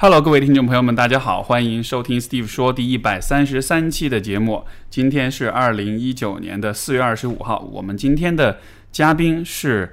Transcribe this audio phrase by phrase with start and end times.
[0.00, 4.64] Hello，各位听众朋友们，大家好，欢迎收听 Steve 说第一百三十三期的节目。
[4.88, 8.60] 今天是二零一九年的四月二十五号，我们今天的
[8.92, 9.92] 嘉宾是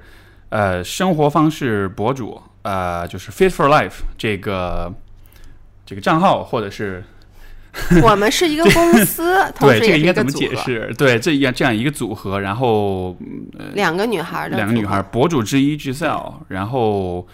[0.50, 4.94] 呃生活方式博主，呃就是 Fit for Life 这个
[5.84, 7.02] 这个账号，或者是
[8.00, 10.54] 我们是一个公司， 同对这个应该怎么解。
[10.54, 10.94] 释？
[10.96, 13.16] 对，这样这样一个组合，然后
[13.74, 17.26] 两个女孩的两个女孩，博主之一 Giselle，然后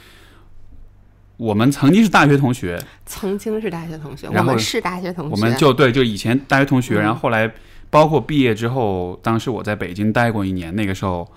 [1.36, 7.50] 我们曾经是大学同学，曾经是大学同学，我们是大学同学，我们就对，就以前大学同学，嗯然后后来
[7.90, 11.28] 包括毕业之后，当时我在北京待过一年，那个时候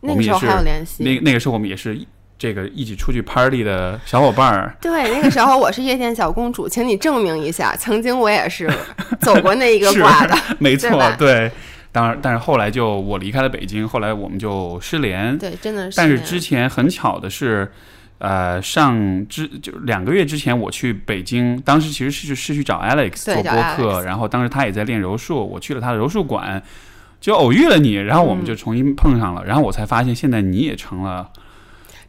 [0.00, 1.04] 我那个时候们也是还有联系。
[1.04, 1.98] 那那个时候我们也是
[2.38, 4.74] 这个一起出去 party 的小伙伴儿。
[4.80, 8.68] 对，那个时候我是夜店小公主，请你证明一下，曾经我也是
[9.20, 10.36] 走过那一个 是挂的。
[10.58, 11.52] 没错对，对。
[11.92, 15.36] 当然，但是后来就我离开了北京，后来我们就失联。
[15.36, 15.96] 对，真的是。
[15.96, 17.70] 但是之前很巧的是，
[18.22, 26.62] 呃，上之就两个月之前我去北京，当时其实是是去找 Alex 做播客，然后当时他也在练柔术，我去了他的柔术馆，
[27.20, 31.28] 就偶遇了你，然后我嗯们就重新碰上了，然后我才发现现在你也成了，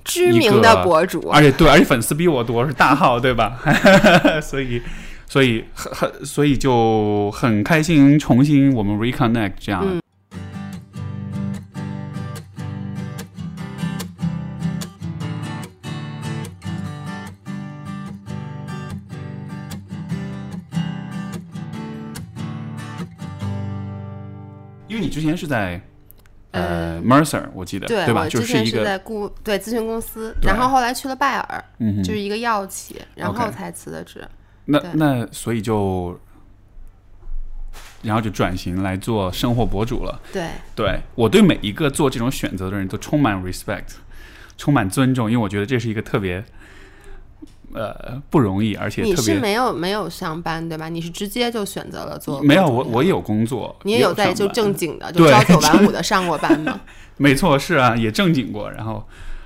[0.04, 3.60] 知名的博主，而且对，而且粉丝比我多，是大号对吧？
[4.40, 4.82] 所以。
[5.26, 9.82] 所以很很，所以就很开心，重新我们 reconnect 这样。
[9.84, 10.00] 嗯
[25.14, 25.80] 之前是在
[26.52, 28.28] 呃 Mercer，我记得对吧？
[28.28, 34.28] 就是一个在顾对咨询公司，然后后来去了拜耳，嗯就是一个药企，然后才辞的职。
[34.66, 36.20] 那那所以就，
[38.02, 40.20] 然后就转型来做生活博主了。
[40.32, 43.96] 对，对我对每一个做这种选择的人都充满 respect，
[44.58, 46.44] 充满尊重，因为我觉得这是一个特别
[47.74, 50.90] 呃不容易，而且你特别是没有没有上班对吧？
[50.90, 56.80] 你是直接就选择了做没有我我有工作，你也也有在就正经的， 就朝九晚五 的上过班吗？
[57.18, 59.04] 没错是啊，也正经过，然后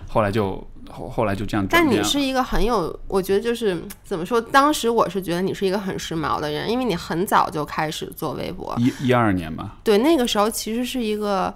[0.07, 1.87] 后来就后后来就这样但。
[1.89, 4.39] 你是一个很有，我觉得就是怎么说？
[4.39, 8.73] 当时我是觉得你是一个很时髦的人，因为你很早就开始做微博。
[8.79, 11.53] 一一二年嘛，对，那个时候其实是一个，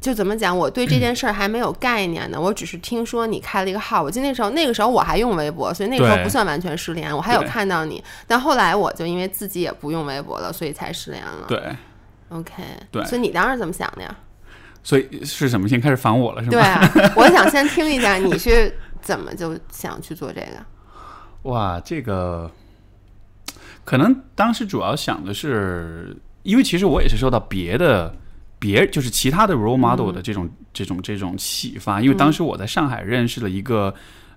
[0.00, 0.56] 就怎么讲？
[0.56, 4.02] 我对这件事儿还没有概念呢，我只是听说你开了一个号。
[4.02, 8.02] 我记得那时候，那个时候我还用微博，所以那个时候不算完全失联，我还有看到你。
[8.26, 11.44] 但后来我就因为自己也不用微博了，所以才失联了。
[11.46, 11.62] 对
[12.30, 14.16] ，OK，对所以你当时怎么想的呀？
[14.82, 15.68] 所以是什么？
[15.68, 16.52] 先开始烦我了是吗？
[16.52, 21.50] 对啊，我想先听一下你是怎么就想去做这个。
[21.50, 22.50] 哇，这个
[23.84, 28.14] 可能当时主要想的是，因为其实我也是受到别的
[28.60, 33.92] 别就是其他的 role model 的这种、这种这种启发，因为当时我在上海认识了一个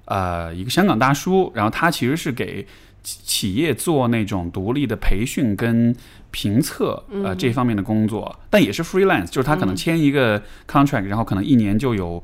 [0.06, 2.66] 呃一个香港大叔，然后他其实是给
[3.03, 5.95] 企企业做那种独立的培训跟
[6.31, 12.23] 评测呃这方面的工作，但也是 freelance，就是他可能签一个 contract，然后可能一年就有。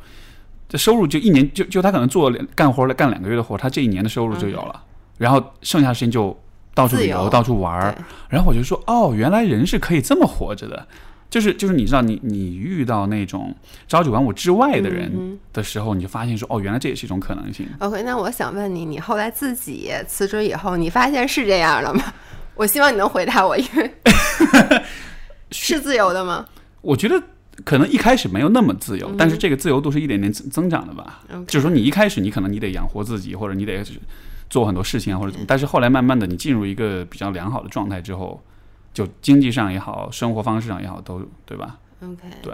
[0.71, 4.83] 这收入就一年就就他可能做两干活了干两个月的活，他这一年的收入就有了，
[5.17, 6.39] 然后剩下的时间就
[6.75, 7.97] 到处旅游、到处玩儿。
[8.29, 10.87] 然后我就说，哦，原来人是可以这么活着的，
[11.29, 13.56] 就是就是你知道你你遇到那种
[13.88, 17.67] 朝九晚五之外的人的时候，你就发现说，哦，原来这也是一种可能性。
[17.79, 22.03] OK，那我想问你，你后来自己辞职以后，你发现是这样了吗？
[22.56, 23.91] 我希望你能回答我，因为
[25.51, 26.45] 是自由的吗
[26.81, 27.22] 我觉得
[27.63, 31.22] 可能一开始没有那么自由，但是这个自由度是一点点增增长的吧。
[31.47, 33.84] 就是说，你一开始你可能你得养活自己，或者你得
[34.50, 38.41] 做很多事情啊，或者怎么，但是后来慢慢的你进入一个比较良好的状态之后，
[38.94, 42.53] 就经济上也好，生活方式上也好，都对吧？？OK 对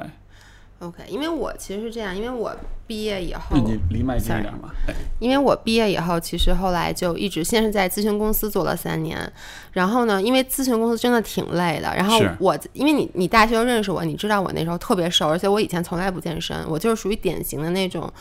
[0.80, 4.70] ，OK，因为我其实是这样，因为我毕业以后，你离麦近一点嘛。
[4.88, 9.18] 哎因为我毕业以后，其实后来就一直先是在咨询公司做了三年，
[9.72, 18.12] 然后呢，因为咨询公司真的挺累的，然后我因为你你大学就认识我，你知道我那时候特别瘦，而且我以前从来不健身，我就是属于典型的那种，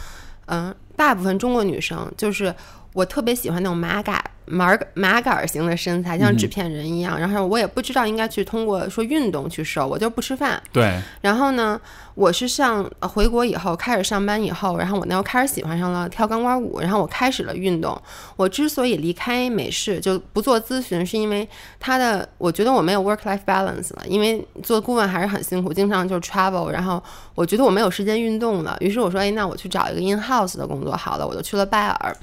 [0.47, 2.55] 嗯、大部分中国女生就是
[2.95, 11.81] 我特别喜欢那种马杆马马杆儿型的身材，像纸片人一样，然后我也不知道应该去通过说运动去瘦，我就不吃饭，对，然后呢，
[12.15, 18.01] 我是上呃回国以后开始上班以后，然后我那时候开始喜欢上了跳钢管舞，然后我开始了运动。
[18.37, 21.49] 我之所以离开美式就不做咨询，是因为
[21.81, 27.03] 他的我觉得我没有 work life balance 了，因为做顾问还是很辛苦，经常就是 travel，然后
[27.35, 28.77] 我觉得我没有时间运动了。
[28.81, 32.15] 于是我说，哎，那我去找一个 in house 的工作好了，我就去了拜耳。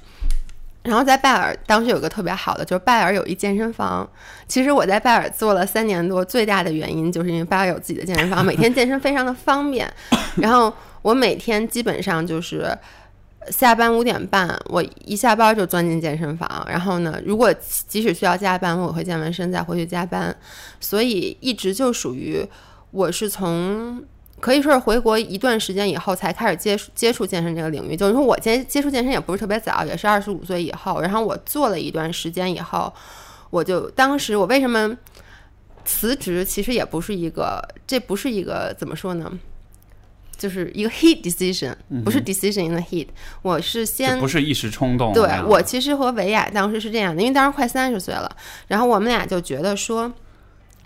[0.84, 4.10] 然后在拜耳，当时有个特别好的，就是拜耳有一健身房。
[4.48, 9.88] 其实我在拜耳做了三年多，最大的原因就是因为拜耳有自己的健身房，每天健身非常的方便。
[10.38, 10.74] 然后
[11.04, 12.76] 我每天基本上就是
[13.50, 17.54] 下班五点半，我一下班就钻进健身房，然后呢，如果
[17.88, 20.36] 即使需要加班，我会健完身再回去加班，
[20.80, 22.44] 所以一直就属于
[22.90, 24.04] 我是从
[24.42, 27.96] 可以说是回国一段时间以后才开始接触接触健身这个领域。
[27.96, 32.92] 就是说我接接触健身也不是特别早，也是二十五岁以后，然后我做了一段时间以后，
[33.52, 34.98] 我就当时我为什么
[35.86, 39.32] 辞职，其实也不是一个，这不是一个怎么说呢？
[40.36, 43.08] 就是一个 heat decision，不是 decision in the heat。
[43.44, 45.14] 我是先不是一时冲动。
[45.14, 48.36] 对我其实和维亚当时是这样的，因为当时快三十岁了，
[48.68, 50.12] 然后我们俩就觉得说。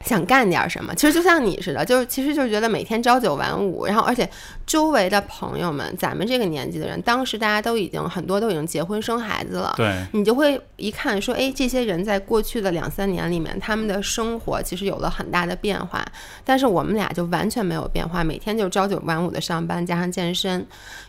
[0.06, 4.30] 想干点什么，其实就像你似的，就是其实就是觉得每天朝九晚五，然后而且
[4.66, 16.06] 周围的朋友们，咱们这个年纪的人，当时大家都已经很多都已经结婚生孩子了，对，你就会一看说，哎，这些人在过去的两三年里面，他们的生活其实有了很大的变化，
[16.44, 20.64] 但是我们俩就完全没有变化，每天就朝九晚五的上班加上健身，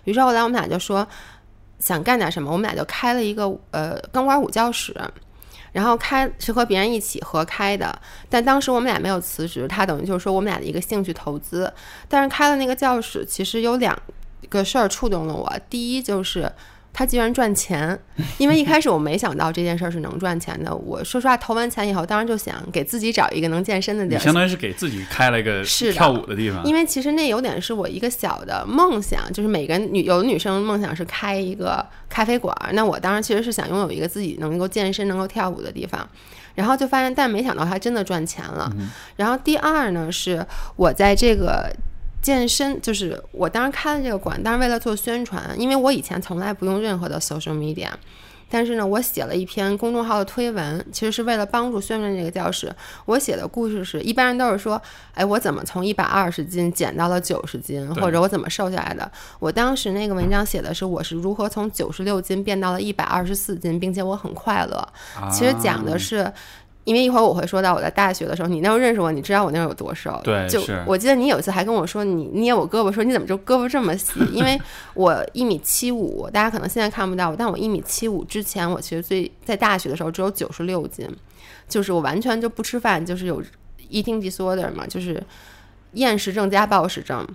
[0.05, 1.07] 于是后来我们俩就说
[1.81, 4.97] 想干点什么，我们俩就开了一个呃钢管舞教室。
[5.76, 8.00] 然后开是和别人一起合开的，
[8.31, 11.70] 但当时我们俩没有辞职，他等于就是说我们俩的一个兴趣投资。
[12.08, 13.94] 但是开了那个教室，其实有两
[14.49, 15.52] 个事儿触动了我。
[15.69, 16.50] 第一就是。
[16.97, 17.99] 他居然赚钱，
[18.39, 20.75] 因为一开始我没想到这件事儿是能赚钱的。
[20.75, 25.63] 我说实话，投完钱以后，当然就想给自己找一个能健身的地儿，相当于是给自己开了一个
[25.93, 26.65] 跳舞的地方。
[26.65, 36.09] 因为其实那有点是我一个小的梦想，就是每个女有的女生梦想是开一个咖啡馆，那我当时其实是想拥有一个自己能够健身、能够跳舞的地方。
[36.55, 38.73] 然后就发现，但没想到他真的赚钱了。
[39.17, 40.43] 然后第二呢，是
[40.77, 41.71] 我在这个。
[42.26, 47.90] 健身就是我当时开的这个馆，当然为了做宣传，因为我以前从来不用任何的 social media，
[48.50, 52.75] 但是呢，我写了一篇公众号的推文，其实是为了帮助宣传这个教室。
[53.05, 54.82] 我写的故事是一般人都是说，
[55.14, 59.08] 哎，我怎么从一百二十斤减到了九十斤，或者我怎么瘦下来的。
[59.38, 64.84] 我当时那个文章写的是我是如何从九十六斤变到了一百二十四斤，并且我很快乐。
[65.31, 66.32] 其实讲的是。
[66.87, 70.21] 因为一会儿我会说到我在大学的时候，你那时候认识我，你知道我那时候有多瘦。
[70.23, 74.21] 对，就我记得你有一次还跟我说，你捏我胳膊，说你怎么就胳膊这么细？
[74.33, 74.56] 因为
[74.94, 81.09] 我一米七五，大家可能现在看不到我，但我一米七五之前，我其实最在大学的时候只有九十六斤，
[81.69, 83.43] 就是我完全就不吃饭，就是有
[83.91, 85.21] eating disorder 嘛，就是
[85.94, 87.27] 厌食症加暴食症。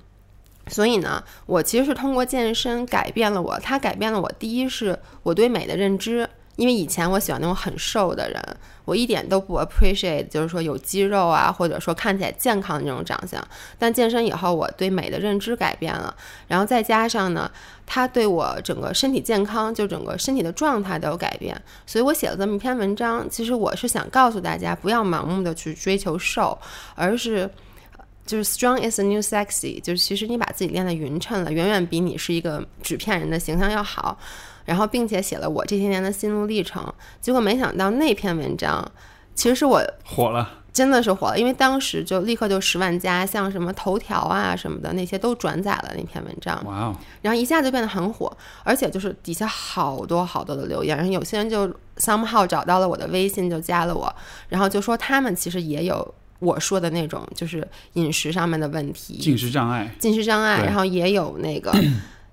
[0.68, 4.32] 所以呢，我其实是通过健身改变了我，它改变了我。
[4.40, 6.30] 第一是我对美的认知。
[6.56, 8.42] 因为以前我喜欢那种很瘦的人，
[8.86, 13.42] 我一点都不 appreciate，就是说有肌肉啊，或者说看起来健康的那种长相。
[13.80, 16.14] 但健身以后，我对美的认知改变了，
[16.48, 17.50] 然后再加上呢，
[17.86, 21.60] 它对我整个身体健康，就整个身体的状态都有改变。
[21.86, 26.58] 所以我写了这么一篇文章，其实我是想告诉大家，不要盲目的去追求瘦，
[26.96, 27.50] 而是
[28.26, 34.18] 就是 strong is a new sexy，就是其实你把自己练得匀称了，远远比你是一个 纸片人的形象要好。
[34.66, 38.90] 然后，并且写了我这些年的心路历程，结果没想到那篇文章，
[39.34, 48.32] 其实是我火了，真的是火了，因为当时就立刻就十万加，像什么头条啊什么的那些都转载了那篇文章，哇哦，然后一下就变得很火，
[48.64, 51.68] 而且就是底下好多好多的留言，然后有些人就
[51.98, 54.14] somehow 找到了我的微信就加了我，
[54.48, 61.74] 然后就说他们其实也有我说的那种就是饮食上面的问题，进食障碍，进食障碍，然后也有那个。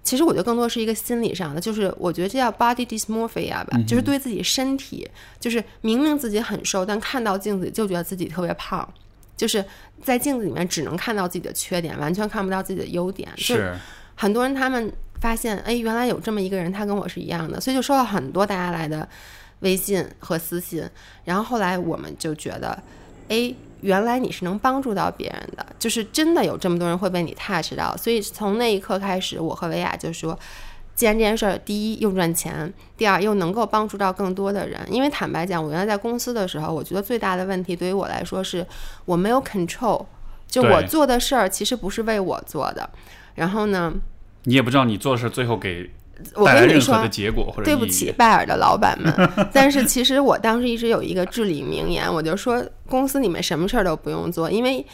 [0.03, 5.07] 其实我觉得更多是一个心理上的，就是我觉得这叫 body dysmorphia 吧，就是对自己身体，
[5.39, 8.89] 就是明明自己很瘦，但看到镜子就觉得自己特别胖，
[9.37, 9.63] 就是
[10.03, 13.29] 在镜子里面只能看到自己的缺点，完全看不到自己的优点。
[13.37, 13.77] 是
[14.15, 19.07] 很多人他们发现，哎，原来有这么一个人，他跟我是一样的，所以就收到很多大家来的
[19.61, 20.83] 微信和私信，
[21.25, 22.83] 然后后来我们就觉得，
[23.29, 23.55] 哎。
[23.81, 30.39] 原来你是能帮助到别人的，就是真的有这么多人会被你 touch 到，所以从那一刻开始，我和维亚就说，
[30.95, 34.81] 既然这件事儿，第一又赚钱，第二又能够帮助到更多的人。
[34.91, 38.67] 因为坦白讲，我原来在公司的时候，我觉得最大的问题对于我来说是
[39.05, 40.05] 我没有 control，
[40.47, 42.91] 就我做的事儿其实不是为我做的。
[43.35, 43.95] 然后呢，
[44.45, 45.91] 你也不知道你做的事最后给。
[46.35, 46.97] 我跟你说，
[47.65, 54.85] 对不起拜耳的老板们， 但是其实我当时一直有一个至理名言，我就说公司里面什么事儿都不用做，因为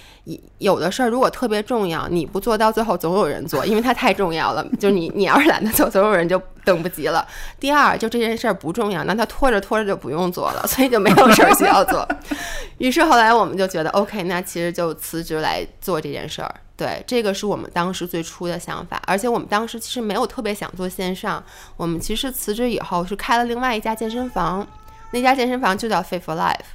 [0.58, 4.66] 有的事儿如果特别重要，你不做到最后总有人做，因为它太重要了。
[4.78, 7.26] 就你你要是懒得做，总有人就等不及了。
[7.60, 12.08] 第二，就这件事儿不重要，那他拖着拖着就不用做了，所以就没有事儿需要做。
[12.78, 16.54] 于是后来我们就觉得，OK，那其实就辞职来做这件事儿。
[16.76, 21.42] 对，这个是我们当时最初的想法，而且我们当时其实没有特别想做线上，
[21.76, 24.66] 我们其实辞职以后是开了另外一家健身房，
[25.12, 26.74] 那家健身房就叫 Fit for Life。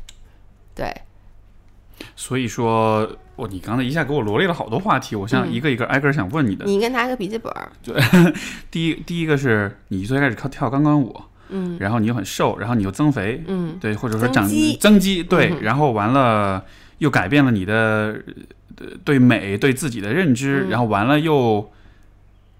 [0.73, 1.01] 对，
[2.15, 6.65] 所以说，我你刚才一下给我罗列了好多话题，我想一个一个挨个想问你的。
[6.65, 7.95] 你应该拿个笔记本对，
[8.69, 11.15] 第一，第一个是你最开始靠跳钢管舞，
[11.47, 11.77] 嗯。
[11.79, 13.77] 然后你又很瘦，然后你又增肥，嗯。
[13.79, 16.65] 对，或者说长增肌增肌，对，嗯然后完了
[16.97, 18.21] 又改变了你的
[18.77, 20.69] 呃对美对自己的认知，嗯。
[20.69, 21.71] 然后完了又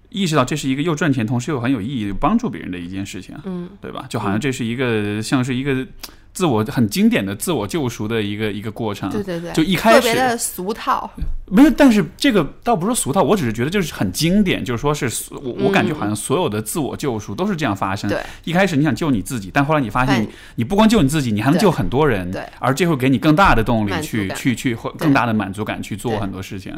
[0.08, 3.68] 意识到这是一个又赚钱，同时又很有意义、有帮助别人的一件事情，嗯。
[3.82, 4.06] 对吧？
[4.08, 5.86] 就好像这是一个像是一个
[6.32, 9.10] 自我很经典的自我救赎的一个一个过程。
[9.10, 11.10] 对对对，就一开始特别的俗套，
[11.46, 18.08] 没有，但是这个倒不是俗套，我只是觉得就是很经典，就是说是我我感觉好像所有的自我救赎都是这样发生。
[18.08, 18.22] 嗯对。
[18.44, 20.20] 一开始你想救你自己，但后来你发现哎。
[20.20, 22.42] 你你不光救你自己，你还能救很多人，对。
[22.58, 26.74] 而这会给你更大的动力去去去或更大的满足感去做很多事情。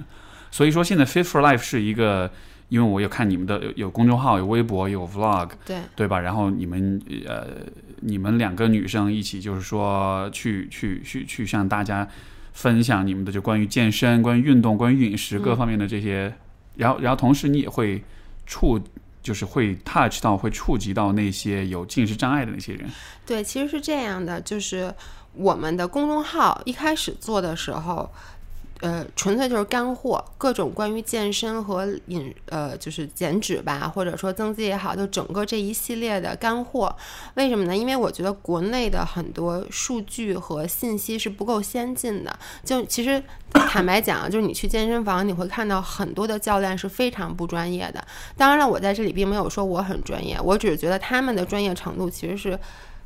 [0.50, 2.30] 所以说现在 Fit for Life 是一个，
[2.68, 5.76] 因为我有看你们的有有公众号、有微博、有 Vlog，对。
[5.97, 6.21] 对吧？
[6.21, 7.47] 然后你们呃，
[8.02, 12.06] 你们两个女生一起，就是说去去去去向大家
[12.52, 16.35] 分享你们的就关于健身、关于运动、关于饮食各方面的这些，
[16.76, 18.02] 然后然后同时你也会
[18.47, 18.80] 触，
[19.23, 22.88] 就是会 touch 到、会触及到那些有进食障碍的那些人。
[23.25, 24.92] 对，其实是这样的，就是
[25.35, 28.11] 我们的公众号一开始做的时候。
[28.83, 36.95] 呃，纯粹就是干货，各种关于健身和饮呃，就是减脂吧，或者说增肌也好，就整个这一系列的干货。
[37.35, 37.77] 为什么呢？
[37.77, 42.37] 因为我觉得国内的很多数据和信息是不够先进的。
[42.65, 43.23] 就其实
[43.53, 48.05] 坦白讲，就是你去健身房，你会看到很多的教练是非常不专业的。
[48.37, 52.59] 当然了，我在这里并没有说我很专业，我只是觉得他们的专业程度其实是。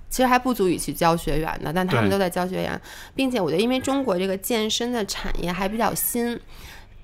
[0.08, 2.80] 其实还不足以去教学员的，但他们都在教学员，
[3.14, 6.38] 并且我觉得，因为中国这个健身的产业还比较新，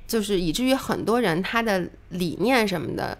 [0.06, 3.16] 就是以至于很多人他的理念什么的，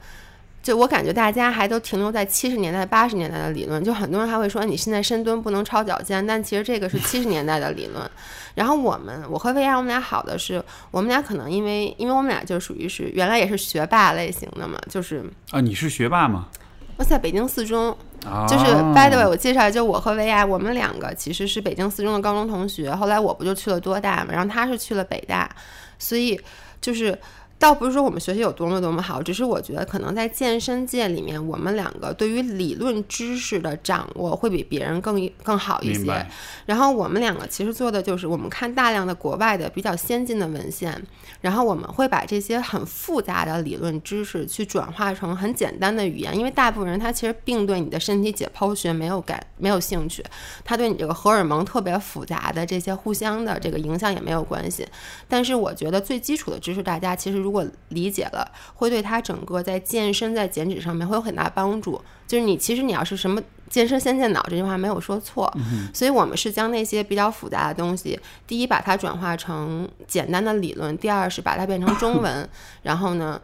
[0.62, 8.08] 就我感觉大家还都停留在七十年代、八十年代的理论，就很多人还会说你现在深蹲不能超脚尖，但其实这个是七十年代的理论。
[8.54, 16.48] 然后我们，我和薇娅，我们俩好的是，我们俩可能因为，因为我们俩就属于是原来也是学霸类型的嘛，就是啊，你是学霸吗？
[16.96, 22.94] 我在北京四中，啊，就是 by the way，我介绍，就我和维娅，我们两个其实是北京四中的高中同学。
[22.94, 25.50] 后来我不就去了多大嘛，然后他是去了北大，
[25.98, 26.40] 所以
[26.80, 27.18] 就是
[27.62, 36.26] 倒不是说我们学习有多么多么好，只是我觉得可能在健身界里面，我们两个对于理论知识的掌握会比别人更更好一些。
[36.66, 41.00] 然后我们两个其实做的就是，我们看大量的国外的比较先进的文献，
[41.40, 50.20] 然后我们会把这些很复杂的理论知识去转化成很简单的语言，因为大部分人他其实并对你的身体解剖学没有感没有兴趣，
[50.64, 54.84] 他对你这个荷尔蒙特别复杂的这些互相的这个影响也没有关系。
[55.28, 62.00] 但是我觉得最基础的知识，大家其实如果理解了，会对他整个在健身、在减脂上面会有很大帮助。
[62.26, 65.52] 就是你其实你要是什么健身先健脑这句话没有说错，
[65.92, 72.48] 所以我们是将那些比较复杂的东西，第一把它转化成简单的理论，第二是把它变成中文，
[72.82, 73.40] 然后呢。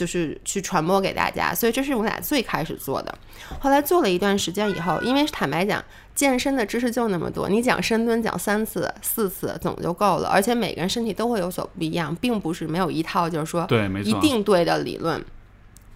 [0.00, 3.14] 就是去传播给大家，所以这是我俩最开始做的。
[3.58, 13.68] 后来做了一段时间以后，因为坦白讲，健身的知识就那么多，你讲深蹲讲三次、四次总就够了，而且每个人身体都会有所不一样，并不是没有一套就是说
[14.02, 15.22] 一定对的理论。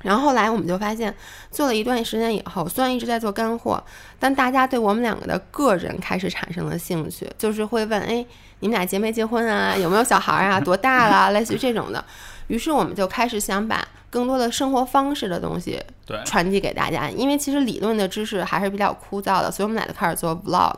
[0.02, 1.14] 然后后来我们就发现，
[1.50, 3.82] 做了一段时间以后，虽然一直在做干货，
[4.18, 8.26] 但大家对我们两个的个人开始产生了兴趣，就是会问：哎，
[8.60, 9.74] 你们俩结没结婚啊？
[9.74, 10.60] 有没有小孩啊？
[10.60, 11.32] 多大了？
[11.38, 12.04] 类似于这种的。
[12.48, 20.76] 于是我们就开始想把更多的生活方式的东西对，传递给大家，因为其实理论的知识还是比较枯燥的，所以我们俩就开始做 vlog。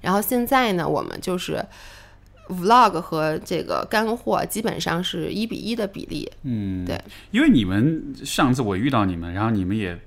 [0.00, 1.64] 然后现在呢，我们就是
[2.48, 6.30] vlog 和这个干货基本上是一比一的比例。
[6.42, 9.98] 嗯，对，因为你们上次我遇到你们，然后你们也，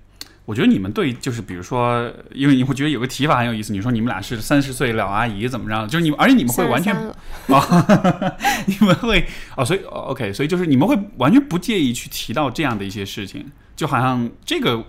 [0.47, 7.17] 我觉得你们对就是比如说，因为我觉得有个提法很有意思，你说你们俩是三十岁老阿姨怎么着，就是你们，而且你们会完全33了
[7.51, 9.27] 哦，你们会
[9.57, 14.85] 哦，所以哦 OK，所以就是你们会完全不介意去提到这样的一些事情，就好像这个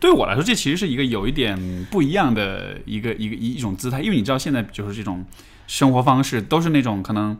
[0.00, 5.24] 对我来说，这其实是一个有一点不一样的一个一个一一种姿态，因为你知道现在就是这种
[5.68, 7.38] 生活方式都是那种可能。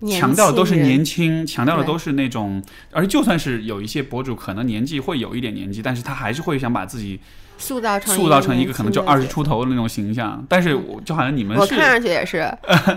[0.00, 7.18] 年强调的都是年轻，强调的都是那种，而且就算是有一些博主可能年纪会有一点年纪，但是他还是会想把自己
[7.58, 9.24] 塑造成塑造成一个可能就二十。
[9.34, 10.44] 出头的那种形象。
[10.48, 12.46] 但是我就好像你们是，我看上去也是，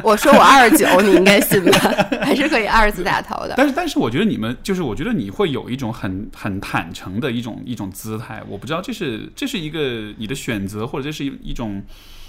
[0.03, 1.79] 我说我二十九，你应该信吧，
[2.21, 3.55] 还是可以二十字打头的。
[3.57, 8.43] 但是但是我觉得你们就是，我觉得你会有一种很很坦诚的一种一种姿态。
[8.47, 11.81] 我不知道这是这是一个你的选择，或者这是一一种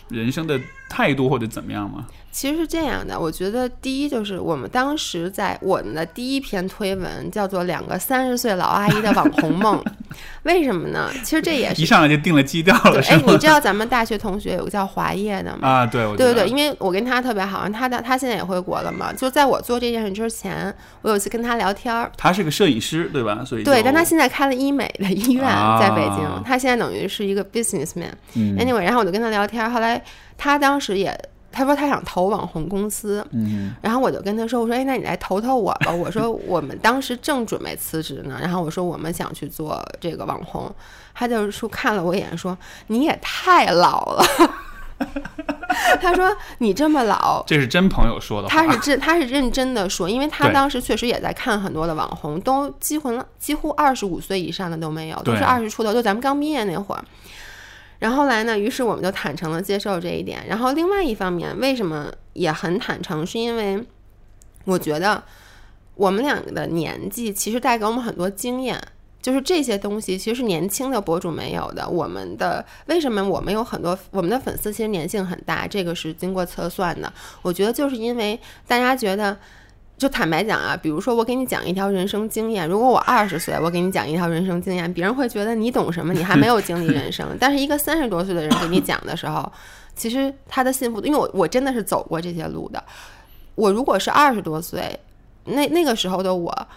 [0.09, 0.59] 人生的
[0.89, 2.07] 态度，或者怎么样吗？
[2.31, 9.83] 其实是这样的，我觉得第一就是我们当时在我们的第一篇推文叫做“两个三十岁老阿姨的网红梦”，
[10.45, 11.11] 为什么呢？
[11.25, 15.69] 其实这也是一上来就定了基调了，对，哎，你知道咱们大学同学有个叫华烨的吗？
[15.69, 19.13] 啊，对，对对对，因为我跟他特别好，他的他现在也回国了嘛。
[19.13, 23.45] 就在我做这件事之前，我有一次跟他聊天儿，他是个摄影师，对吧？
[23.45, 25.45] 所以对，但他现在开了医美的医院，
[25.81, 28.13] 在北京，啊他现在等于是一个 businessman。
[28.35, 30.03] 嗯 Anyway，然后我就跟他聊天儿，后来
[30.37, 31.19] 他当时也
[31.51, 35.93] 他说他想投网红公司，嗯然后我就跟他说，我说哎，那你来投投我吧。
[35.93, 40.73] 我说我们当时正准备辞职呢，然后我说我们想去做这个网红，
[41.15, 42.57] 他就说看了我一眼说
[42.89, 44.25] 你也太老了。
[46.01, 57.05] 他说：“你这么老，这是真朋友说的话，他是真，他是认真的说，因为他当时确实也在看很多的网红，都几乎几乎二十五岁以上的都没有，都是二十出头，就咱们刚毕业那会儿。
[57.99, 60.47] 然后来呢，于是我们就坦诚的接受这一点。
[60.47, 63.83] 然后另外一方面，为什么也很坦诚，是因为
[64.65, 65.23] 我觉得
[65.95, 68.81] 我们两个的年纪其实带给我们很多经验。
[69.21, 71.87] 就是这些东西其实是年轻的博主没有的。
[71.87, 77.13] 我们的为什么我们有很多我们的粉丝其实粘性很大，这个是经过测算的。
[77.43, 78.39] 我觉得就是因为
[78.69, 79.37] 大家觉得，
[79.99, 86.15] 就坦白讲啊，比如说我给你讲一条人生经验，如果我二十岁，我给你讲一条人生经验，别人会觉得你懂什么？
[86.15, 87.27] 你还没有经历人生。
[87.39, 89.53] 但是一个三十多岁的人给你讲的时候，
[89.97, 92.83] 其实他的幸福，因为我我真的是走过这些路的。
[93.57, 94.99] 我如果是二十多岁，
[95.45, 96.69] 那那个时候的我。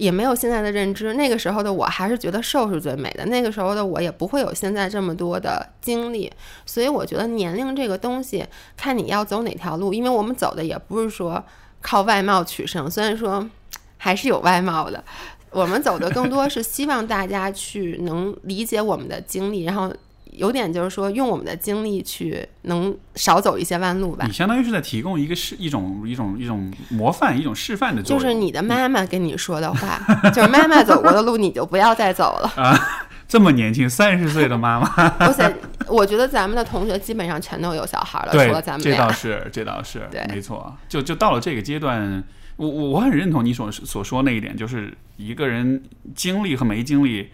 [0.00, 6.32] 也没有现在的认知，那个时候的我还是觉得瘦是最美的，那个时候的我也不会有现在这么多的经历，
[6.64, 8.42] 所以我觉得年龄这个东西，
[8.78, 11.44] 看你要走哪条路，因为我们走的也不是说
[11.82, 13.48] 靠外貌取胜，虽然说
[13.96, 15.02] 还是有外貌的，
[15.50, 19.92] 我们走的更多是希望大家去能理解我们的经历，然后
[20.32, 24.32] 有点就是说用我们的经历去能少走一些弯路吧你。
[24.32, 30.00] 相当于是在提供一个示一种一种一种模范一种示范的作用，就是你的妈妈跟你说的话，
[30.32, 32.78] 就是妈妈走过的路，你就不要再走了。
[33.30, 34.88] 这么年轻三十岁的妈妈，
[35.20, 35.54] 而且
[35.86, 39.12] 我觉得咱们的同学基本上全都有小孩了，对除了咱，们这倒俩。
[39.12, 42.24] 是这倒是对没错，就就到了这个阶段。
[42.56, 45.80] 我我我很认同你所所说那一点，就是一个人
[46.14, 47.30] 经历和没经历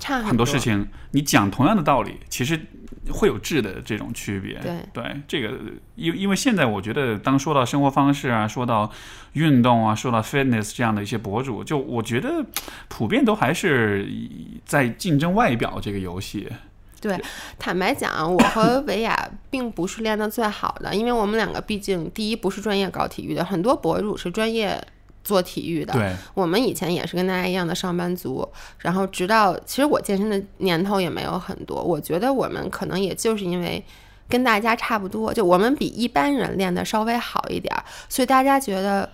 [0.00, 2.60] 差很多多事情，你讲同样的道理，其实
[3.12, 4.58] 会有质的这种区别。
[4.58, 5.58] 对对这个，
[5.94, 8.90] 因因为现在我觉得，当说到生活方式啊，说到
[9.34, 12.44] 运动啊，说到 fitness 这样的一些博主，就我觉得
[12.88, 16.48] 普遍都还是以在竞争外表这个游戏。
[16.98, 17.20] 对，
[17.58, 24.82] 坦白讲，我和维亚 并不是练得最好的，因为我们两个毕竟第一不是专业搞体育的，很多博主是专业
[25.26, 25.92] 做体育的。
[25.92, 33.84] 对，我们以前也是跟大家一样的上班族，然后直到其实我健身的年头也没有很多，我觉得我们可能也就是因为
[34.28, 39.10] 跟大家差不多，就我们比一般人练的稍微好一点儿，所以大家觉得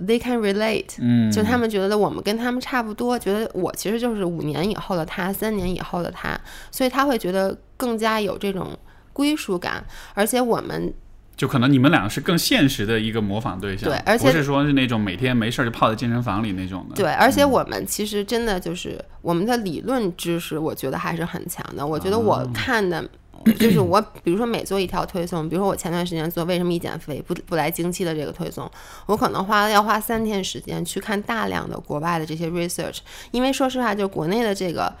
[0.00, 8.78] they can relate，嗯，就他们觉得我们跟他们差不多，觉得我其实就是五年以后的他，三年以后的他，所以他会觉得更加有这种
[9.12, 10.92] 归属感，而且我们
[11.36, 16.96] 就可能你们俩是更现实的一个模仿对象，对而且不是说是那种每天没事儿就泡在健身房里那种的。
[16.96, 21.86] 对，而且我们其实真的就是我们的理论知识，我觉得还是很强的。
[21.86, 23.08] 我觉得我看的。
[23.58, 28.70] 就是我，比如说每做一条推送，比如说我前段时间做为什么一减肥不不来经期的这个推送，
[29.06, 32.98] 我可能花要花三天时间去看大量的国外的这些 research，
[33.32, 34.94] 因为说实话，就国内的这个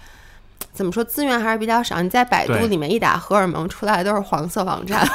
[0.72, 2.00] 怎么说资源还是比较少。
[2.02, 5.06] 你在百度里面一打荷尔蒙出来的都是黄色网站，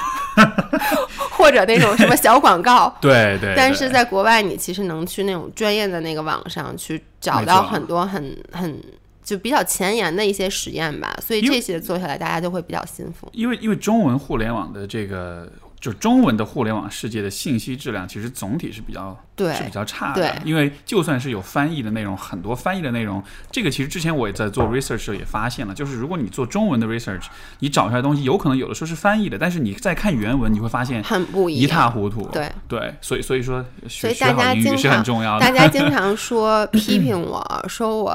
[1.31, 8.81] 或者那种什么小广告， 对对，但是在国外，你其实能去那种专业的那个网上去找到很多很很
[9.23, 13.27] 就比较前沿的一些实验吧，所以这些做下来，大家就会比较信服。
[13.33, 20.41] 因为因为中文互联网的这个，就中文的互联网世界的信息质量，其实总体是比较对是比较差的。
[20.45, 27.25] 因为就算是有翻译的内容，很多翻译的内容，这个其实之前我也在做 research 的时候也发现了，就是如果你做中文的 research，
[27.59, 31.87] 你找出来的东西有可能有的时候是翻译的，但是你再看原文，你会发现很不一一塌。
[31.87, 32.27] 糊涂。
[32.33, 35.45] 对对，所以所以说学所以大学好英语家经常是很重要的。
[35.45, 38.13] 大家经常说 批评我说我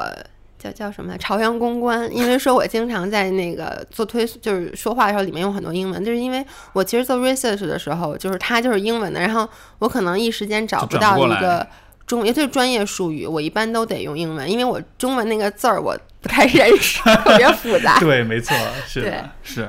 [0.62, 9.48] 叫叫什么来朝阳公关，因为说我经常在那个做推就是说话的时候里面用很多英文，就是因为我其实做 research 的时候，就是它就是英文的，然后
[9.80, 11.66] 我可能一时间找不到一个
[12.06, 17.98] 中，也就是专业术语，我一般都得用英文，因为我中文那个字儿我不太认识，特别复杂。
[18.00, 18.54] 对，没错，
[18.86, 19.68] 是的，是。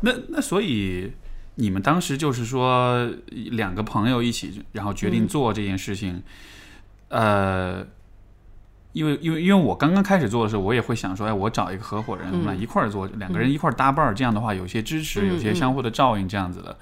[0.00, 1.10] 那那所以
[1.54, 6.22] 你们当时就是说两个朋友一起，然后决嗯定做这件事情，
[7.08, 7.86] 呃。
[8.94, 16.74] 因为因为因为我刚刚开始做的时候，我也会想说，哎，我找一个合伙人，我们俩一块儿做，两个人一块儿搭伴儿，这样的话有些支持，有些嗯相互的照应，这样子的。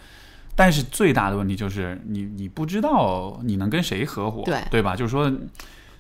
[0.55, 4.95] 但是最大的问题就是你你不知道你能跟谁合伙，对对吧？
[4.95, 5.33] 就是说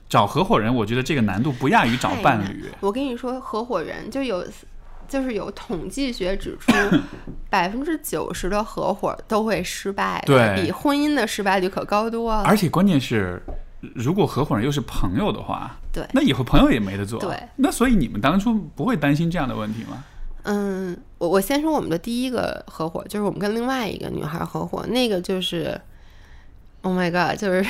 [0.07, 2.66] 找合伙人，我觉得这个难度不亚于找伴侣。
[2.81, 4.46] 我跟你说，合伙人就有
[5.09, 6.70] 就是有统计学指出，
[7.48, 12.42] 百分之九十的合伙都会失败，对比婚姻的失败率可高多了。
[12.42, 13.42] 而且关键是，
[13.81, 17.20] 如果合伙人又是朋友的话，对那以后朋友也没得做。
[17.20, 20.02] 对，那所以你们当初不会担心这样的问题吗？
[20.44, 25.81] 嗯，我我先说我们的第一个合伙，就是我们跟另外一个女孩合伙，那个就是
[26.81, 27.64] ，Oh my god，就是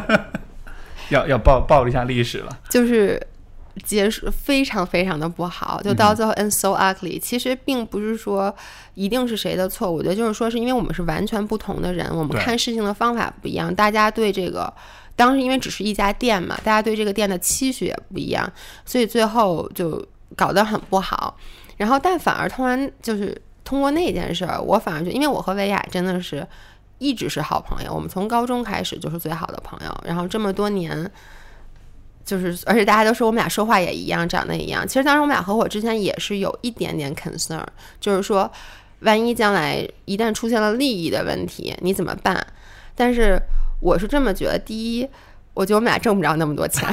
[1.10, 2.60] 要要报报一下历史了。
[2.70, 3.20] 就是
[3.84, 7.20] 结束非常非常的不好，就到最后 and so ugly。
[7.20, 8.54] 其实并不是说
[8.94, 14.72] 一定是谁的错，我觉得就是说是因为我们是完全不同的人，我们看事情的方法不一样，大家对这个。
[15.20, 18.50] 当时因为只是一家店嘛，大家对这个店的期许也不一样，
[18.86, 20.02] 所以最后就
[20.34, 21.36] 搞得很不好。
[21.76, 26.46] 然后，但反而突然就是通过那件事儿，我反而就因为我和维亚真的是
[26.96, 31.10] 一直是好朋友，我们从高中开始就是最好的朋友，然后这么多年。
[32.22, 34.86] 就是，而且大家都说我们俩说话也一样，长得也一样。
[34.86, 37.64] 其实当时我们俩合伙之前也是有一点点 concern，
[37.98, 38.48] 就是说，
[39.00, 42.46] 万一将来一旦出现了利益的问题，你怎么办？
[42.94, 43.40] 但是
[43.80, 45.08] 我是这么觉得：第一，
[45.54, 46.88] 我觉得我们俩挣不着那么多钱。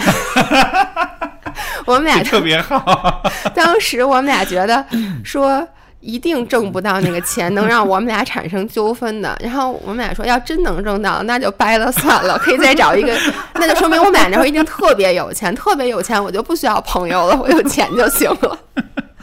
[1.86, 3.21] 我们俩特别好，
[3.54, 4.86] 当时我们俩觉得
[5.23, 5.67] 说。
[6.00, 9.36] 一定挣不到那个钱，能让我们俩产生纠纷的。
[9.41, 13.17] 然后我们俩说，要真能挣到，那就掰了算了，可以再找一个。
[13.56, 18.58] 那就说明我们俩那时候一定特别有钱，特别有钱，我就不需要朋友了，我有钱就行了。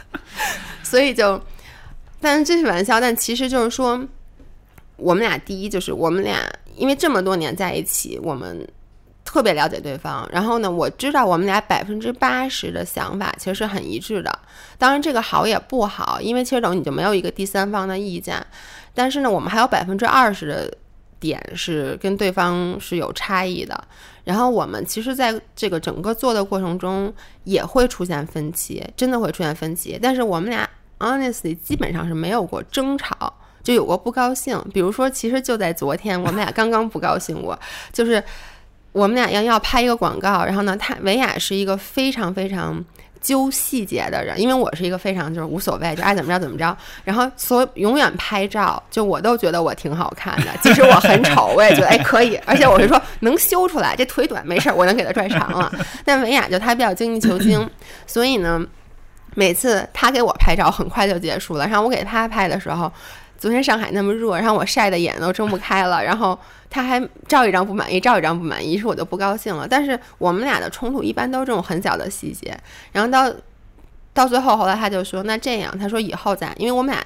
[0.83, 1.41] 所以就，
[2.19, 3.99] 但是这是玩笑，但其实就是说，
[4.97, 6.37] 我们俩第一就是我们俩
[6.75, 8.67] 因为这么多年在一起，我们。
[9.27, 14.31] 特别了解对方，然后呢，我知道我们俩百分之八十的想法其实是很一致的。
[14.77, 18.45] 当然，这个好也不好，因为其实等于你就没有一个第三方的意见。
[18.93, 20.77] 但是呢，我们还有百分之二十的
[21.19, 23.83] 点是跟对方是有差异的。
[24.23, 27.11] 然后我们其实在这个整个做的过程中
[27.43, 29.99] 也会出现分歧，真的会出现分歧。
[30.01, 33.33] 但是我们俩 honestly 基本上是没有过争吵，
[33.65, 34.57] 就有过不高兴。
[34.73, 37.59] 比如说，其实就在昨天，我们俩刚刚不高兴过，
[37.91, 38.23] 就是。
[38.95, 42.81] 我们俩要要拍一个广告，然后呢，他维雅是一个非常非常
[43.19, 46.73] 揪细节的人，因为我是一个非常就是无所谓，就爱怎么着怎么着。
[47.03, 52.39] 然后所永远拍照，就我都觉得我挺好看的，即使我很丑，我也觉得哎可以。
[52.45, 55.69] 而且我是说能修出来，这腿短没事儿，我能给它拽长了。
[56.05, 57.69] 但维雅就他比较精益求精，
[58.07, 58.65] 所以呢，
[59.33, 62.89] 每次他给我拍照很快就结束了，然后我给他拍的时候。
[63.45, 66.35] 昨天上海那么热，然后我晒的眼都睁不开了，然后
[66.67, 69.67] 他还照一张不满意，照一张不满意，于是我就不高兴了。
[69.67, 72.57] 但是我们俩的冲突一般都是这种很小的细节，
[72.91, 73.31] 然后到
[74.15, 77.05] 到最后，后来他就说：“那这样，他说以后咱，因为我们俩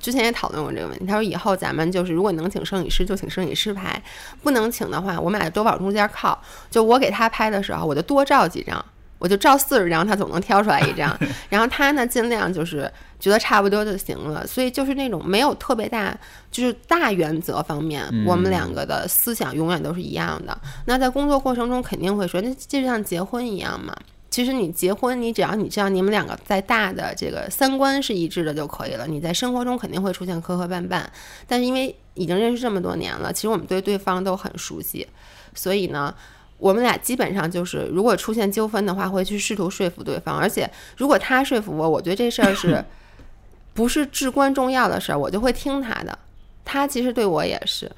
[0.00, 4.02] 之前也讨论过这个问题，他说以后咱们就是如果能请摄影师就请摄影师拍，
[4.42, 6.42] 不能请的话，我们俩多往中间靠。
[6.70, 8.82] 就我给他拍的时候，我就多照几张。”
[9.18, 11.18] 我就照四十张，他总能挑出来一张。
[11.50, 14.46] 然后他呢，尽量就是觉得差不多就行了。
[14.46, 16.16] 所以就是那种没有特别大，
[16.50, 20.56] 就是大原则方面，我们两个的思想永远都是一样的。
[20.86, 23.92] 那在工作过程中肯定会说，那就像结婚一样嘛。
[24.30, 29.06] 其实你结婚，你只要你知道你们两个在大的这个三观是一致的就可以了。
[29.06, 31.02] 你在生活中肯定会出现磕磕绊绊，
[31.48, 35.08] 但是因为已经认识这么多年了，其实我们对对方都很熟悉，
[35.54, 36.14] 所以呢。
[36.58, 40.36] 我们俩基本上就是，如果出现纠纷的话，会去试图说服对方。
[40.36, 42.84] 而且，如果他说服我，我觉得这事儿是
[43.74, 46.18] 不是至关重要的事儿，我就会听他的。
[46.64, 47.90] 他其实对我也是。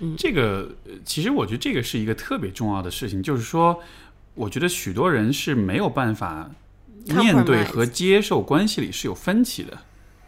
[0.00, 0.70] 嗯，这个
[1.04, 3.78] 其实我觉得这个是一个特别重要的事情，就是说，
[4.34, 6.50] 我觉得许多人是没有办法
[7.04, 9.76] 面对和接受关系里是有分歧的。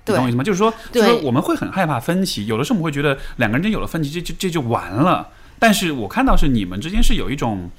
[0.05, 0.45] 你懂我意思吗？
[0.45, 5.29] 就是说，就是说我们会很害怕分歧，有的时候我们会觉得两个人真有了分歧，这就这就完了。
[5.62, 7.70] 但是我看到是你们之间是有一种，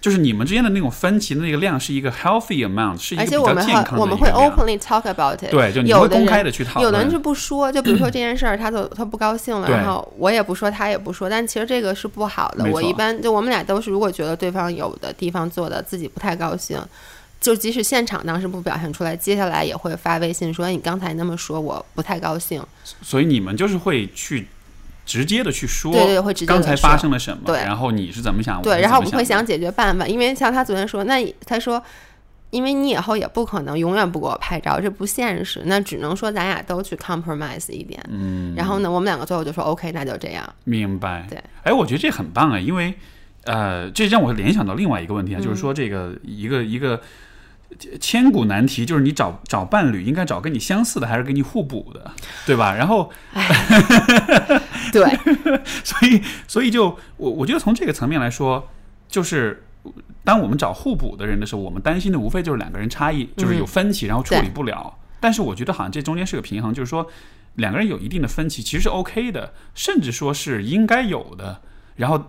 [0.00, 5.50] 就是你们之间的那种分歧的那个量是一个 healthy amount，是一个比较健康的我们会 openly talk about it。
[5.50, 6.84] 对，就你会公开的去讨论。
[6.84, 11.28] 有的人是不说，就比如说这件事儿，他就他不高兴了，然后我也不说，他也不说。
[11.28, 12.70] 但其实这个是不好的。
[12.70, 16.80] 我一般就我们俩都是，如果觉得对方有的地方做的自己不太高兴，
[17.40, 22.62] 就即使现场当时不表现出来，接下来也会发微信说：“你刚才那么说，我不太高兴。”
[23.02, 24.46] 所以你们就是会去。
[25.04, 27.42] 直接的去说，对对，会直接刚才发生了什么？
[27.44, 28.62] 对，然后你是怎么想？
[28.62, 31.82] 对，然后我们会想解决办法，因为像他昨天说，那他说，
[32.50, 38.02] 因为你以后也不可能永远不给我拍照，这不现实，那只能说咱俩都去 compromise 一点。
[38.08, 40.54] 嗯，然后呢，我们两个最后就说 OK，那就这样。
[40.64, 41.26] 明白。
[41.28, 42.94] 对，哎，我觉得这很棒啊，因为
[43.44, 47.00] 呃，这让我联想到另外一个问题啊，就是说这个一个一个。
[48.00, 52.10] 千古难题就是你找找伴侣，应该找跟你相似的，还是跟你互补的，
[52.46, 52.74] 对吧？
[52.74, 53.10] 然后，
[54.92, 55.02] 对，
[55.84, 58.68] 所以所以就我我觉得从这个层面来说，
[59.08, 59.64] 就是
[60.22, 64.98] 当我们找互补的人的时候，我们担心的无非就是两个人差异就是有分歧，然后处理不了。
[65.20, 67.06] 但是我觉得好像这中间是个平衡，就是说
[67.54, 71.62] 两个人有一定的分歧，其实是 OK 的，甚至说是应该有的。
[71.96, 72.22] 然后，呃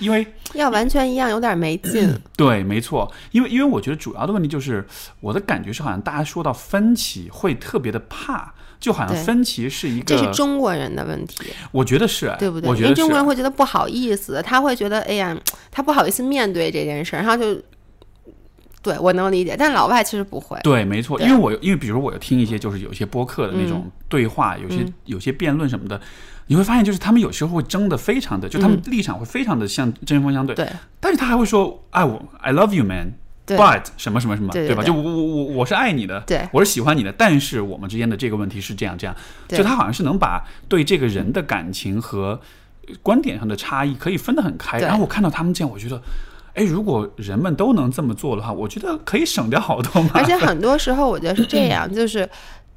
[0.00, 2.12] 因为要完全一样有点没劲。
[2.36, 4.86] 对，没错，因为因为我觉得主要的问题就是
[5.20, 12.68] 我的感觉是，好像大家说到分歧会特别的怕，就好像分歧是一个，这是中国人的问题，我觉得是，对不对？
[12.70, 13.26] 我觉得因为中国人。
[13.26, 15.36] 会觉得不好意思，他会觉得哎呀，
[15.70, 17.60] 他不好意思面对这件事儿，然后就，
[18.80, 20.58] 对我能理解，但老外其实不会。
[20.62, 24.94] 对，没错，因为我因为比如我有听一些就是有一些播客的那种嗯对话，有些嗯。
[25.04, 26.00] 有些辩论什么的，
[26.48, 30.68] 你会发现就是他们有时候会争得非常的，就他们立场会非常的像针锋相对，嗯对
[31.00, 33.12] 但是他还会说，哎，我 I love you man。
[33.46, 34.52] 对 But 什么什么什么，吧？
[34.52, 39.16] 对对对就我我我我是爱你的，对我是喜欢你的，但是我们之间的这个问题是这样这样，
[39.48, 42.38] 就他好像是能把对这个人的感情和
[43.02, 44.78] 观点上的差异可以分得很开。
[44.78, 45.98] 对然后我看到他们这样，我觉得，
[46.52, 50.22] 哎，如果人们都能这么做的话，我觉得可以省掉好多麻烦。
[50.22, 52.28] 而且很多时候我觉得是这样， 就是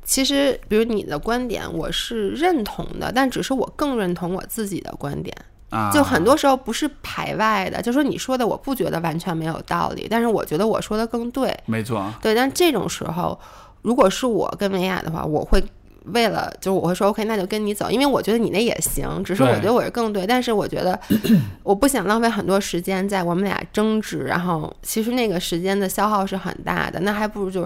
[0.03, 5.35] 其实比如你的观点我是认同的，但只是我更认同我自己的观点。
[5.69, 11.57] 啊，就很多时候不是排外的，就说你说的我不觉得完全没有道理，但是我觉得我说的更对。
[11.65, 13.39] 没错，对，但这种时候，
[13.81, 15.63] 如果是我跟维亚的话，我会
[16.07, 20.99] 为了就是我会说 OK，那就跟你走，因为我觉得你那也行，只是我觉得我是更对，但是我觉得
[21.63, 27.65] 我不想浪费很多时间在我们俩争执，然后其实那个时间的消耗是很大的，那还不如就。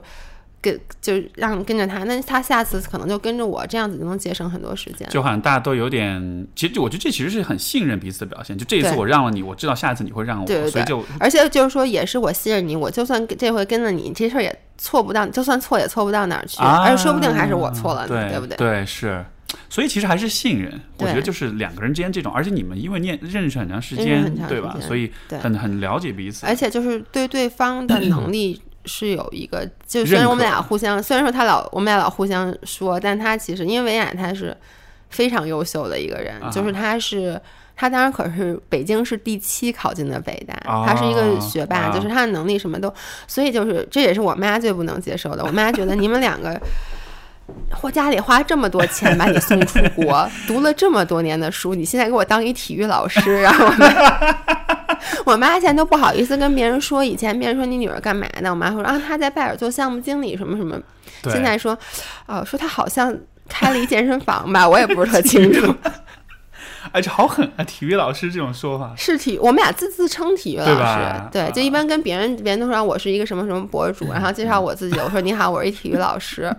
[0.65, 5.07] 跟就让跟着他，那他下次可能就跟着我，这样子就能节省很多时间。
[5.09, 8.57] 就好像大家都有点，其实我觉得这其实是很信任彼此的表现。
[8.57, 18.57] 就这一次我让了你，我知道下一次你会让我，对对对所以就而且就是说，也是我信任你，我就算这回跟了你，这事儿也错不到，就算错也错不到哪儿去，啊，而说不定还是我错了呢，对不对？
[18.57, 19.23] 对，是。
[19.69, 24.75] 所以其实还是信任，我觉得就是两个人之间这种，而且你们因为念认识很长时间对吧？
[24.81, 26.45] 所以很很了解彼此。
[26.45, 34.55] 而且就是对对方的 能力是有一个，就虽然我们俩互相，虽然说他老我们俩老互相说，但他其实因为维亚他是
[35.09, 37.41] 非常优秀的一个人，啊就是他是。
[37.77, 42.89] 他当然可是北京市第七考进的北大，哦他是一个学霸，啊就是他的能力什么都，
[43.27, 45.43] 所以就是这也是我妈最不能接受的。
[45.43, 46.57] 我妈觉得你们两个
[47.71, 53.87] 或家里花这么多钱把你送出国，读了这么多年的书，你现在给我当一体育老师，然后我妈，
[55.25, 58.49] 我妈现在都不好意思跟别人说，以前别人说你女儿干嘛呢？
[58.49, 60.79] 我妈会说啊，她在拜耳做项目经理什么什么。
[61.23, 61.77] 现在说，
[62.27, 63.15] 哦，说她好像
[63.47, 65.73] 开了一健身房吧，我也不是特清楚。
[66.91, 67.63] 而且好狠啊！
[67.63, 76.55] 体育老师这种说法，是体，我们俩自自称体育老师，吧对，就一般跟别人，别人都说我是一个什么什么博主，然后介绍我自己，我说你好，我是一体育老师，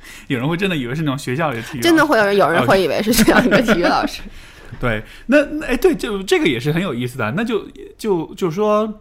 [0.28, 4.22] 有人会真的以为是那种学校里的体育，真的会有人有人会以为是这样一个体育老师。
[4.78, 7.32] 对，那那哎，对，就这个也是很有意思的。
[7.32, 9.00] 那就就就是说，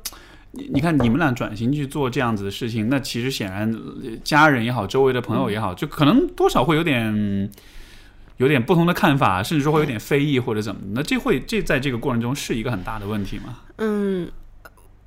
[0.51, 7.49] 你你看你们俩转型去做这样子的事情，那其实显然呃家人也好，周围的朋友也好，就可能多少会有点
[8.37, 10.87] 有点不同的看法，甚至说会有点非议或者怎么的。
[10.93, 13.59] 那这会这在这个过程中是一个很大的问题吗？
[13.77, 14.29] 嗯，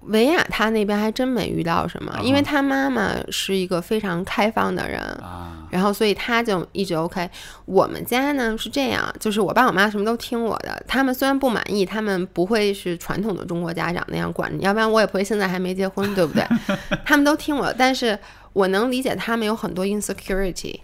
[0.03, 7.29] 维亚他那边还真没遇到什么，因为啊他妈妈是一个非常开放的人，啊，然后所以他就一直 OK。
[7.67, 16.45] 我们家呢是这样，就是我爸我妈什么都听我的，他们虽然不满意，他们不会是传统的中国家长那样管你，要不然我也不会现在还没结婚，对不对？
[17.05, 18.19] 他们都听我，但是
[18.55, 20.81] 我能理解他们有很多 insecurity。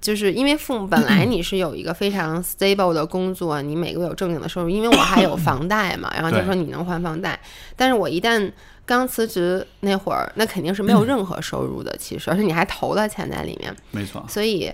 [0.00, 7.38] 就是因为父母本来 你是有一个非常 stable 的工作，你每个月有正经的收入，因为我还有房贷嘛，然后就说你能还房贷，
[7.76, 8.50] 但是我一旦
[8.86, 14.72] 刚辞职那会儿，那肯定是没有任何收入的，其实，而且你还投了钱在里面，没错，所以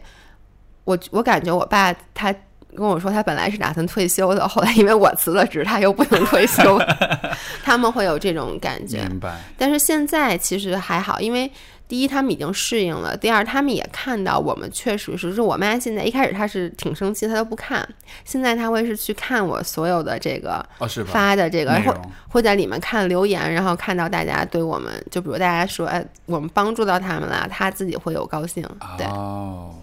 [0.85, 2.33] 我我感觉我爸他
[2.77, 6.79] 跟我说，他本来是打算退休的，后来因为我辞了职，他又不能退休，
[7.63, 8.99] 他们会有这种感觉。
[9.09, 9.41] 明白。
[9.57, 11.51] 但是现在其实还好，因为
[11.87, 17.87] 第一他们已经适应了，第二他们也看到我们确实是，就是我妈现在一开始她是挺生气，她都不看，
[18.25, 20.65] 现在她会是去看我所有的这个？
[21.07, 21.95] 发的这个，会
[22.29, 28.67] 会在里面看留言，然后看到大家对我们，就比如大家说，哎，我们帮助到他们了，他自己会有高兴，
[28.97, 29.07] 对。
[29.07, 29.75] 哦，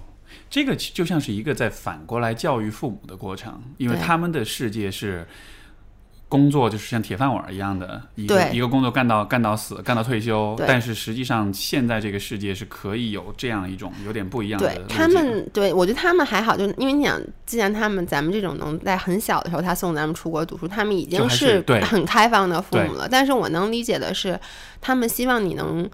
[0.50, 5.26] 这个就像是一个在反过来教育父母的过程，因为他们的世界是
[6.32, 10.56] 工作就是像铁饭碗一样的，一个一个工作干到干到死，干到退休。
[10.66, 23.10] 但是实际上，现在这个世界是可以有这样一种有点不一样的对他们，对我觉得他们还好，就因为你想，既然他们咱们这种能在很小的时候他送咱们出国读书，他们已经是很开放的父母了。
[23.12, 24.40] 但是我能理解的是，
[24.80, 25.90] 他们希望你能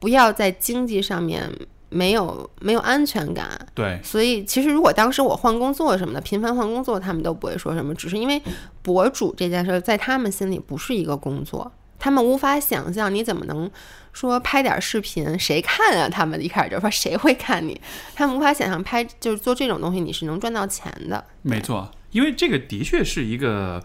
[0.00, 1.48] 不要在经济上面
[1.88, 3.48] 没有没有安全感。
[3.74, 8.40] 对所以其实如果当时我换工作什么的，频繁换工作，他们都不会说什么，只是因为
[8.82, 11.72] 博主这件事儿在他们心里不是一个工作。
[11.98, 13.68] 他们无法想象你怎么能
[14.12, 16.08] 说拍点视频，谁看啊？
[16.08, 17.80] 他们一开始就说谁会看你？
[18.14, 21.24] 他们无法想象拍就是做这种东西你是能赚到钱的。
[21.40, 23.82] 没错，因为这个的确是一个，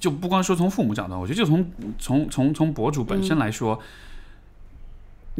[0.00, 3.78] 就不光说从父母角度，我觉得就从从从从博主本身来说，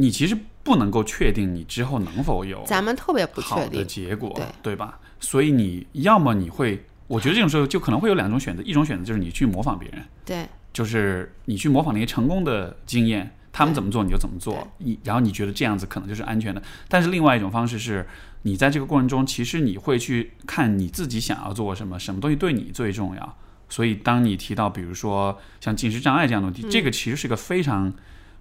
[0.01, 5.01] 你其实不能够确定你之后能否有咱们特别不好的确定，结果，对对吧？
[5.19, 16.63] 所以你要么你会，我觉得这种时候就可能会有两种选择，一种选择就是你去模仿别人，对就是你去模仿那些成功的经验，他们怎么做你就怎么做，你然后你觉得这样子可能就是安全的。
[16.87, 18.07] 但是另外一种方式是，
[18.43, 23.37] 你在这个过程中，其实你会去看你自己想要做什么，什么东西对你最重要。
[23.69, 27.93] 所以当你提到比如说像进食障碍这样的问题，这个其实是个非常，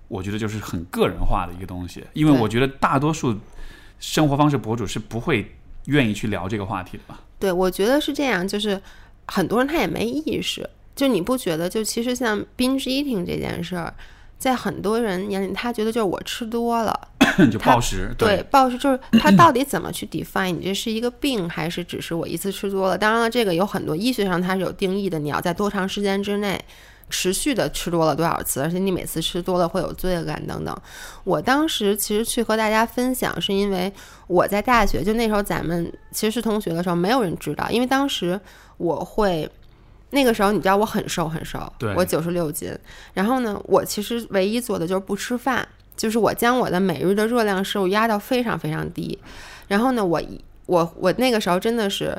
[0.07, 3.35] 我觉得就是很个人化的一个东西，因为我觉得大多数
[3.99, 7.19] 生活方式博主是不会愿意去聊这个话题的吧。
[7.39, 8.81] 对，我觉得是这样，就是
[9.25, 11.69] 很多人他也没意识，就你不觉得？
[11.69, 13.93] 就其实像 binge eating 这件事儿，
[14.37, 17.07] 在很多人眼里，他觉得就是我吃多了，
[17.51, 22.97] 就暴食，对，暴食就是他到底怎么去 define 你这是一个病，还是只是我一次吃多了？
[22.97, 26.59] 当然了，这个有很多医学上它是有定义的，你要在多长时间之内
[27.09, 30.75] 持续的吃多了多少次，而且你每次吃多了会有罪恶感等等。
[31.23, 33.91] 我当时其实去和大家分享，是因为
[34.27, 38.39] 我在大学，就那时候咱们其实是同学的时候，没有人知道，因为当时
[38.77, 39.49] 我会。
[40.09, 41.59] 那个时候你知道我很瘦很瘦，
[41.93, 42.73] 我九十六斤。
[43.13, 45.67] 然后呢，我其实唯一做的就是不吃饭，
[45.97, 49.19] 就是我将我的每日的热量摄入压到非常非常低。
[49.67, 52.17] 然后呢，我一我我那个时候真的是，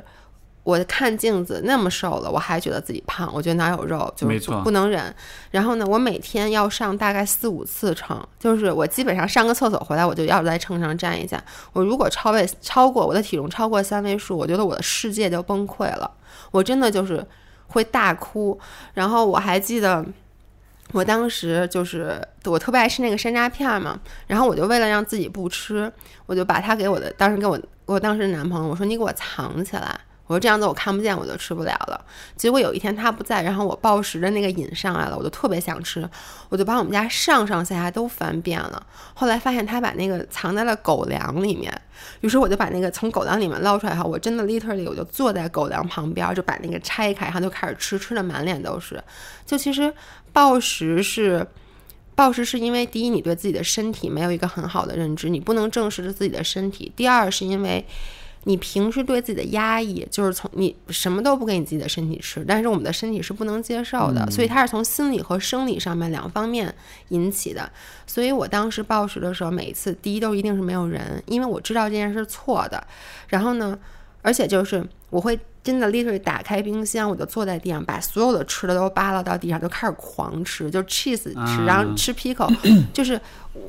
[0.68, 5.02] 我看镜子那么瘦了，我还觉得自己胖，我觉得哪有肉就是没错不不能忍。
[5.50, 11.42] 然后呢，我每天要上大概四五次称，就是我基本上上个厕所回来，我就要在秤上站一下。
[11.72, 16.10] 我如果超位超过我的体重超过三位数，我觉得我的世界就崩溃了，
[16.50, 17.26] 我真的就是
[17.68, 18.60] 会大哭。
[18.92, 20.04] 然后我还记得。
[20.92, 25.92] 我当时就是我特别爱吃那个山楂片儿嘛，然后我就为了让自己不吃，
[26.24, 32.00] 我就把它给我的当时给我我当时的男朋友我说你给我藏起来，我说这样子我看不见我就吃不了了。
[32.36, 36.08] 结果有一天他不在，然后我暴食的那个瘾上来了，我就特别想吃，
[36.48, 38.86] 我就把我们家上上下下都翻遍了。
[39.14, 41.72] 后来发现他把那个藏在了狗粮里面，
[42.20, 49.02] 于是我就把那个从狗粮里面捞出来后，我真的 literally 我就坐在狗粮旁边，就把那个拆开，然后就开始吃，吃的满脸都是。
[49.44, 49.92] 就其实
[50.32, 51.46] 暴食是。
[52.14, 57.86] 暴食是因为第一，你对自己的身体没有一个很好的认知，你不能正视着自己的身体；第二，是因为
[58.44, 66.74] 你平时对自己的压抑，就是从你什么都不给你自己的身体吃，但是我们的身体是不能接受的，所以它是从心理和生理上面两方面
[67.08, 67.70] 引起的。
[68.06, 72.82] 所以我当时暴食的时候，每一次第一都一定是没有人，因为我知道这件事是错的。
[73.28, 73.78] 然后呢，
[74.22, 81.64] 而且就是我会真的 literally 打开冰箱，我就坐在地上，把所有的吃的都扒拉到地上，就开始狂吃，就 cheese 吃，啊。
[81.66, 82.50] 然后吃 pickle，
[82.90, 83.20] 就是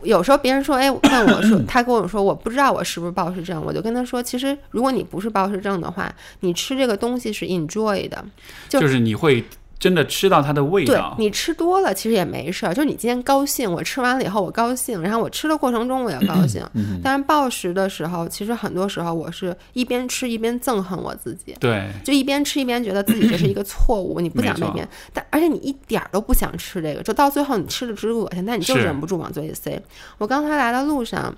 [0.03, 6.09] 有时候别人说，哎，问我说， 他跟我说，我不知道我是不是暴食症，我就跟他说，其实如果你不是暴食症的话，
[6.39, 8.23] 你吃这个东西是 enjoy 的，
[8.69, 9.43] 就就是你会
[9.79, 11.15] 真的吃到它的味对道。
[11.17, 16.63] 你吃多了其实也没事儿，就是你今天高兴，我吃完了以后我高兴，然后我吃的过程中我也高兴。
[16.73, 21.55] 嗯但是暴食的时候，其实很多时候我是一边吃一边憎恨我自己。
[21.59, 29.81] 对，就一边吃一边觉得自己这是一个错误， 你不想没错那边，但而且你一点儿都不想吃这个，就到最后你吃的只恶心，但你就忍不住往嘴里塞。
[30.17, 31.33] 我刚才来的路上，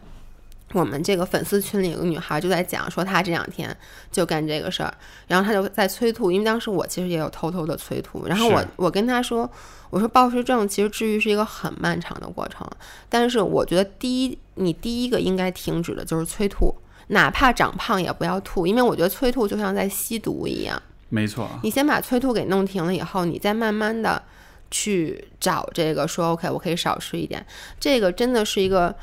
[0.74, 3.76] 我们这个粉丝群里有个女孩就在讲说她这两天
[4.12, 4.94] 就干这个事儿，
[5.28, 9.50] 然后她就在催吐，因为当时我其实也有偷偷的催吐，然后我我跟她说，
[9.90, 12.68] 我说暴食症其实治愈是一个很漫长的过程，
[13.10, 16.74] 但是我觉得第一你第一个应该停止的就是催吐。
[17.08, 20.82] 哪怕长胖也不要吐，因为我觉得催吐就像在吸毒一样。
[21.10, 24.24] 没错，你先把催吐给弄停了以后，你再慢慢的
[24.70, 27.46] 去找这个说 OK，我可以少吃一点。
[27.78, 28.96] 这个真的是一个，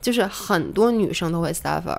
[0.00, 1.98] 就是很多女生都会 suffer。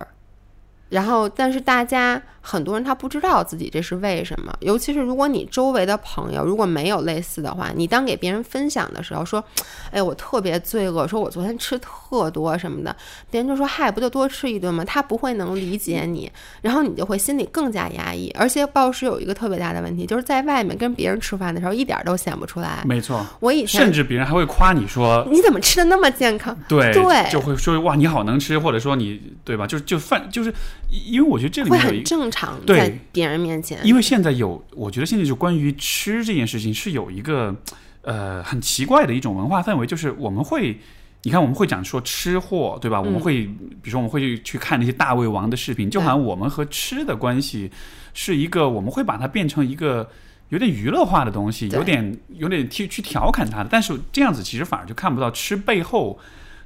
[0.90, 9.44] 然后，但是大家很多人他不知道自己这是为什么，尤其是如果你周围的朋友如果没有类似的话，你当给别人分享的时候说，
[9.92, 12.96] 哎，我特别罪恶，说我昨天吃特多什么的，
[13.30, 14.84] 别人就说嗨，不就多吃一顿吗？
[14.84, 18.34] 他不会能理解你，然后你就会心里更加压抑。
[18.38, 22.82] 而且暴食有一个特别大的问题，就是在外面跟别人吃饭的时候一点都显不出来。
[22.86, 26.58] 没错，我以前甚至别人还会夸你说，你怎么吃的那么健康？
[26.68, 29.68] 对对就会说哇你好能吃，或者说你对吧？
[29.68, 30.52] 就就饭就是，
[30.90, 33.80] 因为我觉得这里面有一正常，对在别人面前。
[33.86, 37.56] 因为现在有，我觉得现在就关于吃这件事情是有一个
[38.02, 40.80] 呃很奇怪的一种文化氛围，就是我们会。
[41.24, 43.02] 你看，我们会讲说吃货，对吧？
[43.02, 47.70] 我们会，比如说，我们会去去看那些大胃王的视频，就好像我们和吃的关系
[48.14, 50.10] 是一个，我们会把它变成一个
[50.48, 56.18] 有点娱乐化的东西，有点有点去去调侃它的，但是这样子其实反而就看不到吃背后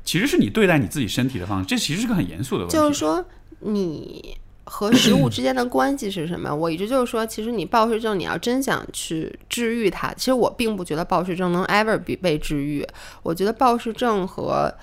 [0.04, 2.76] 其实是你对待你自己身体的方式，这其实是个很严肃的问题。
[2.78, 3.26] 就是说
[3.66, 6.54] 你和食物之间的关系是什么？
[6.54, 12.86] 我一直就是说，其实你暴食症，你要真想去治愈它，其实我并不觉得暴食症能 ever 被被治愈。
[13.24, 14.74] 我觉得暴食症和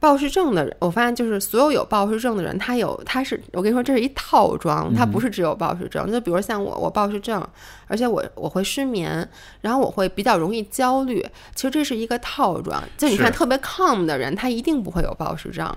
[0.00, 6.10] 暴食症的人，我发现就是所有有暴食症的人，他有他是我跟你说，这是一套装，他不是只有暴食症。
[6.10, 7.46] 就比如像我，我暴食症，
[7.86, 9.28] 而且我我会失眠，
[9.60, 11.24] 然后我会比较容易焦虑。
[11.54, 12.82] 其实这是一个套装。
[12.96, 15.70] 就你看特别 calm 的人，他一定不会有暴食症。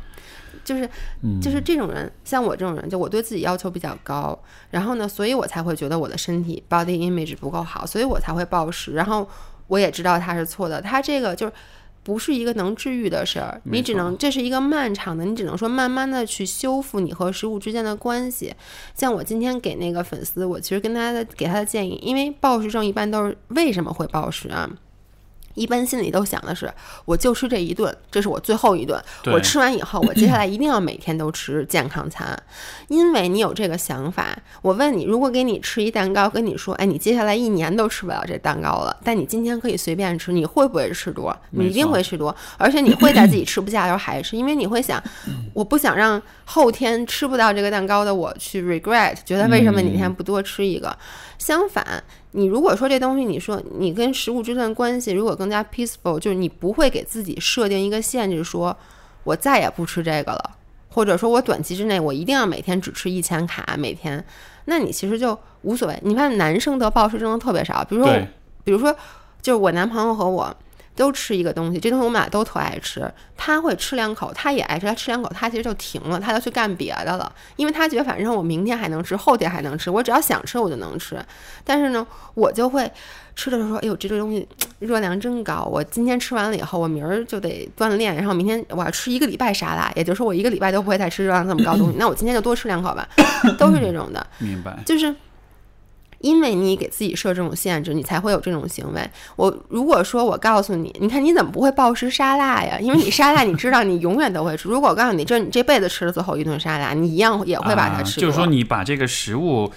[0.66, 0.89] 就是
[1.41, 4.38] 就是这种人，像我这种人，就我对自己要求比较高，
[4.72, 8.91] 然后呢，所以我才会觉得我的身体 body image 不够好，所以我才会暴食。
[8.91, 9.26] 然后
[9.68, 11.53] 我也知道他是错的，他这个就是
[12.03, 18.53] 不是一个能治愈的事儿，你只能这是一个漫长的，你只能说慢慢的去修复你和食物之间的关系。
[18.93, 24.70] 像我今天给那个粉丝，我其实跟他的给他的建议，因为暴食症一般都是为什么会暴食啊？
[25.56, 26.72] 一般心里都想的是，
[27.06, 29.01] 我就吃这一顿，这是我最后一顿。
[29.26, 32.38] 我吃完以后，我接下来一定要每天都吃健康餐，
[32.88, 34.38] 因为你有这个想法。
[34.62, 41.36] 我问你，如果给你吃一蛋糕，跟你说，哎，你接下来一年都吃不了这蛋糕了，但你今天可以随便吃，你会不会吃多？
[41.51, 45.01] 你一定会吃多，而且你会在自己吃不下的时候还吃，因为你会想，
[45.53, 50.95] 我不想让后天吃不到这个蛋糕的我去 regret，觉得为什么你那天不多吃一个？
[51.38, 52.03] 相反，
[52.38, 58.75] 你如果说这东西，你说你跟食物之间的关系如果更加 peaceful，就是你不会给自己设定一个限制，说
[59.23, 60.51] 我再也不吃这个了，
[60.89, 64.23] 或者说我短期之内我一定要每天只吃一千卡每天，
[64.65, 65.97] 那你其实就无所谓。
[66.03, 68.13] 你看男生得暴食症的特别少，比如说，
[68.65, 68.93] 比如说，
[69.41, 70.53] 就是我男朋友和我
[70.95, 81.17] 都吃一个东西，这东西我们俩都特爱吃，他会吃两口，他也爱吃，他吃两口，他其实就停了，他就去干别的了，因为他觉得反正我明天还能吃，后天还能吃，我只要想吃我就能吃。
[81.63, 82.89] 但是呢，我就会
[83.35, 84.47] 吃的时候说，哎呦，这个东西
[84.79, 93.07] 热量真高，我今天吃完了以后，我明儿就得锻炼，然后明天我要吃一个礼拜沙拉，也就是说我一个礼拜都不会再吃热量这么高的东西，那我今天就多吃两口吧，
[93.57, 94.25] 都是这种的。
[94.37, 94.77] 明白。
[94.85, 95.13] 就是
[96.26, 99.09] 因为你给自己设这种限制，你才会有这种行为。
[99.36, 102.80] 我如果说我告诉你，你看你怎么不会暴食沙拉呀？
[102.82, 104.67] 因为你沙拉你知道你永远都会吃。
[104.67, 109.71] 如果我告诉你，这是你这辈子吃的最后一顿沙拉，你一样也会把它啊吃、就是说，你把这个食物，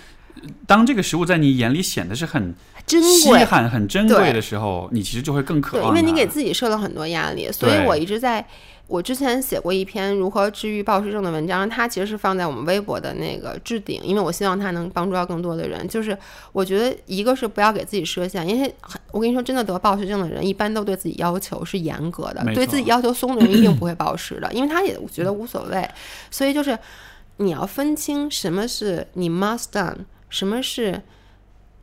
[0.66, 2.54] 当这个食物在你眼里显得是很
[2.86, 3.10] 珍贵。
[3.10, 6.00] 稀罕、很珍贵的时候，你其实就会更渴对，望对。
[6.00, 8.42] 因为你给自己设了很多压力，所以我一直在。
[8.88, 15.86] 我之前写过一篇如何治愈暴食症的文章，它其实是放在我们微博的那个置顶，因为我希望它能帮助到更多的人。
[15.86, 16.16] 就是
[16.52, 25.86] 我觉得一个是不要给自己设限，因为很我跟你说，真的得暴食症的人一般都对自己要求是严格的，对自己要求松的人一定 不会暴食的，因为他也觉得无所谓。
[26.30, 26.76] 所以就是
[27.36, 29.96] 你要分清什么是你 must done，
[30.30, 31.02] 什么是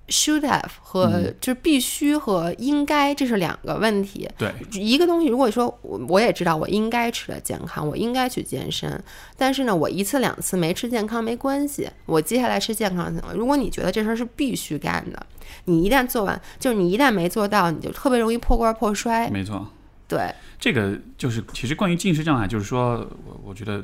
[0.08, 4.30] should have 和嗯就是必须和应该，这是两个问题。
[4.38, 9.04] 对，一个东西，如果说我我也知道我应该吃的健康，我应该去健身，
[9.38, 13.36] 但是呢，我一次两次没吃健康没关系，我接下来吃健康就行了。
[13.36, 15.26] 如果你觉得这事儿是必须干的，
[15.66, 19.30] 你一旦做完，就是你一旦没做到，你就特别容易破罐破摔。
[19.30, 19.68] 没错。
[20.08, 23.84] 对，这个就是其实关于进食障碍，就是说我我觉得呃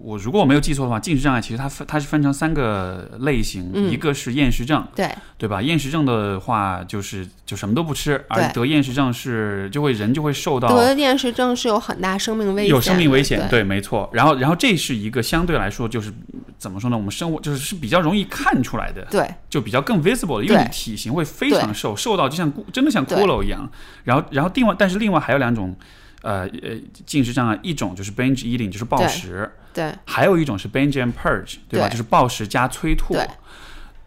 [0.00, 5.08] 我如果我没有记错的话，进食障碍其实它分它是分成三个类型，嗯一个是厌食症，对，
[5.38, 5.60] 对吧？
[5.62, 14.08] 厌食症的话就是就什么都不吃，而得厌食症是就会人就会受到得厌食症是有很大生命危险，有生命危险，对，对，没错。
[14.12, 16.12] 然后然后这是一个相对来说就是
[16.58, 16.96] 怎么说呢？
[16.96, 23.70] 我们生活就是是比较容易看出来的，对就比较更 visible 的，因为你体型会非常瘦，瘦到就像真的像骷髅一样。
[24.04, 25.74] 然后然后另外但是另外还有两种。
[26.22, 26.70] 呃呃，
[27.04, 31.88] 进食障碍一种就是 binge eating，就是暴食；对还有一种是 binge and purge，对吧？
[31.88, 33.26] 对就是暴食加催吐对。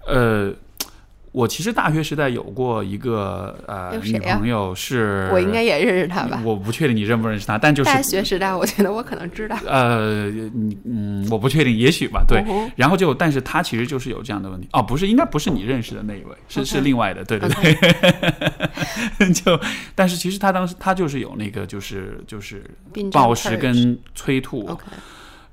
[0.07, 0.53] 呃，
[1.33, 6.41] 我其实大学时代有过一个呃女朋友是，我应该也认识她吧？
[6.45, 9.57] 我不确定你认不认识她，但就是大学时代，我觉得我可能知道。
[9.67, 12.41] 呃，你嗯，我不确定，也许吧，对。
[12.47, 17.75] 嗯然后就，但是她其实就是有这样的问题哦，不是，应该不是你认识的那一位，是是另外的，对对对。
[19.33, 19.59] 就，
[19.93, 22.63] 但是其实他当时他就是有那个就是就是
[23.11, 24.83] 暴食跟催吐，OK，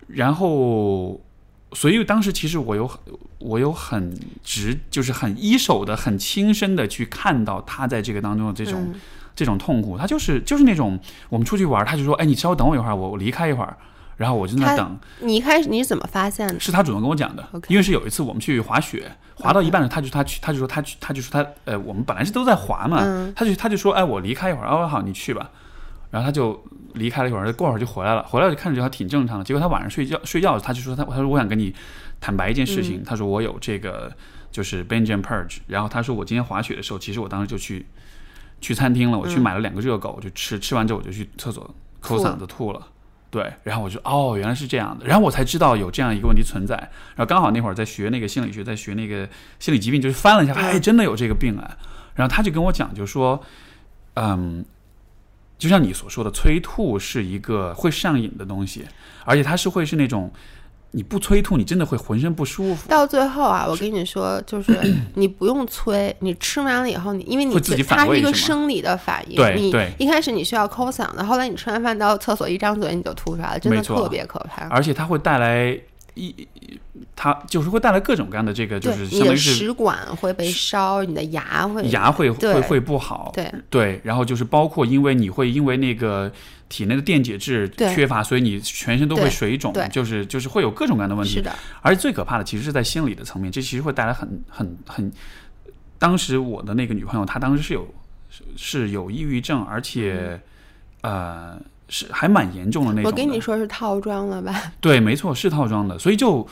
[0.08, 1.20] 然后，
[1.72, 2.90] 所以当时其实我有
[3.38, 9.00] 我有很直，就是很一手的、很亲身的去看到他在这个当中的这种、嗯
[9.36, 9.98] 这种痛苦。
[9.98, 10.96] 他就是就是那种
[11.28, 13.76] 我们出去玩，他就说：“哎，你稍微等我一会儿，我我离开一会儿。”
[14.16, 16.60] 然后我就在那等，你一开始你是怎么发现的？
[16.60, 25.50] 是他主动跟我讲的因为是有一次我们去滑雪，滑到一半的他就他去他就说他去他就说他呃我们本来是都在滑嘛，嗯他就他就说哎我离开一会儿哦好你去吧，
[26.12, 26.62] 然后他就
[26.94, 31.74] 离开了一会儿，过会儿就回来了，回来就看着就还挺正常的，结果他晚上睡觉睡觉他就说他他说我想跟你
[32.20, 34.10] 坦白一件事情，他说我有这个
[34.50, 37.86] 就是 Benjamin Purge，然后他说我今天滑雪的时候，其实我当时就去
[38.60, 42.88] 去餐厅了，我去买了两个热狗，我就吃，吃完之后我就去厕所抠嗓子吐了。
[43.30, 46.76] 对，然后我就哦，原来是这样的，然后我才知道有这样一个问题存在。
[46.76, 49.28] 然后刚好那会儿在学那个心理学，在学那个
[49.58, 51.76] 心理疾病，就是翻了一下，哎，真的有这个病啊。
[52.14, 53.42] 然后他就跟我讲，就说，
[54.14, 54.64] 嗯，
[55.64, 58.84] 就像你所说的，催吐是一个会上瘾的东西，
[59.24, 60.30] 而且它是会是那种。
[60.96, 62.88] 你不催吐，你真的会浑身不舒服。
[62.88, 64.78] 到最后啊，我跟你说，就是
[65.16, 67.52] 你不用催，你吃完了以后，你因为你
[67.82, 69.34] 它是一个生理的反应。
[69.34, 69.92] 对对。
[69.98, 74.68] 一开始你需要抠嗓子，后来你吃完饭到厕所一张嘴你就吐出来了，真的特别可怕。
[74.68, 75.76] 而且它会带来
[76.14, 76.48] 一，
[77.14, 83.30] 它就是会带来各种各样的这个，就是相当于是食管会被烧，你的牙会牙会会会不好。
[83.34, 84.00] 对对。
[84.04, 86.32] 然后就是包括因为你会因为那个。
[86.66, 91.34] 体内的电解质缺乏，所以你全身都会水肿，就是就是会有各种各样的问题。
[91.34, 95.12] 是的，而且最可怕的其实是在心理的层面，这其实会带来很很很。
[95.98, 97.86] 当时我的那个女朋友，她当时是有
[98.56, 100.40] 是有抑郁症，而且
[101.02, 101.56] 呃
[101.88, 103.10] 是还蛮严重的那种。
[103.10, 104.72] 我跟你说是套装了吧？
[104.80, 106.46] 对，没错，是套装的，所以就。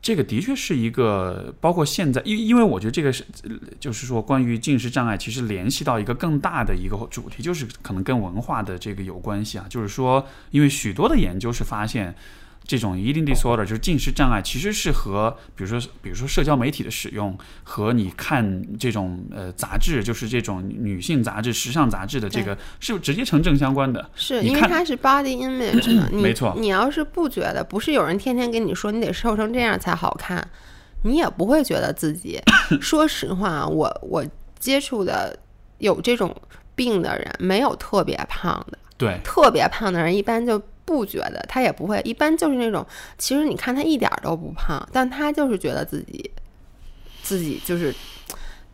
[0.00, 3.22] 这个的确是一个，包括现在，因因为我觉得这个是，
[3.78, 9.66] 就是说关于进食障碍，其实联系到一个更大的一个主题，就是可能跟文化的这个有关系啊。
[9.68, 12.14] 就是说，因为许多的研究是发现。
[12.68, 24.10] 这种 eating disorder 就是进食障碍，其实是和比如说，比如说社交媒体的使用和你看这种呃杂志，就是这种女性杂志、时尚杂志的这个，是直接成正相关的。
[24.14, 26.10] 是因为它是 body image 嘛？
[26.12, 26.54] 没错。
[26.58, 30.46] 你要是不觉得，不是有人天天跟你说你得瘦成这样才好看，
[31.04, 32.38] 你也不会觉得自己。
[32.82, 34.22] 说实话，我我
[34.58, 35.34] 接触的
[35.78, 36.36] 有这种
[36.74, 38.78] 病的人，没有特别胖的。
[38.98, 39.18] 对。
[39.24, 40.62] 特别胖的人一般就。
[40.88, 42.84] 不觉得他也不会，一般就是那种，
[43.18, 46.30] 其实你看他一点都不胖，但他就是觉得自己，
[47.22, 47.94] 自己就是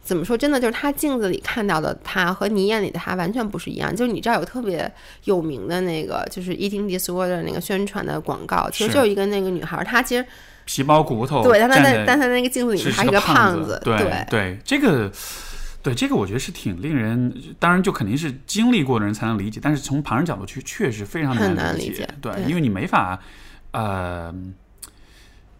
[0.01, 3.91] 怎么说，真的就是他镜子里看到的他和你眼里的他完全不是一样。
[3.95, 4.89] 就是你知道有特别
[5.25, 10.25] 有名的那个，就是 eating disorder 那个宣传的广告，其实就是一个那个女孩，她其实
[10.65, 15.11] 皮包骨头，对，但她在但她那个镜子里面是一个胖子，对对，这个。
[15.85, 22.09] 对这个，我觉得是挺令人，当然就肯定是经历过的人才能理解，但是从旁人角度去，确实非常难理解。
[22.23, 23.21] 对，因为你没法，
[23.73, 24.35] 呃，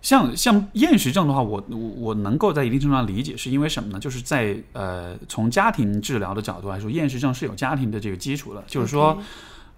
[0.01, 4.01] 像像厌食症的话，我我我能够在一定程度上理解，是因为什么呢？
[4.01, 9.23] 就是在呃，从家庭治疗的角度来说，厌食症是有家庭的这个基础的，就是说，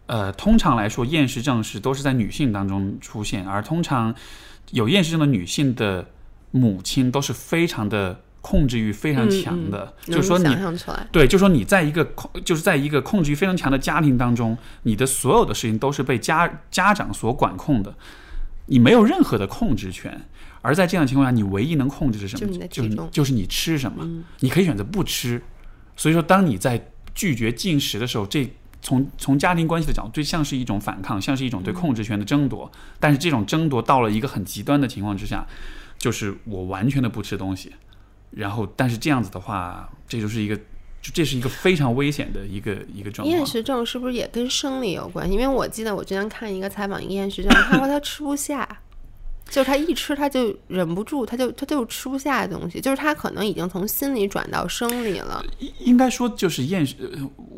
[0.07, 4.15] 呃，通常来说，厌食症是都是在女性当中出现，而通常
[4.71, 6.07] 有厌食症的女性的
[6.53, 8.21] 母亲都是非常的。
[8.47, 10.45] 控制欲非常强的，就是说你
[11.11, 17.93] 对，就是说你在一个控，就是在一个控制欲非常强的家庭当中，你的所有的事情都是被家家长所管控的，
[18.67, 20.29] 你没有任何的控制权。
[20.63, 22.57] 而在这样的情况下，你唯一能控制是什么？
[22.69, 25.43] 就是就是你吃什么，你可以选择不吃。
[25.97, 28.49] 所以说，当你在拒绝进食的时候，这
[28.81, 32.71] 从从家庭关系的角度，最像是一种反抗，像是一种对控制权的争夺。
[33.01, 35.45] 但是这种争夺到了一个很极端的情况之下，
[35.99, 37.73] 就是我完全的不吃东西。
[38.37, 40.55] 然后，但是这样子的话，这就是一个，
[41.01, 43.35] 就这是一个非常危险的一个一个状况。
[43.35, 45.33] 厌食症是不是也跟生理有关系？
[45.33, 48.69] 因为我记得我之前看一个采访，一个厌食症，他说他吃不下，
[49.49, 55.43] 就是他一吃他就忍不住，他就他就吃不下的东西，就是他可能已经从心理转到生理了。
[55.79, 56.95] 应该说就是厌食，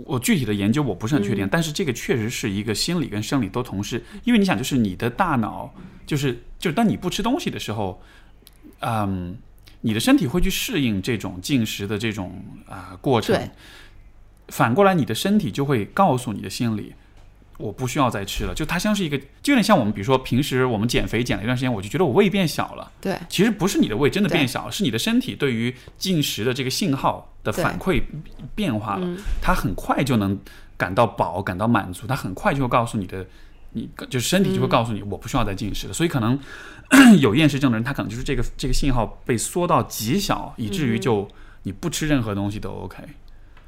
[0.04, 5.74] 我具体的研究我不是很确定，但是这个确实是一个心理跟生理都同时，因为你想，就是你的大脑，
[6.06, 8.00] 就是就是当你不吃东西的时候，
[8.78, 9.36] 嗯。
[9.80, 13.48] 你的身体会去适应这种进食的这种啊过程，
[14.48, 16.94] 反过来你的身体就会告诉你的心理，
[17.58, 18.52] 我不需要再吃了。
[18.54, 22.90] 就它像是一个，就有点像我们，比如说平时我们减肥减了一段时间，我就觉得我胃变小了。
[23.00, 28.02] 对，其实不是你的胃真的变小，是你的身体对于进食的这个信号的反馈
[28.54, 29.16] 变化了。
[29.40, 30.38] 它很快就能
[30.76, 33.26] 感到饱，感到满足，它很快就会告诉你的。
[33.72, 35.92] 你就是身体就会告诉你，我不需要再进食了。
[35.92, 36.38] 所以可能
[37.20, 41.28] 有厌食症的人，他可能就是这个这个信号被缩到极小，以至于就
[41.62, 43.04] 你不吃任何东西都 OK。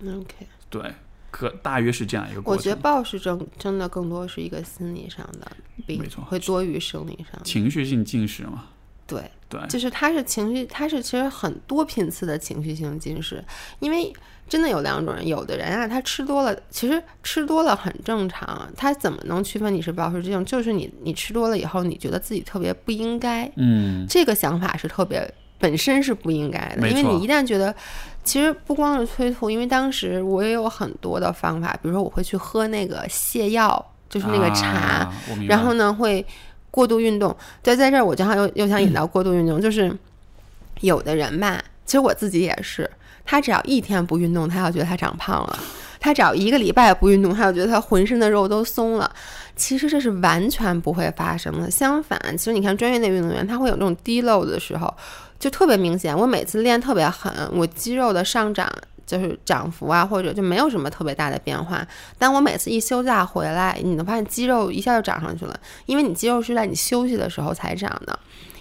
[0.02, 0.94] OK，对，
[1.30, 2.58] 可大约是这样一个过程。
[2.58, 5.52] 我觉得暴食症真的更多是一个心理上的
[5.86, 7.42] 病，没错，会多于生理上。
[7.44, 8.64] 情绪性进食嘛？
[9.06, 13.44] 对对，就是它是情绪，它是其实很多频次的情绪性进食，
[13.80, 14.10] 因为。
[14.48, 18.68] 真的有两种人，有的人啊，他吃多了，其实吃多了很正常。
[18.76, 20.44] 他怎么能区分你是暴食症？
[20.44, 23.48] 就是你，你吃多了以后，你觉得自己特别不应该。
[23.54, 27.72] 嗯，这个想法是特别本身是不应该的，因为你一旦觉得，
[28.24, 35.08] 其实不光是催吐，因为当时我也有很多的方法，比如说我会去喝那个泻药，就是那个茶，
[35.46, 36.26] 然后呢会
[36.70, 37.36] 过度运动。
[37.62, 39.94] 在在这儿，我正好又又想引到过度运动，就是。
[40.80, 42.90] 有的人吧，其实我自己也是，
[43.22, 45.58] 他只要一天不运动，他要觉得他长胖了；
[46.00, 49.14] 他只要一个礼拜不运动，他就觉得他浑身的肉都松了。
[49.56, 51.70] 其实这是完全不会发生的。
[51.70, 54.90] 相反，其实你看专业的运动员，他会有那种低漏的时候，
[55.38, 56.16] 就特别明显。
[56.16, 58.66] 我每次练特别狠，我肌肉的上涨
[59.10, 61.84] 就是涨幅啊，或者就没有什么特别大的变化。
[62.16, 68.16] 但我每次一休假回来，你能发现肌肉一下就长上去了，因为你肌肉是在你休息的时候才长的。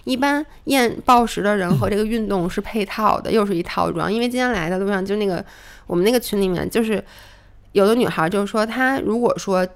[0.05, 4.11] 一般验暴食的人和这个运动是配套的，又是一套装。
[4.11, 5.45] 因为今天来的路上，就那个
[5.85, 7.03] 我们那个群里面，就是
[7.73, 9.67] 有的女孩就是说，她如果说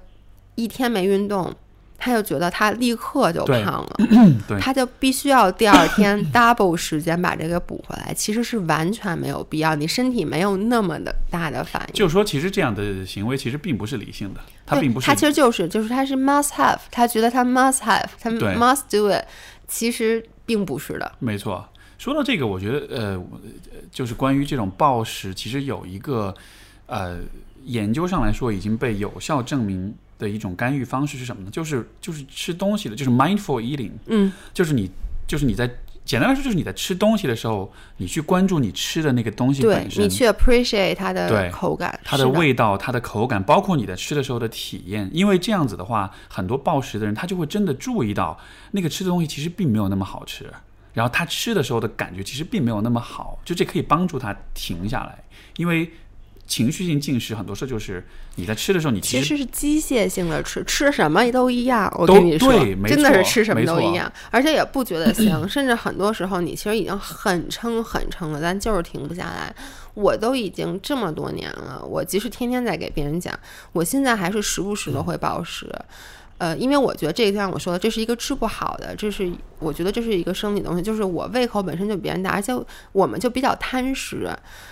[0.56, 1.54] 一天没运动，
[1.96, 3.96] 她就觉得他立刻就胖了，
[4.60, 8.12] 他就必须要第二天 double 时间把这个补回来。
[8.12, 11.94] 其实是完全没有必要，你身体没有那么的大的反应。
[11.94, 19.24] 就是说，其实这样的行为其实并不是理性的，他并不是他其实就是就是他是 must have，他觉得他 must have，他对 must do it，
[19.66, 21.10] 其实并不是的。
[21.18, 21.66] 没错。
[21.96, 23.24] 说到这个，我觉得呃，
[23.90, 26.34] 就是关于这种暴食，其实有一个
[26.86, 27.20] 呃
[27.64, 31.50] 研究上来说已经被有效证明的一种干预方式是什么呢？
[31.50, 34.90] 就是就是吃东西的，就是 mindful eating，嗯，就是你
[35.26, 35.70] 就是你在
[36.04, 40.04] 简单来说就是你在吃东西的时候，你去关注你吃的那个东西本身。
[40.04, 42.28] 你，去 appreciate 它的口感，它的。
[42.28, 48.36] 味道、它的口感，包括你在吃的时候的体验，因为这样子的话，很多暴食的人他就会真的注意到
[48.72, 50.52] 那个吃的东西其实并没有那么好吃，
[50.92, 55.22] 然后他吃的时候的感觉其实并没有那么好，就这可以帮助他停下来，
[55.56, 55.90] 因为
[56.46, 58.04] 情绪性进食很多时候就是
[58.36, 61.90] 你在吃的时候，你其其实实是机械性的吃，吃什么都一样。
[61.98, 62.52] 我都跟你说
[62.86, 69.54] 真的是吃什么都一样，而且也不觉得香， 甚至很多时候你其实已经很撑很撑了，但就是停不下来。
[69.94, 73.32] 我都已经这么多年了，我即使天天在给别人讲，
[73.72, 75.72] 我现在还是时不时的会暴食。
[76.38, 79.30] 呃，因为我觉得这个就像我说的，这是一个治不好的，这是
[79.60, 82.52] 我觉得这是一个生理东西，就是我胃口本身就比别人大，而且
[82.92, 84.28] 我们就比较贪食。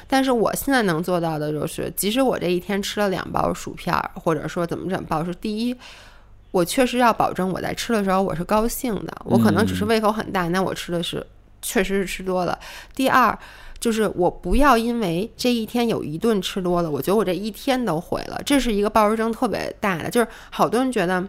[0.08, 5.76] 但是我现在能做到的就是，即使我这一天吃了两包薯片儿，或者说怎么怎么暴食，第一，
[6.50, 11.24] 我确实要保证我在吃的时候我是高兴的，我可能只是胃口很大，那我吃的是
[11.62, 12.58] 确实是吃多了。
[12.94, 13.38] 第二。
[13.82, 20.08] 就是我不要因为这一天有一顿吃多了，我觉得我这一天都毁了，这是一个暴食症特别大的。
[20.08, 21.20] 就是好多人觉得，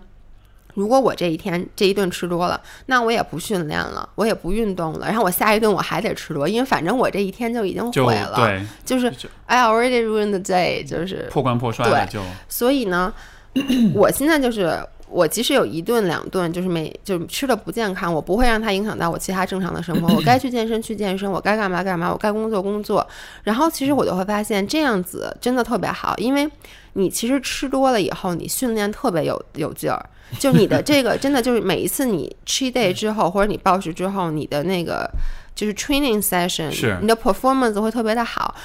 [0.74, 8.36] 如果我这一天这一顿吃多了，那我也不训练了，我也不运动了，然后我下一顿我还得吃多，因为反正我这一天就已经毁了。
[8.36, 13.14] 对就是就 I already ruined the day，就是破罐破摔了就所以呢，
[13.94, 14.78] 我现在就是
[15.14, 20.12] 我即使有一顿两顿，就是每就是吃的不健康，我不会让它影响到我其他正常的生活。
[20.18, 23.08] 我该去健身去健身，我该干嘛干嘛，我该工作工作。
[23.44, 26.50] 然后其实我就会发现这样子真的特别好，因为
[26.94, 30.04] 你其实吃多了以后，你训练特别有有劲儿。
[30.40, 35.08] 就你的这个真的就是每一次你 cheat day 之后，或者你暴食之后，你的那个
[35.54, 38.56] 就是 training session，你的 performance 会特别的好。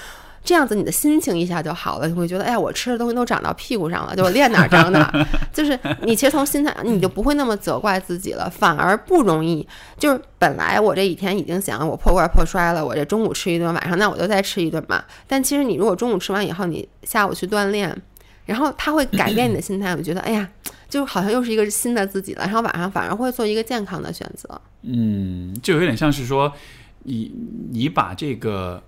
[0.48, 5.26] 这样子你的心情一下就好了，你会觉得，哎呀，我吃的东西都长到屁股上了，就我练哪儿长哪儿。
[5.52, 9.68] 就是你其实从心态，你就不会那么责怪自己了，反而不容易。
[9.98, 15.04] 就是本来我这一天已经想我破罐破摔了，我这中午吃一顿，晚上那我就再吃一顿嘛。
[15.26, 17.94] 但其实你如果中午吃完以后，你下午去锻炼，
[18.46, 20.48] 然后它会改变你的心态，我觉得，哎呀，
[20.88, 22.44] 就好像又是一个新的自己了。
[22.44, 24.58] 然后晚上反而会做一个健康的选择。
[24.80, 26.50] 嗯，就有点像是说，
[27.02, 27.30] 你
[27.70, 28.82] 你把这个，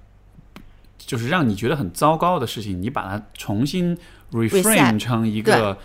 [1.07, 3.97] 就是让你觉得很糟糕的事情，你把它重新
[4.33, 5.77] reframe 成一个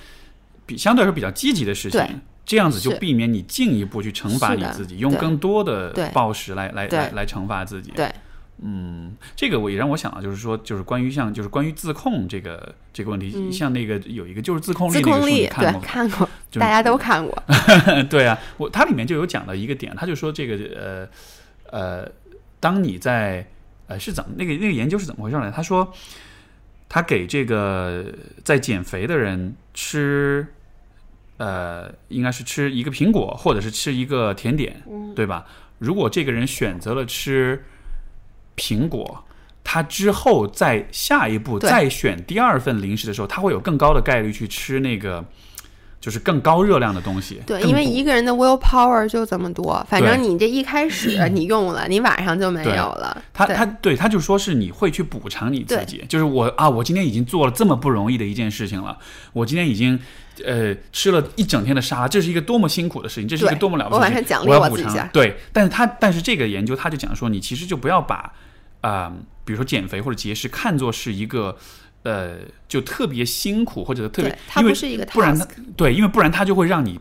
[0.66, 7.92] 比相对来说比较积极的事情，这样子就避免你进一步去惩罚你自己，用更多的暴食来来来来惩罚自己。
[7.96, 8.12] 对，
[8.62, 15.86] 嗯，这个我也让我想到，就是说，就是关于像就是关于自控这个这个问题，像那个有一个就是自控力那个书，你看过，吗？
[15.86, 17.44] 看过，就是大家都看过。
[18.10, 21.08] 对啊，我它里面就有讲到一个点，他就说这个呃
[21.72, 22.12] 呃，
[22.60, 23.46] 当你在
[23.88, 25.52] 呃是怎么那个那个研究是怎么回事呢？
[25.56, 25.94] 他说
[26.90, 28.06] 他给这个
[28.44, 30.48] 在减肥的人吃
[31.38, 34.84] 呃应该是吃一个苹果或者是吃一个甜点，
[35.16, 35.46] 对吧？
[35.80, 37.64] 如果这个人选择了吃
[38.56, 39.24] 苹果。
[39.68, 45.26] 他之后在下一步再选第二份零食的时候，他会有更高的概率去吃那个，
[46.06, 47.42] 就是更高热量的东西。
[47.48, 53.20] 对，因为一个人的 will power 就这么多，反正你这一开始你用了，你晚上就没有了。
[53.20, 58.96] 对他他对他就说是你会去补偿你自己，就是我啊，我今天已经做了这么不容易的一件事情了，
[59.34, 60.00] 我今天已经
[60.46, 65.00] 呃吃了一整天的沙拉，这是一个多么辛苦的事情，这是一个多么了不起的事情，我晚上奖励我要补我自己一下。
[65.00, 68.32] 偿对，但是他但是这个研究他就讲说，你其实就不要把
[68.82, 69.12] 啊、
[69.44, 71.58] 比如说减肥或者节食看作是一个。
[72.06, 72.38] 呃，
[72.68, 75.46] 就特别辛苦或者特别对，它因为不是一个不然它
[75.76, 77.00] 对，因为不然它就会让你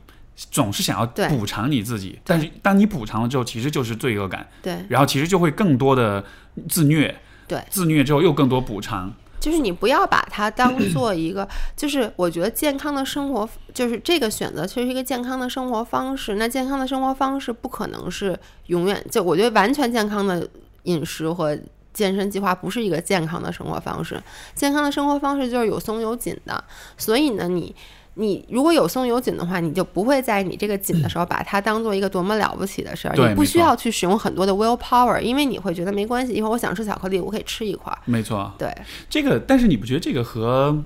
[0.51, 6.25] 总是想要补偿你自己，但是当你补偿了之后，其实就是罪恶感，对，然后其实就会更多的
[6.69, 7.15] 自虐，
[7.47, 11.47] 对自虐之后又更多补偿，就是你不要把它当做一个，
[11.77, 16.37] 就是我觉得健康的生活，就是这个选择其实是一个健康的生活方式。
[16.37, 18.37] 那健康的生活方式不可能是
[18.69, 20.49] 永远就我觉得完全健康的
[20.85, 21.57] 饮食和
[21.95, 24.23] 健身计划不是一个健康的生活方式。
[24.55, 26.63] 健康的生活方式就是有松有紧的。
[26.99, 27.75] 所以呢，你
[28.17, 33.15] 你如果有松有紧的话，你就不会在你这个紧的时候把它当做一个多么了不起的事儿。
[33.17, 37.99] 对你不需要去使用很多的 will power，因为你会觉得没关系，一会儿我想吃巧克力，我可以吃一块儿。
[38.05, 38.53] 没错。
[38.59, 38.73] 对。
[39.09, 40.77] 这个，但是你不觉得这个和，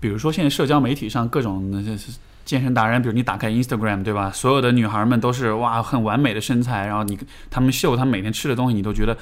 [0.00, 2.12] 比如说现在社交媒体上各种的这是
[2.44, 4.30] 健身达人，比如你打开 Instagram 对吧？
[4.30, 7.18] 所有的女孩们都是哇很完美的身材，然后你
[7.50, 9.16] 她们秀她们每天吃的东西，你都觉得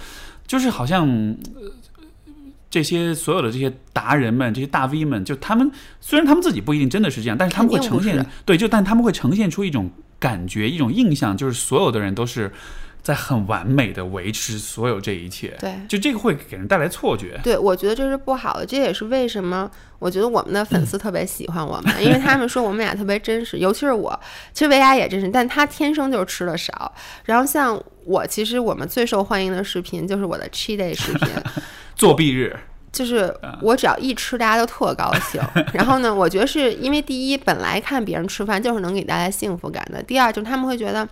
[0.52, 1.08] 就是好像。
[1.08, 1.72] 呃
[2.72, 12.50] 这些所有的这些达人们，这些大 V 们，就他们虽然他们自己不一定真的是这样，但是他们会呈现对，就但他们会呈现出一种感觉，一种印象，就是所有的人都是
[13.02, 15.54] 在很完美的维持所有这一切。
[15.60, 17.38] 对就这个会给人带来错觉。
[17.44, 24.18] 对，我觉得这是不好的，这也是为什么我觉得我们的粉丝特别喜欢我们，因为他们说我们俩特别真实，尤其是我，
[24.54, 26.90] 其实维亚也真实，但他天生就是吃的少。
[27.26, 31.28] 然后像我，其实我们最受欢迎的视频就是我的 cheat day 视频，
[31.94, 32.56] 作弊日，
[32.92, 35.40] 就是我只要一吃，大家都特高兴。
[35.72, 41.08] 然后呢，我觉得是因为第一，本来看别人吃饭就是能给大家幸福感的；第二，就是他们会觉得。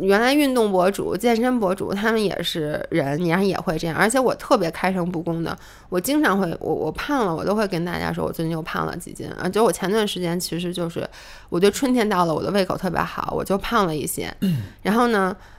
[0.00, 3.96] 原来运动博主、健身博主，他们也是人，然后也会这样。
[3.96, 5.56] 而且我特别开诚布公的，
[5.88, 9.48] 我经常会，我我胖了，我都会跟大家说，我最近又胖了几斤啊。
[9.48, 11.08] 就我前段时间其实就是，
[11.48, 14.34] 我觉得春天到了，我的胃口特别好，我就胖了一些。
[14.82, 15.53] 然后呢，我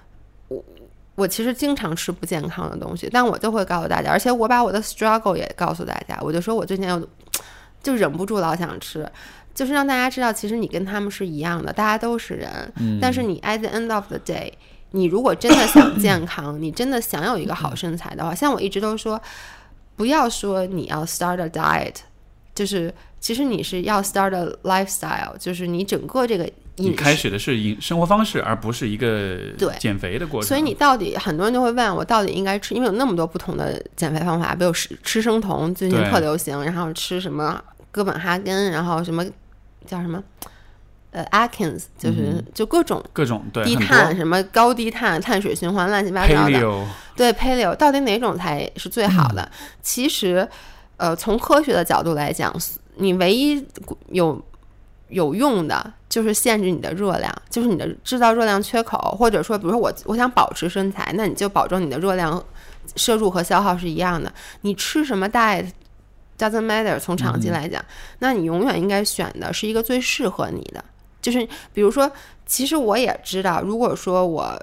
[1.16, 7.10] 我其实经常吃不健康的东西，但我就会告诉大家，而且我把我的 struggle 也告诉大家，我就说我最近又
[7.82, 9.10] 就忍不住老想吃。
[9.54, 12.50] 就是让大家知道，其实你跟他们是一样的，大家都是人。
[12.76, 14.52] 嗯但是你 at the end of the day，
[14.92, 19.22] 你如果真的想健康， 你真的想有一个好身材的话，像我一直都说，
[19.96, 21.96] 不要说你要 start a diet，
[22.54, 26.94] 就是其实你是要 start a lifestyle，就是你整个这个你。
[26.94, 30.48] 开始的是饮生活方式，而不是一个对减肥的过程。
[30.48, 37.62] 所以你到底很多人就会问我到底应该吃，因为有那么多不同的减肥方法，比如吃吃生酮最近对特流行，然后吃什么
[37.92, 39.26] 哥本哈根，然后什么
[39.86, 40.22] 叫什么
[41.12, 46.52] 呃 Atkins，就是、就各种各种对低碳、什么高低碳、碳水循环、乱七八糟的。
[46.52, 46.84] paleo
[47.16, 49.50] 对 Paleo 到底哪种才是最好的？
[49.82, 50.46] 其实，
[50.98, 52.54] 呃，从科学的角度来讲，
[52.98, 53.66] 你唯一
[54.10, 54.44] 有
[55.10, 62.44] 有用的就是限制你的热量，就是你的制造热量缺口，或者说，比如说我我想保持身材，那你就保证你的热量
[62.96, 64.32] 摄入和消耗是一样的。
[64.62, 65.70] 你吃什么 diet
[66.38, 67.84] doesn't matter，从长期来讲，
[68.20, 70.84] 那你永远应该选的是一个最适合你的。
[71.22, 72.12] 就是比如说，
[72.46, 74.62] 其实我也知道，如果说我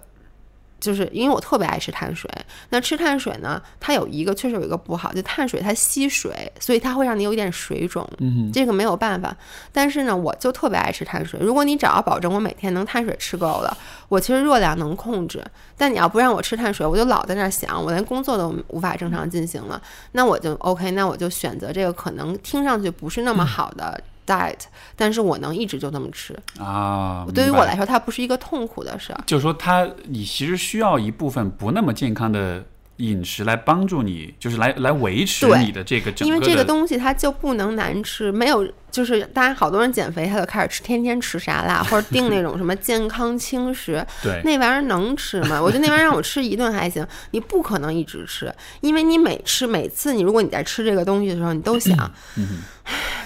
[0.83, 2.29] 就是因为我特别爱吃碳水，
[2.71, 9.35] 那吃碳水呢，它有一个确实有一个不好，就碳水它吸水，所以它会让你有一点水肿，嗯这个没有办法。
[9.71, 11.39] 但是呢，我就特别爱吃碳水。
[11.41, 13.75] 如果你只要保证我每天能碳水吃够了，
[14.09, 15.43] 我其实热量能控制。
[15.79, 19.81] 但你要不让我吃碳水，我就老在那儿想，我连工作都无法正常进行了。
[20.11, 24.61] 那我就 OK，那我就选择这个可能听上去不是那么好的 diet，
[24.97, 26.39] 但是我能一直就那么吃。
[26.59, 29.25] 啊，对于我来说，它不是一个痛苦的事儿。
[29.27, 32.65] 就是说它你其实需要一部分不那么健康的
[32.97, 45.61] 饮食来帮助你，就是来来维持你的这个整个因为这个东西它就不能难吃，没有就是大家好多人减肥，他就开始吃，天天吃沙拉或者订那种什么健康轻食，对那玩意儿能吃吗？
[45.61, 51.97] 我觉得那玩意儿让我吃一顿还行，你不可能一直吃，因为你每吃每次你如果你在吃这个东西的时候，你都想，
[52.37, 52.61] 嗯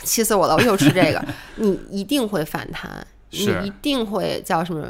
[0.03, 1.23] 气死我了，我又吃这个，
[1.57, 4.87] 你一定会反弹，你一定会叫什么？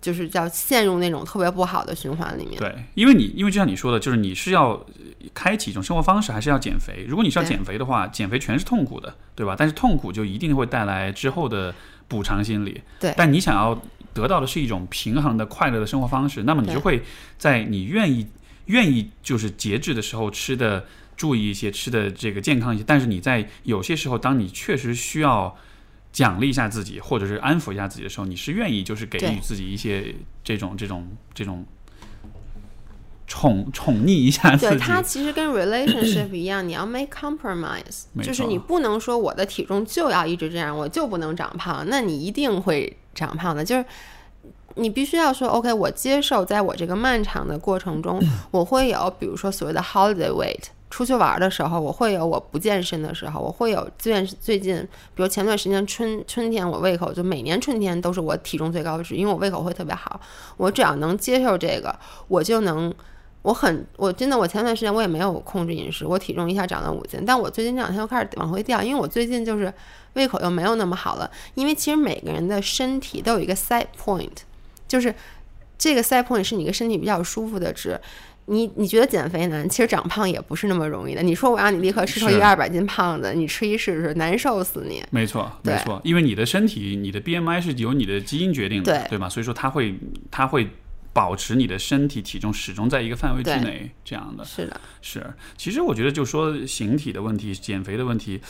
[0.00, 2.58] 就是叫陷入那种特别不好的循环里面。
[2.58, 4.84] 对，因为你因为就像你说的，就是你是要
[5.34, 7.04] 开启一种生活方式，还是要减肥？
[7.06, 9.54] 如果你是要减肥的话，减肥全是痛苦的，对吧？
[9.58, 11.74] 但是痛苦就一定会带来之后的
[12.08, 12.80] 补偿心理。
[12.98, 13.80] 对但你想要
[14.14, 17.02] 得到的是一种平衡的、快乐的生活方式，那么你就会
[17.36, 18.26] 在你愿意
[18.66, 20.86] 愿意就是节制的时候吃的
[21.16, 22.84] 注意一些，吃的这个健康一些。
[22.86, 25.56] 但是你在有些时候，当你确实需要。
[26.12, 31.64] 奖励一下自己，或者是安抚一下自己的时候，你是愿意就是给予自己一些这种这种这种
[33.28, 34.74] 宠宠溺一下自己。
[34.74, 43.64] 对它其实跟 relationship 一样，你要 make compromise，就是你不能说我的体重就要一直这样，我就不能长胖，那你一定会长胖的。
[43.64, 43.84] 就是
[44.74, 50.64] 你必须要说 OK，我接受在我这个漫长的过程中， 我会有比如说所谓的 holiday weight。
[50.90, 54.76] 出去玩的时候，我会有我不健身的时候，我会有最最近，
[55.14, 60.20] 比如前段时间春春天，我胃口就每年春天都是我体重最高的时，因为我胃口会特别好，
[60.56, 62.92] 我只要能接受这个，我就能。
[63.42, 69.72] 我很，我真的，我前段时间我也没有控制饮食，我体重一下涨了五斤，但我最近这两天又开始往回掉，因为我最近就是
[70.12, 71.30] 胃口又没有那么好了。
[71.54, 74.28] 因为其实每个人的身体都有一个 side point，
[74.86, 75.14] 就是
[75.78, 77.98] 这个 side point 是你个身体比较舒服的值。
[78.50, 81.22] 你你觉得减肥难，其实长胖也不是那么容易的。
[81.22, 85.02] 你说我让你立刻吃成一个二百斤胖子，你吃一试试，难受死你。
[85.10, 89.28] 没错，没错，因为你的身体，你的 BMI 是由你的基因决定的，对吗？
[89.28, 89.94] 所以说它会，
[90.30, 90.68] 它会。
[91.12, 95.26] 保持你的身体体重始终在一个范围之内，这样的是的，是。
[95.56, 98.40] 其实我觉得，就说形体的问题、减肥的问题，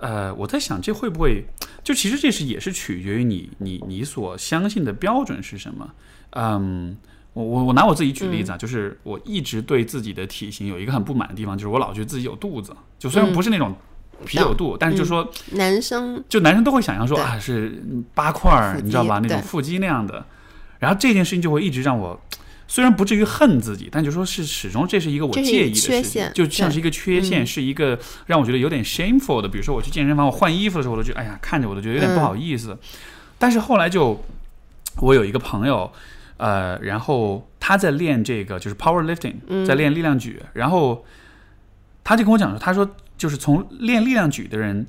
[0.00, 1.44] 呃，我在想，这会不会
[1.82, 5.94] 就其实这是也是取决于你你你所相信的标准是什么？
[6.30, 6.96] 嗯，
[7.36, 13.76] 我我我拿我自己举例子啊，就是我一直对自己的体型有一个很不满的地方，就是我老觉得自己有肚子，就虽然不是那种
[14.24, 17.84] 啤酒肚，但是就说男生就男生都会想象说啊是
[18.14, 19.18] 八块儿，你知道吧？
[19.18, 20.24] 那种腹肌那样的。
[20.78, 22.18] 然后这件事情就会一直让我，
[22.66, 29.48] 虽然不至于恨自己，但就说是始终这是一个我介意的事情，就像是一个缺陷，是一个让我觉得有点 shameful 的。
[29.48, 32.78] 比如说我去健身房，我换衣服的时候，我都觉得哎呀，看着我都觉得有点不好意思。
[33.38, 34.18] 但是后来就，
[35.02, 35.92] 我有一个朋友，
[36.36, 41.04] 呃，然后他在练这个就是 power lifting，在练力量举，然后
[42.02, 44.86] 他就跟我讲说，他说就是从练力量举的人。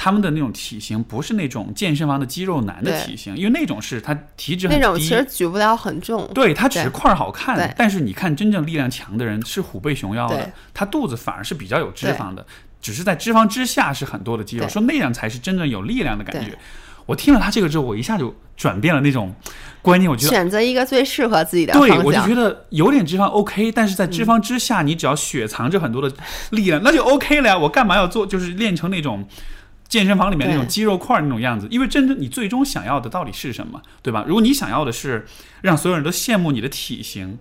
[0.00, 6.30] 他们的那种体型不是那种健身房的肌肉男的体型，因为那种是他体脂很低，那种其实举不了很重。
[6.32, 12.46] 对他只是块儿好看，但是你看真正力量强的人是虎背熊腰的，他肚子反而是比较有脂肪的，
[12.80, 16.56] 只是在脂肪之下是很多的肌肉，说那样才是真正有力量的感觉。
[17.08, 19.34] 我听了他这个之后，我一下就转变了那种
[19.80, 26.14] 观念，我觉得选择一个最适合自己的对，我就觉得有点脂肪 OK，但是在脂肪之下，你只要雪藏着很多的
[26.50, 27.56] 力量，那就 OK 了呀。
[27.56, 28.26] 我干嘛要做？
[28.26, 29.26] 就是练成那种。
[29.88, 34.22] 健身房里面那种肌肉块那种样子，因为真正你最终想要的到底是什么，对吧？
[34.28, 35.24] 如果你想要的是
[35.62, 37.38] 让所有人都羡慕你的体型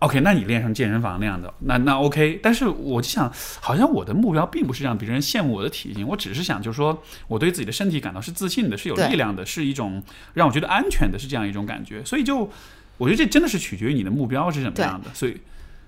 [0.00, 2.38] ，OK，那你练成健身房那样的，那那 OK。
[2.42, 10.02] 但是我就想，好像我的目标并不是让别人羡慕我的体型，我只是想，就是说我对自己的身体感到是自信的，是有力量的，是一种
[10.34, 12.04] 让我觉得安全的，是这样一种感觉。
[12.04, 12.50] 所以就
[12.98, 15.10] 我觉得这真的是取决于你的目标是什么样的。
[15.14, 15.40] 所以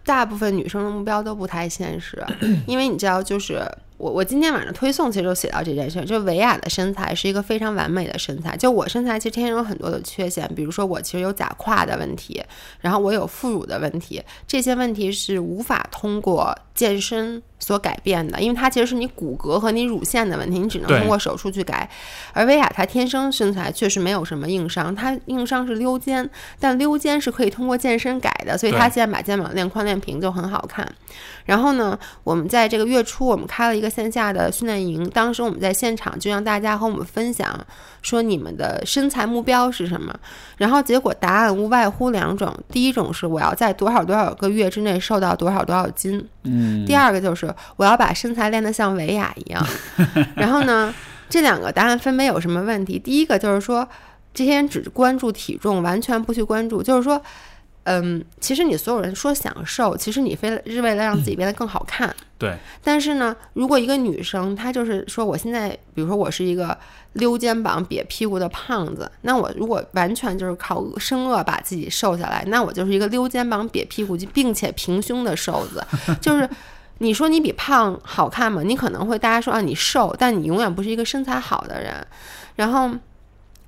[0.04, 2.24] 大部分女生的目标都不太现实，
[2.66, 3.62] 因为你知道，就是。
[3.98, 8.56] 我我今天晚上推送其实就写到这件事，就维亚的身材是一个非常完美的身材。
[8.56, 12.42] 就我身材其实天生有很多的缺陷，比如说我其实有假胯的问题，
[12.80, 21.90] 然后我有副乳的问题，这些问题是无法通过健身所改变的，因为它其实是你骨骼和你乳腺的问题，你只能通过手术去改。
[22.32, 26.30] 而维亚她天生身材确实没有什么硬伤，她硬伤是溜肩，
[26.60, 30.88] 但溜肩是可以通过健身改的，所以她现在把肩膀练宽练平就很好看。
[31.46, 35.08] 然后呢，我们在这个月初，我们开了一个线下的训练营。
[35.10, 37.58] 当时我们在现场就让大家和我们分享，
[38.02, 40.14] 说你们的身材目标是什么。
[40.56, 49.66] 然后结果答案无外乎两种：第一种是我要在多少多少个月之内瘦到多少多少斤；嗯，第二个就是我要把身材练得像维亚一样。
[50.36, 50.94] 然后呢，
[51.28, 52.98] 这两个答案分别有什么问题？
[52.98, 53.88] 第一个就是说，
[54.34, 57.20] 这些人只关注体重，完全不去关注，就是说。
[57.90, 62.14] 嗯，其实你所有人说想瘦，其实你非是为了让自己变得更好看。
[62.36, 62.54] 对。
[62.84, 66.76] 但是呢，如果一个女生她就是说，我现在比如说我是一个
[67.14, 75.82] 溜肩膀、瘪屁股的胖子，那我如果完全就是靠生饿把自己瘦下来，那我就是一个溜肩膀、瘪屁股并且平胸的瘦子。
[76.20, 76.46] 就是
[77.00, 78.62] 你说你比胖好看吗？
[78.62, 82.06] 你可能会大家说啊你瘦，但你永远不是一个身材好的人。
[82.56, 82.90] 然后，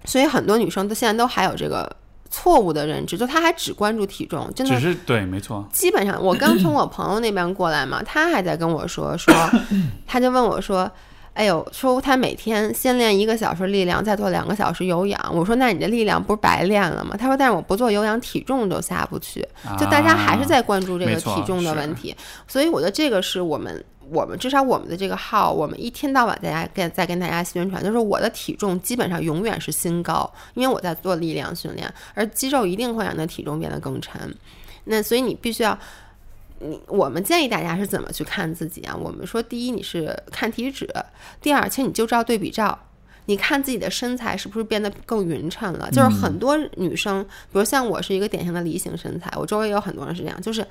[0.04, 1.96] 所以很多女生都现在都还有这个。
[2.30, 5.68] 错误的认知，就他还只关注体重，真的只是对，没错。
[5.72, 9.34] 基本上，我刚从我朋友那边过来嘛，他还在跟我说说，
[10.06, 10.90] 他就问我说
[11.34, 19.46] ：“哎呦，说他每天先练一个小时力量，再做两个小时有氧。”我说：“那你这力量不是白练了吗？”他说：“但是我不做有氧，体重都下不去。”
[19.78, 22.14] 就大家还是在关注这个体重的问题，
[22.46, 23.84] 所以我觉得这个是我们。
[24.12, 34.20] 我们至少我们的这个号，我们一天到晚在家跟在跟大家宣传，就是我的体重基本上永远是新高，因为我在做力量训练，而肌肉一定会让你的体重变得更沉。
[34.82, 35.78] 那所以你必须要，
[36.60, 38.96] 你我们建议大家是怎么去看自己啊？
[38.96, 40.88] 我们说，第一你是看体脂，
[41.42, 42.78] 第二其实你就照对比照，
[43.26, 45.90] 你看自己的身材是不是变得更匀称了？
[45.90, 50.66] 就是很多女生，比如像我是一个典型的梨形身材，我周围有很多人是这样，就是。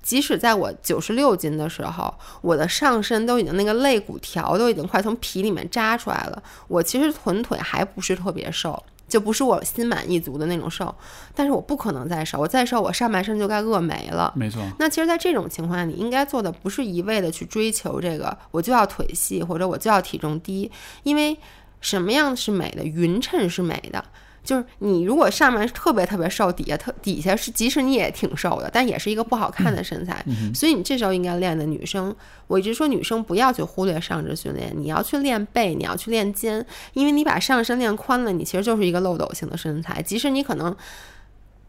[0.00, 10.94] 即使在我九十六斤的时候，我的上身都已经那个肋骨条都已经快从皮里面扎出来了，我其实臀腿还不是特别瘦，就不是我心满意足的那种瘦。
[11.34, 14.32] 但是我不可能再瘦，我再瘦我上半身就该饿没了。
[14.36, 20.70] 没错，那其实，在这种情况下，你应该做的不是一味的去追求这个，我就要腿细或者我就要体重低，
[21.02, 21.36] 因为
[21.80, 22.84] 什么样是美的？
[22.84, 24.04] 匀称是美的。
[24.48, 30.24] 就是你如果上面特别特别瘦，底下特底下是即使你也挺瘦的，但也是一个不好看的身材。
[30.54, 40.00] 所以你这时候应该练的女生，我一直说女生不要去忽略上肢训练，你要去练背，你要去练肩，因为你把上身练宽了，你其实就是一个漏斗型的身材。
[40.00, 40.74] 即使你可能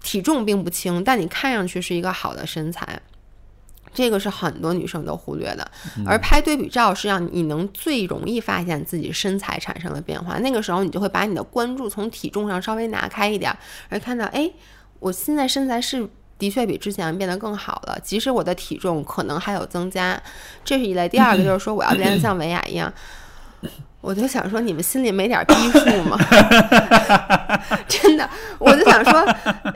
[0.01, 3.01] 体重并不轻，但你看上去是一个好的身材。
[3.93, 5.71] 这个是很多女生都忽略的，
[6.05, 10.37] 而拍对比照是让你能最容易发现自己身材产生了变化。
[10.39, 13.55] 那个时候，你就会把你的关注从体重上稍微拿开一点，
[13.89, 14.49] 而看到，哎，
[14.99, 20.21] 我现在身材是的确比之前变得更好了，即使我的体重可能还有增加，
[20.63, 21.09] 这是一类。
[21.09, 22.93] 第二个 就是说，我要变得像维亚一样。
[24.01, 26.17] 我就想说，你们心里没点逼数吗？
[27.87, 28.27] 真的，
[28.57, 29.25] 我就想说，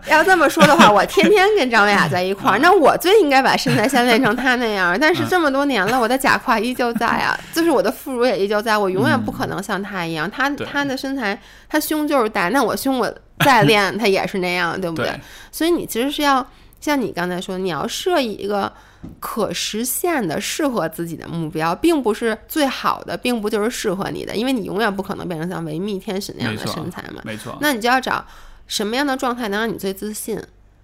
[0.08, 4.98] 要这么说的话，我天天跟张维雅在一块儿，那我最应该把身材先练成她那样。
[5.00, 10.30] 但是这么多年了，我的假胯依旧在啊，就是我的副乳也依旧在，我永远不可能像她一样。
[10.32, 13.14] 她她的身材，她胸就是大，那我胸我
[13.44, 15.12] 再练， 她也是那样，对不对？
[15.52, 16.48] 所以你其实是要
[16.80, 18.72] 像你刚才说，你要设一个。
[19.20, 27.22] 可实现的、适合自己的目标，并不是最好的，并不就是适合你的，因为你永远不可能变成像维密天使那样的身材嘛。
[27.24, 27.58] 没错。
[27.62, 28.26] 那你就要找
[28.68, 30.42] 什么样的状态能让你最自信，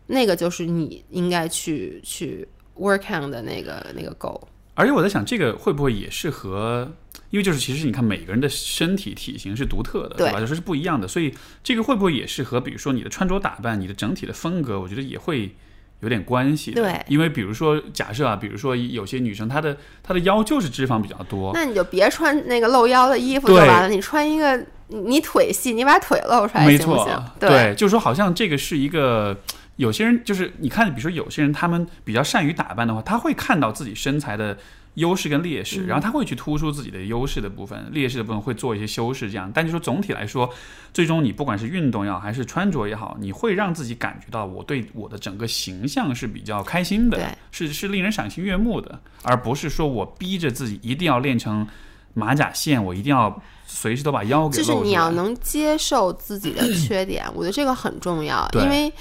[0.08, 2.48] 那个就是你应该去去
[2.78, 4.42] work on 的那个那个 goal。
[4.74, 6.92] 而且我在想，这个会不会也是和，
[7.30, 10.40] 因为就是其实你看每个人的身体体型是独特的，对吧？
[10.40, 15.56] 就是是不一样的，所以这个会不会也是和，比如说你的穿着打扮、你的整体的风格，我觉得也会。
[16.02, 27.24] 有点关系，对，因为比如说，假设啊，比如说有些女生，她的她的腰就是脂肪比较多，那你就别穿那个露腰的衣服就完了，你穿一个你腿细，你把腿露出来行不行？
[27.40, 29.38] 对，就是说好像这个是一个，
[29.76, 34.58] 有些人就是你看，比如说有些人他们比较善于打扮的话，他会看到自己身材的。
[35.00, 39.52] 优势跟劣势，然后他会去突出自己的优势的部分，劣势的部分会做一些修饰，这样。
[39.54, 40.50] 但就说总体来说，
[40.94, 51.68] 最终你不管是运动也好，还是穿着也好，你会让自己感觉到我对我的整个形象是比较开心的，是是令人赏心悦目的，而不是说我逼着自己一定要练成
[52.14, 58.92] 马甲线，我一定要随时都把腰给就是你要能接受自己的 缺点，我觉得这个很重要，因为。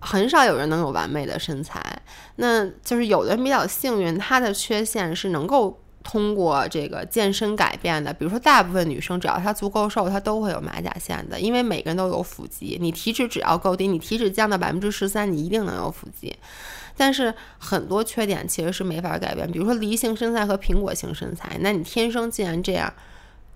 [0.00, 2.00] 很少有人能有完美的身材，
[2.36, 8.10] 那就是有的人比较幸运，他的缺陷是能够通过这个健身改变的。
[8.12, 12.78] 比如说，大部分女生只要她足够瘦，她都会有马甲线的，因为每个人都有腹肌。
[12.80, 16.34] 你体脂只要够低，你体脂降到百分之十三，你一定能有腹肌。
[16.96, 22.92] 但是很多缺点其实是没法改变，比如说梨形身材和苹果型身材，那你天生既然这样。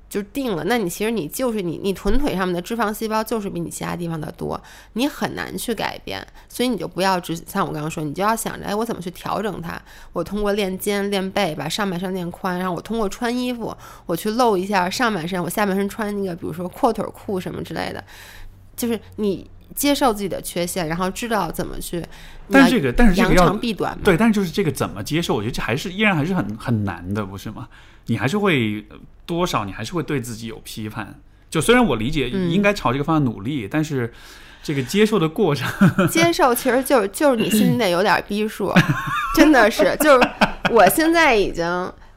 [0.09, 9.81] 就定了，那你其实你就是你，你臀腿上面的脂肪细胞就是比你其他地方的多，你很难去改变，所以你就不要只像我刚刚说，你就要想着，哎，我怎么去调整它？
[10.13, 13.77] 我通过练肩、练背，把上半身练宽，然后我通过穿衣服，
[14.07, 18.05] 我去露一下上半身，我下半身穿那个，比如说阔腿裤什么之类的，
[18.77, 22.05] 就是你接受自己的缺陷，然后知道怎么去。
[22.49, 25.35] 但是这个，但是这个扬长避短，对，但是就是这个怎么接受？
[25.35, 27.69] 我觉得这还是依然还是很很难的，不是吗？
[28.07, 28.87] 你还是会。
[29.27, 31.21] 多少你还是会对自己有批判，
[31.51, 34.13] 就虽然我理解应该朝这个方向努力，但是
[34.63, 35.69] 这个接受的过程，
[36.09, 38.73] 接受其实就是就是你心里得有点逼数，
[39.37, 40.29] 真的是，就是
[40.71, 41.65] 我现在已经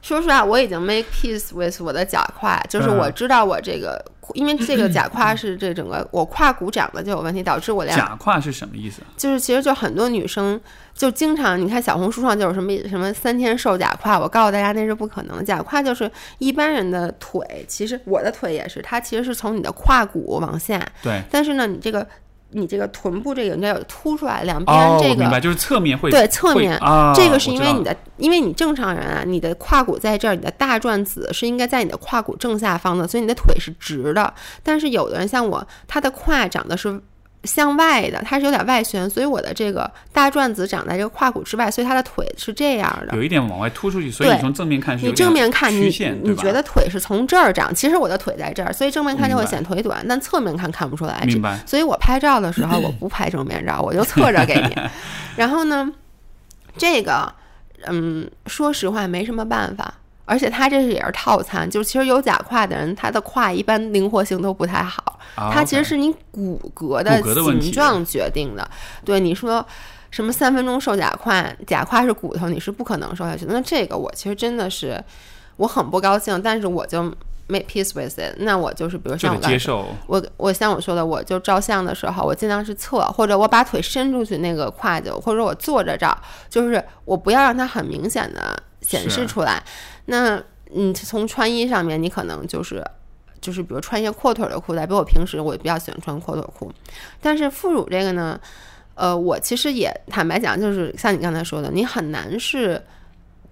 [0.08, 4.03] 说实话，我已经 make peace with 我的假胯，就是我知道我这个。
[4.34, 9.01] 因为这个假胯是这整个我胯骨长得就有问题，导致我俩假胯是什么意思？
[9.16, 10.60] 就是其实就很多女生
[10.93, 15.43] 就经常你看小红书上就有什么什么三天瘦假胯，我告诉大家那是不可能。
[15.45, 20.86] 假胯就是一般人的腿，其实我的腿也是，它其实是从你的胯骨往下。
[21.01, 21.22] 对。
[21.32, 22.05] 但是呢，你这个。
[22.52, 26.80] 你这个臀部这个应该有凸出来，两边这个明白，就是侧面会对侧面
[27.14, 34.34] 这个是因为你的，因为你正常人啊，你的胯骨在这儿，你的大转子是应该在你的胯骨正下方的，所以你的腿是直的。
[34.64, 37.02] 但是有的人像我，他的胯长得是。
[37.48, 44.12] 向外的，它是有点外旋，所以我的这个大转子长在这个胯骨之外，所以它的腿是这样的，有一点往外凸出去。
[44.12, 45.89] 所以你从正面看，你正面看，你
[46.22, 51.24] 你觉得腿是从这儿长，其实我的腿在这儿，所以正面看就会显腿短，但侧面看看不出来。
[51.26, 51.58] 明白。
[51.66, 54.76] 所以我拍照的时候，我不拍正面照，我就侧着给你。
[55.38, 55.89] 然后呢，
[56.78, 57.34] 这个，
[57.86, 59.93] 嗯，说实话没什么办法。
[60.28, 65.17] 而且它这是也是套餐，就是其实有假胯的人，他的胯一般灵活性都不太好。
[65.36, 68.69] 它其实是你骨骼的形状决定的。
[69.05, 69.65] 对你说
[70.11, 73.53] 什么三分钟瘦假胯，假胯是骨头，你是不可能瘦下去的。
[73.53, 75.01] 那这个我其实真的是
[75.55, 77.03] 我很不高兴，但是我就
[77.47, 86.17] make peace with it，那我就是比如像我接受，我我像我说的，我就照相的时候，我尽量是侧，或者我把腿伸出去那个胯就，或者我坐着照，
[86.49, 89.63] 就是我不要让它很明显的显示出来。
[90.08, 92.84] 那你从穿衣上面，你可能就是
[93.39, 96.70] 就是比如穿一些阔腿的裤子，比如我平时我比较喜欢穿阔腿裤，
[97.22, 98.38] 但是副乳这个呢，
[98.95, 102.82] 呃，我其实也坦白讲，就是像你刚才说的，你很难是。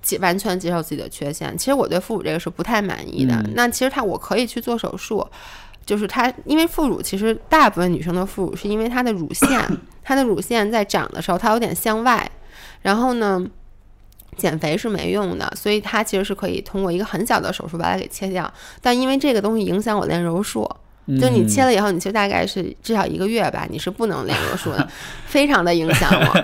[0.01, 3.33] 接完全接受自己的缺陷，其实我对副乳这个是不太满意的。
[3.37, 5.27] 嗯那其实它我可以去做手术，
[5.83, 9.59] 就是它，因为副乳其实大部分女生的副乳是因为它的乳腺，
[10.03, 12.29] 它的乳腺在长的时候它有点向外，
[12.83, 13.43] 然后呢，
[14.35, 18.51] 减肥是没用的，所以它其实是可以通过一个很小的手术把它给切掉。
[18.81, 20.69] 但因为这个东西影响我练柔术，
[21.21, 24.87] 就你切了，以后，你其实大概是至少一个月吧，你是不能练柔术的，
[25.27, 26.43] 非常的影响我。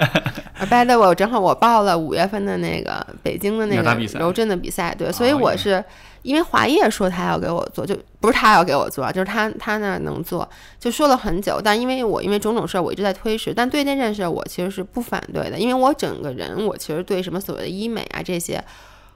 [0.59, 5.83] 而 by the way，我正好我报了五月份的那个北京的那个柔阵的比赛，对，所以我是
[6.23, 10.47] 因为华业说他要给我做，就不是他要给我做，就是他他那能做，
[10.79, 18.63] 就说了很久，但因为我因为种种事儿，我一直在推迟，但对那件事我其实是不反对的，因为我整个人我其实对什么所谓的医美啊这些，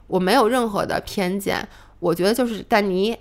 [0.08, 1.68] 我没有任何的偏见，
[2.00, 3.18] 我觉得就是，但你，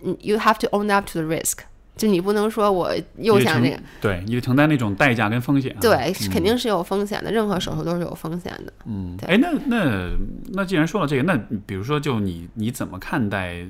[0.00, 1.58] 你 you have to own up to the risk，
[2.00, 5.78] 就你不能说我又想这个，对，你得承担那种代价跟风险啊。
[5.82, 8.72] 对，肯定是有风险的，任何手术都是有风险的。
[8.86, 10.08] 嗯，对哎，那那
[10.54, 13.66] 那既然说到这个，那比如说，就你你怎么看待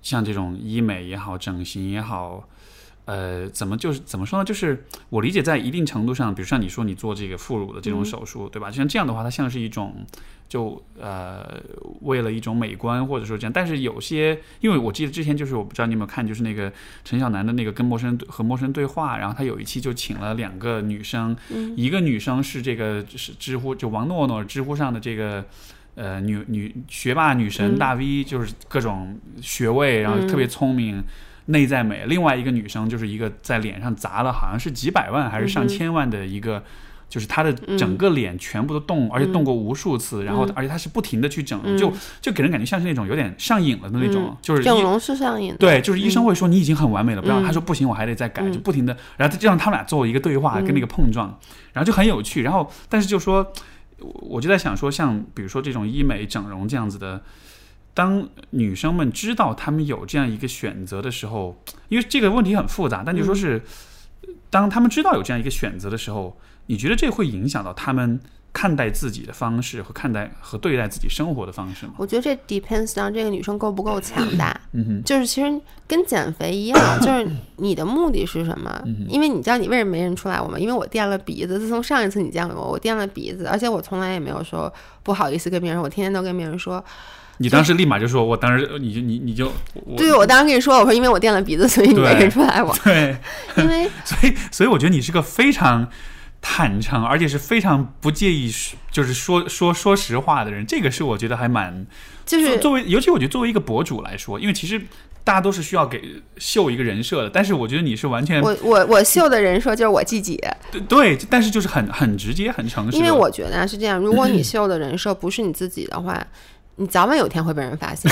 [0.00, 2.48] 像这种医美也好，整形也好，
[3.04, 4.44] 呃，怎么就是怎么说呢？
[4.44, 8.68] 就是我理解，在一定程度上，比如像你说你做这个副乳的这种嗯手术，对吧？
[8.68, 10.04] 就像这样的话，它像是一种
[10.52, 11.58] 就呃
[12.02, 13.50] 为了一种美观，或者说这样。
[13.50, 16.70] 但是有些，因为我记得之前就是我不知道你有没有看，就是那个
[17.04, 25.42] 陈小南的那个跟陌生人和陌生人对话，然后他有一期就请了两个女生，嗯一个女生是这个是知乎就王诺诺知乎上的这个。
[25.94, 31.04] 呃，女女学霸女神嗯大 V，就是各种学位，然后特别聪明，
[31.44, 32.06] 内在美。
[32.06, 36.64] 另外一个女生就是一个在脸上砸了好像是几百万还是上千万的一个，
[37.12, 41.76] 就是他的嗯整个脸全部都动，而且动过无数次，然后嗯而且他是不停的去整，嗯。
[41.76, 41.92] 就
[42.22, 44.36] 就给人感觉像是那种有点上瘾了的那种，嗯。
[44.40, 47.38] 就是整容是上瘾的，对，就是医生会说你已经很完美了，不要。
[47.38, 47.44] 嗯。
[47.44, 48.50] 他说不行，我还得再改，嗯。
[48.50, 51.38] 就不停的，然后就让他们俩做一个对话，嗯跟那个碰撞，
[51.74, 52.40] 然后就很有趣。
[52.40, 53.52] 然后，但是就说，
[53.98, 57.22] 我我就在想说，像比如说这种医美整容这样子的，
[57.92, 63.62] 当女生们知道她们有这样一个选择的时候，因为这个问题很复杂，但就说是，
[64.48, 68.20] 当她们知道有这样一个选择的时候，你觉得这会影响到他们
[68.52, 71.94] 看待自己的方式和看待和对待自己生活的方式吗？
[71.96, 74.58] 我觉得这 depends on 这个女生够不够强大。
[74.72, 78.82] 嗯哼，就是其实跟减肥一样，就是你的目的是什么？
[78.84, 80.58] 嗯因为你知道你为什么没认出来我吗？
[80.58, 81.58] 因为我垫了鼻子。
[81.58, 86.82] 自从上一次你见过我，我垫了鼻子，而且我从来也没有说不好意思跟别人说，我天天都跟别人说。
[87.38, 89.50] 你当时立马就说，我当时你就你你就
[89.96, 92.76] 对，我当时跟你说，我说因为我垫了鼻子，所以你没对认出来我。
[92.84, 93.16] 对。
[93.56, 95.88] 因为 所以，所以我觉得你是个非常
[96.42, 100.66] 坦诚，而且是非常不介意说，就是说说说实话的人。
[100.66, 101.86] 这个是我觉得还蛮，
[102.26, 104.78] 就是作为，尤其我觉得作为一个博主来说，因为其实
[105.24, 110.36] 大家都是需要给秀一个人设的，但是我觉得你是完全我我我秀的人设就是我自己，
[110.70, 112.98] 对对，但是就是很很直接、很诚实。
[112.98, 116.26] 因为我觉得啊是这样，如果你秀的人设不是你自己的话。
[116.76, 118.10] 你早晚有一天会被人发现，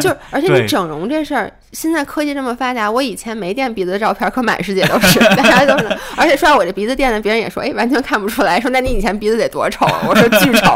[0.00, 10.02] 就是而且你整容这事儿，现在科技这么发达，我以前没垫鼻子的照片可满世界都是，大家都是，而且说我这鼻子垫的，别人也说，哎，完全看不出来，说那你以前鼻子得多丑啊？
[10.08, 10.74] 我说巨丑，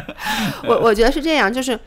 [0.66, 1.78] 我我觉得是这样，就是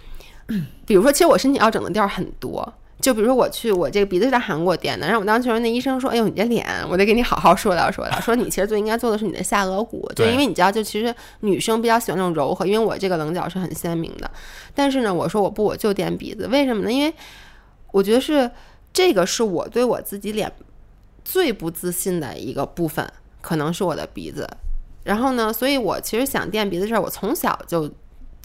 [0.86, 2.72] 比如说，其实我身体要整的地儿很多。
[3.02, 8.20] 就比如说我去，我这个鼻子是在韩国垫的，然后我当时那医生说：“哎呦，你这脸，我得给你好好说道说道。
[8.22, 14.32] 说你其实最应该做的是你的下颚骨，就对因为你知道，就其实女生比较喜欢那种柔和，因为我这个棱角是很鲜明的。
[14.74, 16.92] 但是呢，我说我不，我就垫鼻子，为什么呢？
[16.92, 17.14] 因为
[17.92, 18.50] 我觉得是
[18.94, 20.52] 这个是我对我自己脸
[21.24, 23.06] 最不自信的一个部分，
[23.42, 24.50] 可能是我的鼻子。
[25.04, 27.92] 然后呢，所以我其实想垫鼻子的事儿，我从小就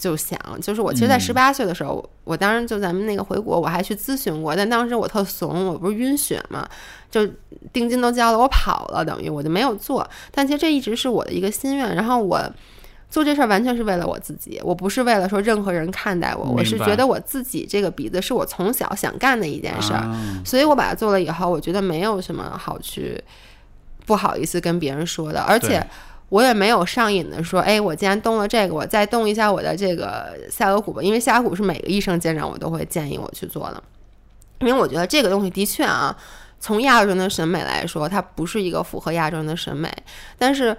[0.01, 6.67] 就想，就是我其实，在嗯十八岁的时候，我当时就咱们那个回国，我还去咨询过，但当时我特怂，我不是晕血嘛，
[7.11, 7.25] 就
[7.71, 10.09] 定金都交了，我跑了，等于我就没有做。
[10.31, 12.51] 但其实这一直是我的一个心愿，然后我。
[13.11, 23.21] 做这事儿完全是为了我自己，我不是为了说任何人看待我，我是觉得我自己这个鼻子是我从小想干的一件事儿，啊所以我把它做了以后，我觉得没有什么好去
[24.05, 25.87] 不好意思跟别人说的，而且对
[26.31, 33.83] 我也没有上瘾的说，哎，我既然动了这个，我再动一下我的这个下颚骨吧，因为下颚骨是每个医生见着我都会建议我去做的，
[34.61, 36.17] 因为我觉得这个东西的确啊，
[36.59, 39.91] 从亚洲人的审美来说，它不是一个符合亚洲人的审美，
[40.39, 40.75] 但是。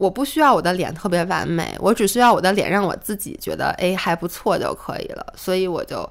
[0.00, 6.10] 我不需要我的脸特别完美，我只需要我的脸让我自己觉得哎还不错就可以了，所以我就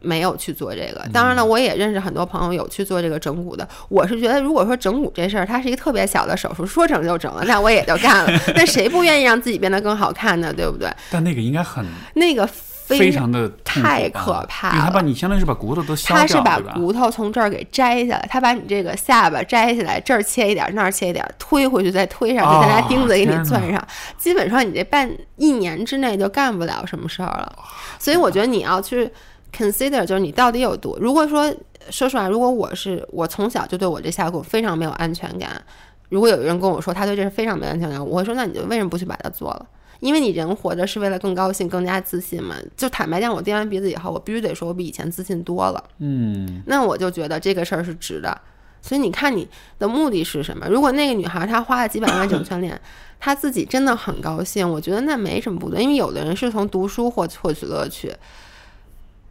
[0.00, 1.04] 没有去做这个。
[1.12, 3.66] 当然了，我也认识很多朋友有去做这个整骨的。
[3.88, 8.40] 我是觉得，如果说整骨这事儿，它是一个特别小的手术，说整就整了，那我也就干了。
[8.54, 10.52] 那谁不愿意让自己变得更好看呢？
[10.52, 10.88] 对不对？
[11.10, 11.84] 但那个应该很
[12.14, 23.86] 那个非常的太可怕了，他把你相当于是把骨头都削掉，他是把骨头从这儿给摘下来，他把你这个下巴摘下来，这儿切一点，那儿切一点，推回去再推上去，再拿钉子给你钻上。
[24.16, 27.52] 基本上你这半一年之内就干不了什么事儿了。
[27.98, 29.10] 所以我觉得你要去。
[29.56, 30.98] Consider 就是你到底有多？
[30.98, 31.52] 如果说
[31.90, 35.62] 说实话，如果我是我从小就对我这下骨非常没有安全感，
[36.10, 39.66] 如果有人跟我说他对这是非常没安全感，我会说那你就为什么不去把它做了？
[40.00, 42.54] 因为你人活着是为了更高兴、更加自信嘛。
[42.76, 45.82] 就坦白讲，我垫完鼻子以后，我必须得说我比以前自信多了。
[45.98, 48.40] 嗯，那我就觉得这个事儿是值的。
[48.80, 50.68] 所以你看你的目的是什么？
[50.68, 52.80] 如果那个女孩她花了几百万整全脸，
[53.18, 55.82] 她自己真的很高兴，我觉得那没什么不对。
[55.82, 58.14] 因为有的人是从读书获获取乐趣。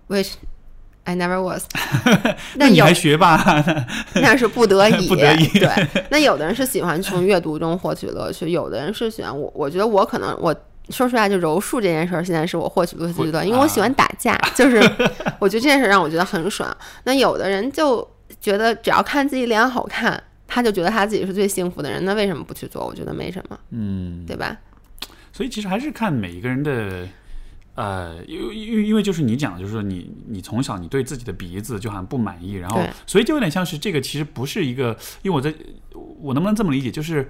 [0.07, 0.33] Which
[1.03, 1.65] I never was。
[2.55, 3.37] 那你还学霸？
[4.15, 5.07] 那是不得已。
[5.07, 5.47] 不得已。
[5.47, 5.69] 对。
[6.11, 9.51] 那有的人是喜欢从阅读中获取乐趣，有的人是喜欢我。
[9.55, 10.53] 我觉得我可能，我
[10.89, 14.77] 说实话，就柔术这件事儿，现在是我获取乐趣最多，因为我喜欢打架，就是
[15.39, 16.75] 我觉得这件事让我觉得很爽。
[17.03, 18.05] 那有的人就
[18.41, 22.03] 觉得只要看自己脸好看，他就觉得他自己是最幸福的人。
[22.05, 22.85] 那为什么不去做？
[22.85, 23.57] 我觉得没什么。
[23.71, 24.57] 嗯，对吧？
[25.31, 27.07] 所以其实还是看每一个人的。
[27.77, 35.53] 呃，因因因为就是你讲的，就是说你你从小你对自己的鼻子就好像不满意，然后所以就有点像是这个其实不是一个，因为我在
[35.93, 37.29] 我能不能这么理解，就是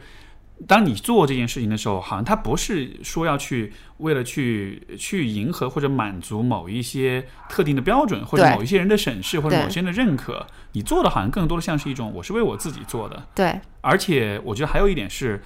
[0.66, 13.22] 当你做这件事情的时候，好像它不是说要去为了去去迎合或者满足某一些特定的标准，或者某一些人的审视或者某些人的认可，你做的好像更多的像是一种我是为我自己做的。
[13.36, 15.44] 对，而且我觉得还有一点是，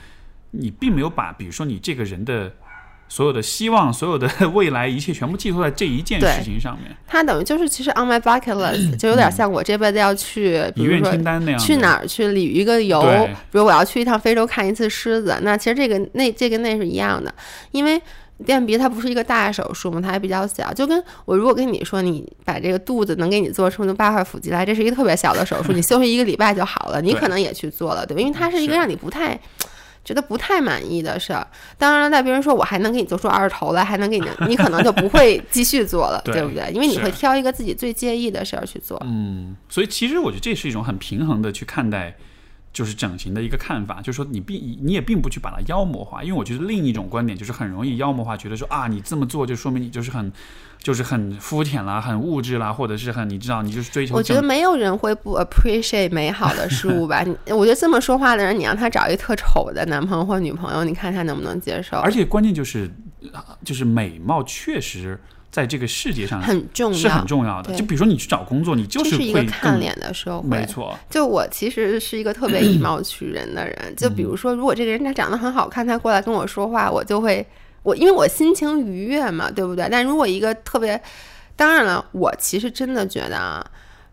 [0.52, 2.53] 你并没有把比如说你这个人的。
[3.12, 4.26] 所有的希望，所有的
[4.56, 6.96] 未来，一切全部寄托在这一件事情上面。
[7.06, 11.12] 它等于就是，其实 on my bucket list 就有点像我这辈子要去，比如说
[11.60, 13.02] 去哪儿去旅一个游，
[13.52, 15.38] 比如我要去一趟非洲看一次狮子。
[15.42, 17.36] 那其实这个那这个那是一样的，
[17.72, 18.02] 因为
[18.46, 20.74] 垫鼻它不是一个大手术嘛，它还比较小。
[20.74, 28.22] 就跟我如果跟你说，你把这个肚子能给你做出那八块腹肌来，这是一个特别小的手术，你 休息一个礼拜就好了，你可能也去做了，对吧？
[28.22, 29.38] 因为它是一个让你不太。
[30.03, 31.45] 觉得不太满意的事儿，
[31.78, 36.72] 当然了，在别人说我还能给你做出二头来，还能给你，你可能就不会继续做了， 对不对？
[36.73, 39.02] 因为你会挑一个自己最介意的事儿去做。
[39.06, 42.15] 嗯，所以其实我觉得这是一种很平衡的去看待，
[42.73, 50.31] 就是整形的一个看法，就是说你并你也并不去把它妖魔化，因为我觉得另一种观点就是很容易妖魔化，觉得说啊，你这么做就说明你就是很。
[50.81, 54.15] 就是很肤浅啦，很物质啦，或者是很你知道，你就是追求。
[54.15, 57.23] 我觉得没有人会不 appreciate 美好的事物吧？
[57.56, 61.98] 我觉得这么说话的人，你让他找一特丑的男朋友或女朋友，你看他能不能接受？
[61.98, 62.89] 而且关键就是，
[63.64, 65.19] 就是美貌确实
[65.52, 67.73] 在这个世界上很重要，是很重要的。
[67.76, 70.98] 就比如说你去找工作，你就是一个看脸的社会，没错。
[71.10, 73.94] 就我其实是一个特别以貌取人的人。
[73.98, 77.45] 就比如说，如果这个人他长得很好看，他过来跟我说话，我就会
[77.84, 79.88] 我因为我心情愉悦嘛，对不对？
[79.91, 80.99] 但如果一个特别
[81.57, 83.65] 当然了，我其实真的觉得啊，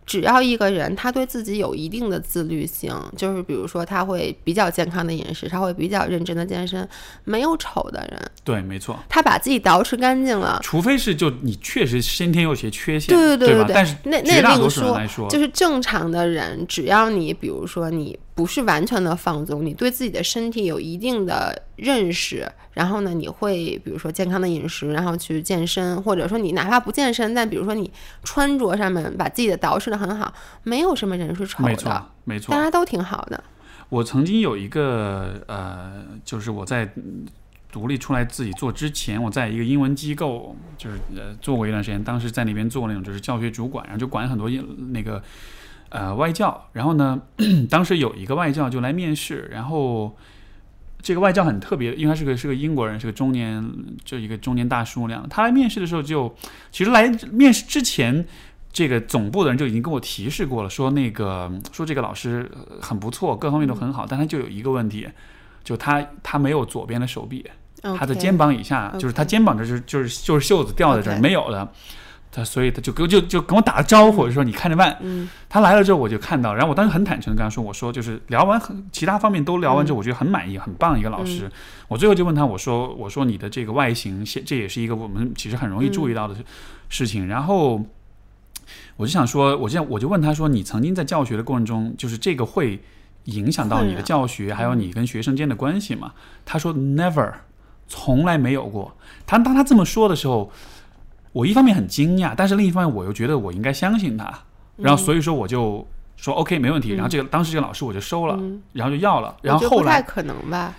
[0.09, 6.89] 只要一个人他对自己有一定的自律性，就是比如说他会比较健康的饮食，他会比较认真的健身，
[7.24, 8.30] 没有丑的人。
[8.43, 8.98] 对，没错。
[9.06, 13.74] 他把自己捯饬干净了，除非是就你确实先天有些缺陷，对对对对。
[13.74, 27.90] 但是那那另说，就是正常的人，只要你比如说你不是完全的放纵，你对自己的身体有一定的认识，然后呢，你会比如说健康的饮食，然后去健身，或者说你哪怕不健身，但比如说你
[28.23, 30.32] 穿着上面把自己的捯饬的很好，
[30.62, 33.43] 没有什么人是丑的，没错，没错，大家都挺好的。
[33.89, 36.89] 我曾经有一个呃，就是我在。
[37.70, 44.48] 独立出来自己做之前，我在一个英文机构就是呃做过一段时间，当时在那边做那种就是教学主管，然后就管很多
[44.90, 45.23] 那个
[45.90, 46.69] 呃外教。
[46.73, 47.20] 然后呢，
[47.70, 50.16] 当时有一个外教就来面试，然后
[51.01, 53.65] 这个外教很特别，因为他是个是个英国人，是个中年
[54.05, 55.27] 就一个中年大叔那样。
[55.28, 56.35] 他来面试的时候就
[56.70, 58.27] 其实来面试之前，
[58.73, 62.51] 这个总部的人就已经跟我提示过了，说那个说这个老师
[62.81, 65.09] 很不错，各方面都很好，但他就有一个问题。
[65.65, 67.44] 就他，他没有左边的手臂，
[67.82, 71.70] 他的肩膀以下，就是他肩膀这是就是就是袖子掉在这儿没有的，
[72.30, 74.98] 他所以他就跟就就跟我打了招呼，说你看着办。
[75.48, 81.50] 他来了之后我就看到，然后我当时很坦诚的跟他说，我说就是聊完很其他方面都聊完之后，我觉得很满意，很棒一个老师。
[81.88, 86.34] 我最后就问他，我说我说你的这个外形，现这也是一个我们其实很容易注意到的
[86.88, 87.26] 事情。
[87.26, 87.82] 然后
[88.96, 92.80] 我就想说，我这样我就问他说，你曾经在教学的过程中，就是这个会。
[93.24, 96.14] 影响到你的教学，还有你跟学生间的关系吗？
[96.46, 97.30] 他说 never，
[97.86, 98.96] 从来没有过。
[99.26, 100.50] 他当他这么说的时候，
[101.39, 104.28] 我一方面很惊讶，但是另一方面我又觉得我应该相信他，
[104.77, 105.86] 然后所以说我就
[106.16, 108.36] 说 OK 没问题，然后这个当时这个老师我就收了，
[108.73, 110.74] 然后就要了，然后后来可能吧？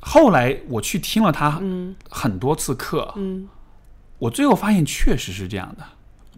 [0.00, 1.94] 后来我去听了他嗯。
[2.08, 3.46] 很多次课，嗯。
[4.18, 5.84] 我最后发现确实是这样的，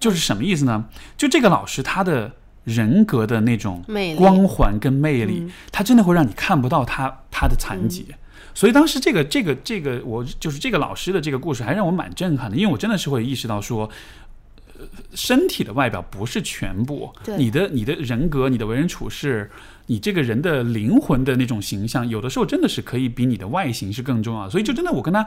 [0.01, 0.85] 就是什么意思呢？
[1.17, 2.33] 就这个老师他的
[2.65, 3.85] 人格的那种
[4.17, 5.53] 光环跟魅力，嗯。
[5.71, 8.09] 他真的会让你看不到他他的残疾。
[8.57, 13.89] 所以当时这个这个这个我就是这个老师的这个故事还让我蛮震撼的，因为我真的是会意识到说。
[14.79, 14.85] 呃
[15.15, 19.51] 身体的外表不是全部，对你的你的人格、你的为人处事、
[19.87, 24.51] 你这个人的灵魂的那种形象，有的时候真的是可以比你的外形是更重要的。
[24.51, 25.27] 所以就真的我跟他，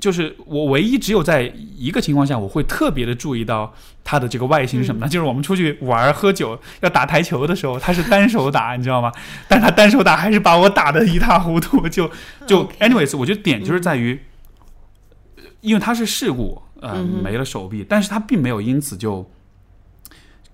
[0.00, 3.72] 就是我唯一只有在一个情况下，我会特别的注意到
[4.02, 5.08] 他的这个外形是什么呢？
[5.08, 9.10] 就是我们出去玩喝酒要打台球的时候，他是单手打，你知道吗？
[9.48, 11.88] 但是他单手打还是把我打的一塌糊涂。
[11.88, 12.10] 就
[12.46, 14.20] 就 anyways，我觉得点就是在于，
[15.60, 19.30] 因为他是事故，呃，嗯没了手臂，但是他并没有因此就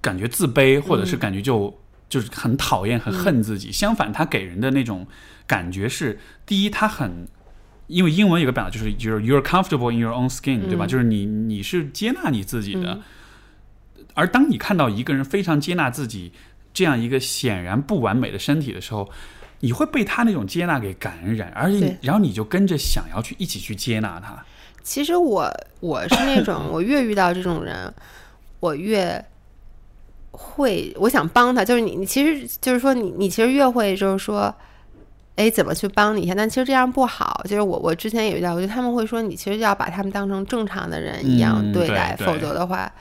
[0.01, 1.77] 感觉自卑，或者是感觉就、
[2.09, 3.73] 就是很讨厌、很恨自己。
[3.73, 5.07] 相反，他给人的那种
[5.47, 7.27] 感觉是，第一，他很。
[7.91, 10.87] 因为英文有个表达就是就是 you're comfortable in your own skin，、对吧？
[10.87, 13.01] 就是你你是接纳你自己的，
[14.15, 16.33] 而当你看到一个人非常接纳自己
[16.73, 19.11] 这样一个显然不完美的身体的时候，
[19.59, 24.43] 你会被他那种接纳给感染，而且然后你就跟着想要去一起去接纳他。
[24.83, 27.93] 其实我我是那种， 我越遇到这种人，
[28.61, 29.23] 我越
[30.31, 31.65] 会，我想帮他。
[31.65, 34.55] 就是你，你其实就是说你，你其实越会就是说，
[35.41, 36.35] 哎，怎么去帮你一下？
[36.35, 37.41] 但其实这样不好。
[37.45, 42.93] 就是我我之前也遇到过，就他们会说你其实要把他们当成正常的人一样嗯对对待，对否则的话，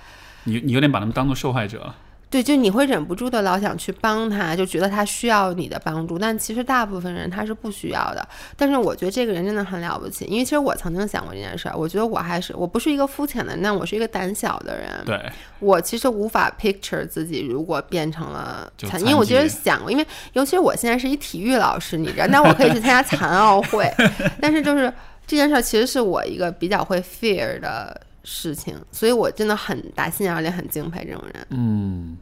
[0.46, 1.96] 你你有点把他们当做受害者了。
[2.30, 8.28] 对，就你会忍不住的老想去帮他，就觉得他需要你的帮助，但其实大部分人他是不需要的。
[8.56, 14.90] 但是我觉得这个人真的很了不起，因为其实我曾经想过这件事儿，我觉得我还是我不是一个肤浅的人，但我是一个胆小的人。
[15.06, 15.20] 对，
[15.58, 23.92] 我其实无法 picture 自己如果变成了残，残因为我觉得想过，因为尤其是我现在是一体育老师，你知道，那我可以去参加残奥会，
[24.40, 24.94] 但是就是
[25.26, 28.00] 这件事儿其实是我一个比较会 fear 的
[28.30, 31.48] 事情，所以我真的很打心眼里很敬佩这种人。
[31.50, 32.16] 嗯，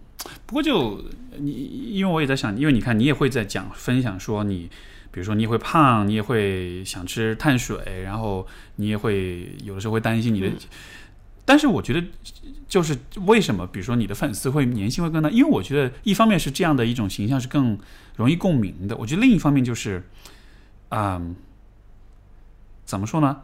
[0.45, 1.03] 不过就
[1.37, 1.51] 你，
[1.91, 4.69] 因为我也在想，因为你看，你也会在讲分享说你，
[5.11, 8.47] 比如说你也会胖，你也会想吃碳水，然后
[8.77, 10.49] 你也会有的时候会担心你的。
[11.43, 12.01] 但是我觉得，
[12.67, 15.29] 就是为什么，比如说你的粉丝会粘性会更大？
[15.29, 17.77] 因为我觉得一方面是这样的一种形象是更
[18.15, 20.03] 容易共鸣的，我觉得另一方面就是，
[20.89, 21.35] 嗯，
[22.85, 23.43] 怎么说呢？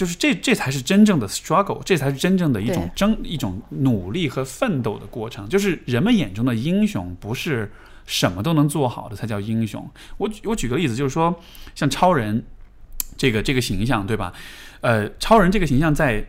[0.00, 5.46] 就是这这才是真正的 struggle，这才是真正的一种争一种努力和奋斗的过程。
[5.46, 7.70] 就是人们眼中的英雄，不是
[8.06, 9.86] 什么都能做好的才叫英雄。
[10.16, 11.38] 我举我举个例子，就是说
[11.74, 12.42] 像超人
[13.18, 14.32] 这个这个形象，对吧？
[14.80, 16.26] 呃，超人这个形象在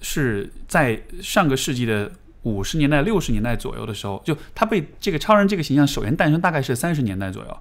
[0.00, 2.10] 是在上个世纪的
[2.42, 7.56] 五十年代、六十年代左右的时候，就他被这个超人这个形象首先诞生，大概是三十年代左右。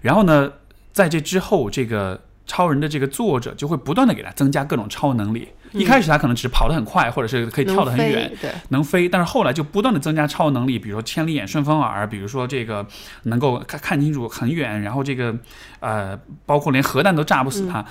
[0.00, 0.50] 然后呢，
[0.90, 2.18] 在这之后，这个
[2.50, 5.48] 超人的这个作者就会不断的给他增加各种超能力。
[5.70, 12.84] 一开始他可能只是跑得很快，或者是可以跳得很远，对，能飞，但是后来就不断的增加超能力，比如说千里眼、顺风耳，比如说这个
[13.22, 15.32] 能够看看清楚很远，然后这个
[15.78, 17.84] 呃，包括连核弹都炸不死他，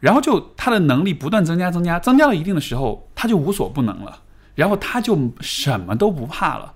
[0.00, 4.20] 然后就他的能力不断增加，增加，增加到一定的时候，他就无所不能了，
[4.54, 6.72] 然后他就什么都不怕了。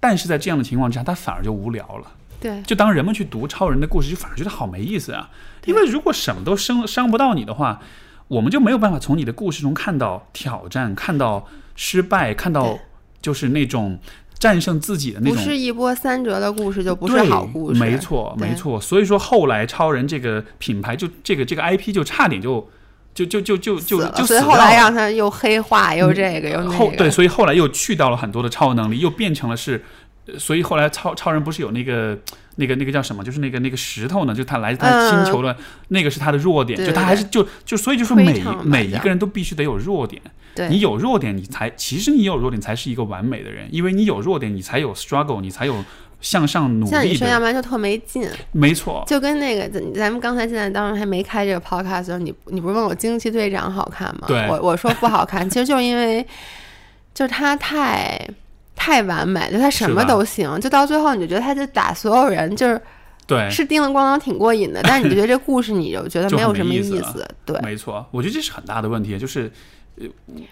[0.00, 2.08] 但是在这样的情况之下，他反而就无聊了。
[2.40, 5.30] 对，就当人们去读超人的故事，就反而觉得好没意思啊！
[5.66, 7.80] 因为如果什么都伤伤不到你的话，
[8.28, 11.46] 我们就没有办法从你的故事中看到挑战，看到
[11.76, 12.78] 失败，看到
[13.20, 13.98] 就是那种
[14.38, 15.36] 战胜自己的那种。
[15.36, 18.80] 不是一波三折的故事就不是好故事，没错，没错。
[18.80, 22.66] 所以说后来超人这个品牌就这个这个 IP 就差点就
[23.12, 29.99] 就就就就就死了就所以后来让他又黑化，又这个又那个，后对，所以后来又去掉了很多的超能力，又变成了是，呃
[30.38, 32.18] 所以后来超超人不是有那个
[32.56, 35.56] 那个那个叫什么，就是那个那个石头呢，就他来自他星球的、
[35.88, 40.20] 那个是他的弱点，对就他还是就就所以就说每每一个人都必须得有弱点，
[40.54, 40.68] 对。
[40.68, 45.84] 你有弱点，你才其实你有弱点才是一个完美的人，因为你有弱点，你才有 struggle，你才有
[46.20, 48.28] 向上努力像你说，要，不然就特没劲。
[48.52, 54.26] 没错，就跟那个咱咱们刚才现在当时还没开这个 podcast 的时候，你你不是问我惊奇队长好看吗？
[54.26, 56.26] 对我我说不好看，其实就是因为
[57.14, 58.20] 就是他太
[58.82, 62.80] 太完美，就他什么都行，就到最后你就觉得他就打所有人就是
[63.26, 67.60] 对，是叮了咣啷挺过瘾的，但是你就觉得这故事你就觉得 没有什么意思意思，对。
[67.60, 69.52] 没错，我觉得这是很大的问题，就是，
[69.96, 70.06] 呃，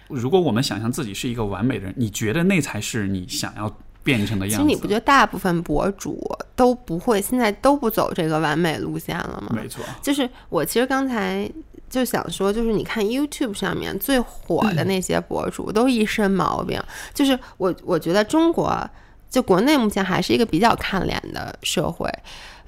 [0.09, 4.57] 如果我们想象自己是一个完美的人，你觉得那才是你想要变成的样子？
[4.57, 6.23] 其实你不觉得大部分博主
[6.55, 9.57] 都不会，现在都不走这个完美路线了吗？
[9.57, 11.51] 没错，就是我其实刚才
[11.89, 16.81] 就想说，就是你看 YouTube 上面最火的那些博主都一身毛病，
[17.15, 18.89] 就是我我觉得中国
[19.31, 22.11] 就国内目前还是一个比较看脸的社会。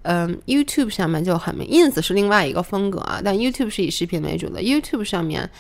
[0.03, 4.63] 嗯，YouTube 上面就很明，Ins 是另外一个风格啊，但 YouTube 是以视频为主的。
[4.63, 5.51] YouTube 上面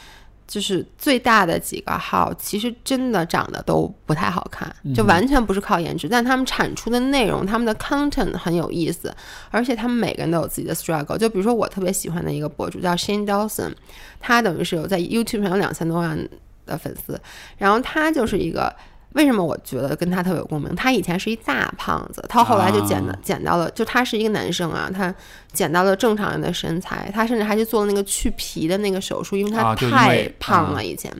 [0.50, 9.14] 就是最大的几个号，其实真的长得都不太好看，就完全不是靠颜值，但他们产出的内容，他们的 content 很有意思，
[9.52, 11.16] 而且他们每个人都有自己的 struggle。
[11.16, 13.72] 就比如说我特别喜欢的一个博主叫 Shane Dawson，
[14.18, 16.28] 他等于是有在 YouTube 上有两千多万
[16.66, 17.20] 的粉丝，
[17.56, 18.74] 然后他就是一个。
[19.14, 20.74] 为什么我觉得跟他特别有共鸣？
[20.74, 25.12] 他以前是一大胖子，他后来就减的减到了，就他是一个男生啊，他
[25.52, 31.12] 减到了正常人的身材，他甚至还去做了那个去皮的那个手术，因为他太胖了以前。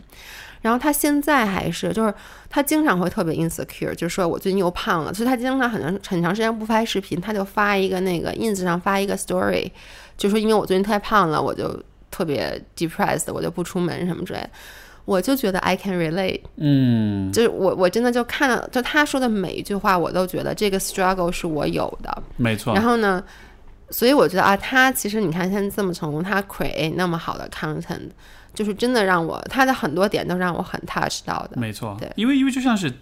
[0.63, 2.13] 然后他现在还是，就是
[2.51, 9.71] 他经常会特别 insecure，就是说我最近又胖了，所以他经常很长很长时间不拍视频，他就发一个那个 ins 上发一个 story，
[10.19, 14.51] 就说因为我最近太胖了，我就特别 depressed，我就不出门什么之类的。
[15.05, 22.75] 我就觉得 I can relate，嗯，就是我我真的就看了，就他说的每一句话，我都觉得这个 struggle 是我有的，没错。
[22.75, 23.23] 然后呢，
[23.89, 28.11] 所以我觉得啊，他其实你看现在这么成功，他 create 那么好的 content，
[28.55, 31.97] 就是真的让我他的很多点都让我很 touch 到的，没错。
[31.99, 32.93] 对，因为因为就像是，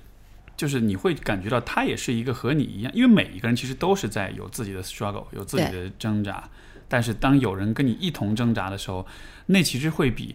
[0.56, 6.48] 就是你会感觉到他也是一个和你一样，因为每一个人其实都是在有自己的 struggle，有自己的挣扎，
[6.88, 9.04] 但是当有人跟你一同挣扎的时候，
[9.46, 10.34] 那其实会比。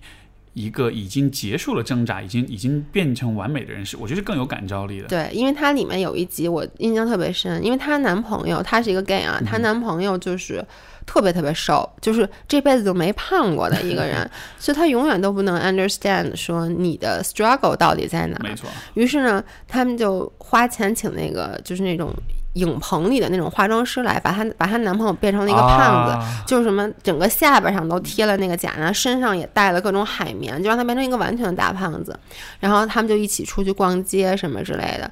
[0.53, 5.07] 一个已经结束了挣扎，已经已经变成完美的人是，我觉得是更有感召力的。
[5.07, 10.63] 对，因为它里面有一集我印象特别深，因为她男朋友她是一个 gay 啊，她男朋友就是
[11.05, 18.37] 特别特别瘦，就是这辈子都没胖过的一个人， 所以她永远都不能 understand 说你的 struggle 到底在哪。
[18.43, 18.69] 没错。
[18.93, 22.13] 于是呢，他们就花钱请那个就是那种。
[22.53, 32.17] 影棚里的那种化妆师来把她把她男朋友变成了一个胖子，就是什么整个下巴上都贴了那个假呢，身上也带了各种海绵，就让她变成一个完全的大胖子。
[32.59, 35.09] 然后他们就一起出去逛街什么之类的，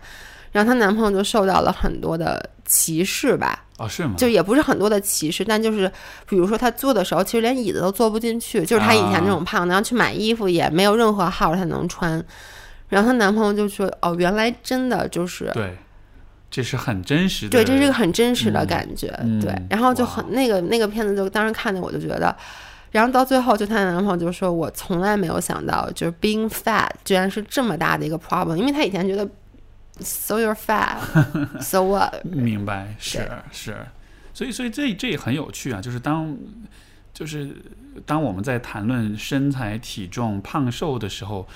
[0.51, 3.63] 然后她男朋友就受到了很多的歧视吧？
[3.77, 4.13] 哦，是吗？
[4.15, 5.91] 就也不是很多的歧视，但就是
[6.29, 12.23] 比如说他坐的时候，其实连椅子都坐不进去，就是他以前那种胖子，然后去买衣服也没有任何号他能穿。
[12.87, 15.75] 然后她男朋友就说：“哦，原来真的就是对。”
[16.51, 19.07] 这是很真实的，对，这是一个很真实的感觉，
[19.39, 19.55] 对。
[19.69, 22.35] 然后就很那个那个片子，就当时看的我就觉得，
[22.91, 29.25] 然后到最后，就她的男朋友就说：“我从来没有想到，就是 being fat 居然是这么大的一个 problem，因为他以前觉得
[30.01, 33.77] so you're fat，so what？” 明白，是是，
[34.33, 36.37] 所以所以这这也很有趣啊，就是当
[37.13, 37.55] 就是
[38.05, 41.47] 当我们在谈论身材、体重、胖瘦的时候。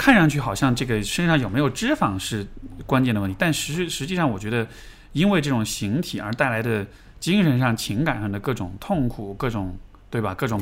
[0.00, 2.46] 看上去好像这个身上有没有脂肪是
[2.86, 4.66] 关键的问题，但实实际上，我觉得
[5.12, 6.86] 因为这种形体而带来的
[7.20, 9.76] 精神上、情感上的各种痛苦、各种
[10.08, 10.34] 对吧？
[10.34, 10.58] 各种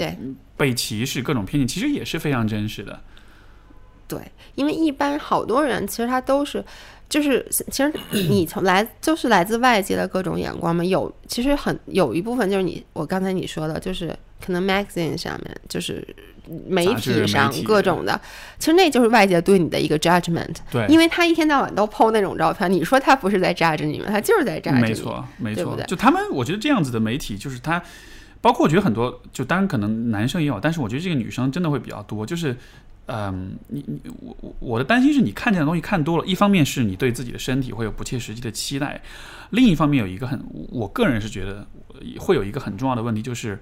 [0.56, 2.98] 被歧视、各种偏见，其实也是非常真实的。
[4.08, 4.20] 对，
[4.56, 6.64] 因为一般好多人其实他都是，
[7.08, 10.84] 就是其实你从来就是来自外界的各种眼光嘛。
[10.84, 16.04] 有其实很有一部分就是你我刚才你说的，就是可能 magazine 上面就是。
[16.66, 18.20] 媒体上各种的，
[18.58, 20.56] 其实那就是外界对你的一个 judgment。
[20.70, 24.08] 对，因为他一天到晚都 PO 那种照片，你说他不是在 judge 你们？
[24.08, 24.80] 他就是在 judge 你。
[24.80, 25.76] 没错，没错。
[25.86, 27.82] 就他们，我觉得这样子的媒体，就是他，
[28.40, 32.24] 包括我觉得很多，就当然可能男生也有，但是我觉得这个女生真的会比较多。
[32.24, 32.56] 就是，
[33.06, 39.00] 嗯，你你我我我的担心是你看见的东西看多了，一方面是你对自己的身体会有不切实际的期待，
[39.50, 41.66] 另一方面有一个很，我个人是觉得
[42.18, 43.58] 会有一个很重要的问题就是。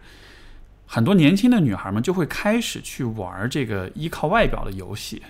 [0.86, 5.20] 很多年轻的女孩们就会开始去玩这个依靠外表的游戏，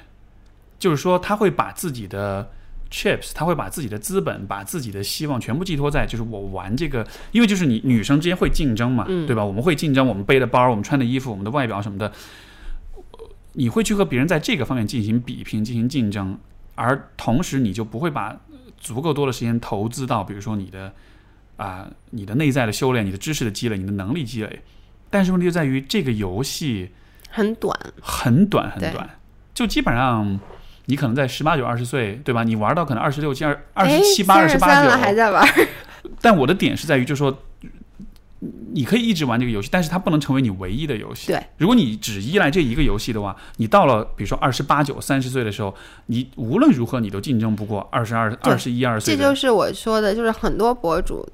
[0.78, 2.50] 就是说，她会把自己的
[2.90, 9.42] chips，她会把自己的资本，把自己的希望全部寄托在，就是我玩这个，因为就是你女生之间会竞争嘛，对吧？
[9.44, 12.12] 我们会竞争，我们背的包，我们穿的衣服，我们的外表什么的，
[13.54, 16.38] 你会去和别人在这个方面进行比拼，进行竞争，
[16.74, 18.38] 而同时你就不会把
[18.78, 20.92] 足够多的时间投资到，比如说你的
[21.56, 24.60] 啊，你的内在的修炼，你的知识的积累，你的能力积累。
[25.10, 26.90] 但是问题就在于这个游戏
[27.30, 29.08] 很短，很短，很短，
[29.54, 30.38] 就基本上
[30.86, 32.44] 你可能在十八九、二十岁，对吧？
[32.44, 35.46] 你玩到可能二十六、七二、二十七八、二十八九还在玩。
[36.20, 37.36] 但我的点是在于，就是说，
[38.72, 41.28] 你可以一直玩这个游戏，但是它不能成为你唯一的游戏。
[41.32, 45.74] 对，如果你只依赖这一个游戏的话，你到了比如说二十八九、三十岁的时候，
[46.06, 49.16] 你无论如何你都竞争不过二十二、二十一二岁。
[49.16, 51.28] 这就是我说的，就是很多博主。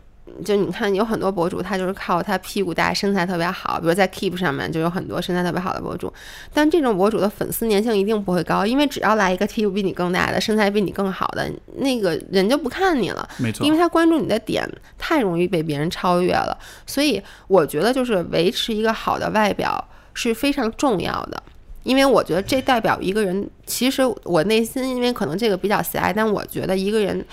[0.44, 6.12] 就你看，有很多博主，他就是靠他屁股大、身材特别好，比如在 Keep 上面就有很多身材特别好的博主。
[6.52, 13.28] 但这种博主的粉丝粘性一定不会高，因为只要来一个屁股比你更大的、身材比你更好的，那个人就不看你了。
[13.38, 14.68] 没错，因为他关注你的点
[14.98, 16.56] 太容易被别人超越了。
[16.86, 19.82] 所以我觉得，就是维持一个好的外表，
[20.14, 21.42] 是非常重要的，
[21.82, 23.48] 因为我觉得这代表一个人。
[23.64, 27.24] 其实我内心，因为可能这个比较狭隘，但我觉得一个人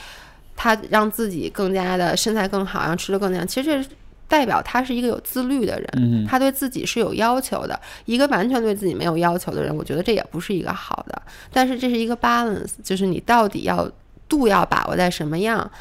[0.61, 3.89] 他让自己更加的身材更好，然后吃的更加，其实这
[4.27, 7.79] 代表他是一个有自律的人，他对自己是有要求的。
[8.03, 11.21] 一个完全对自己没有要求的人，我觉得这也不是一个好的。
[11.49, 13.89] 但是这是一个 balance，就是你到底要
[14.27, 15.71] 度要把握在什么样，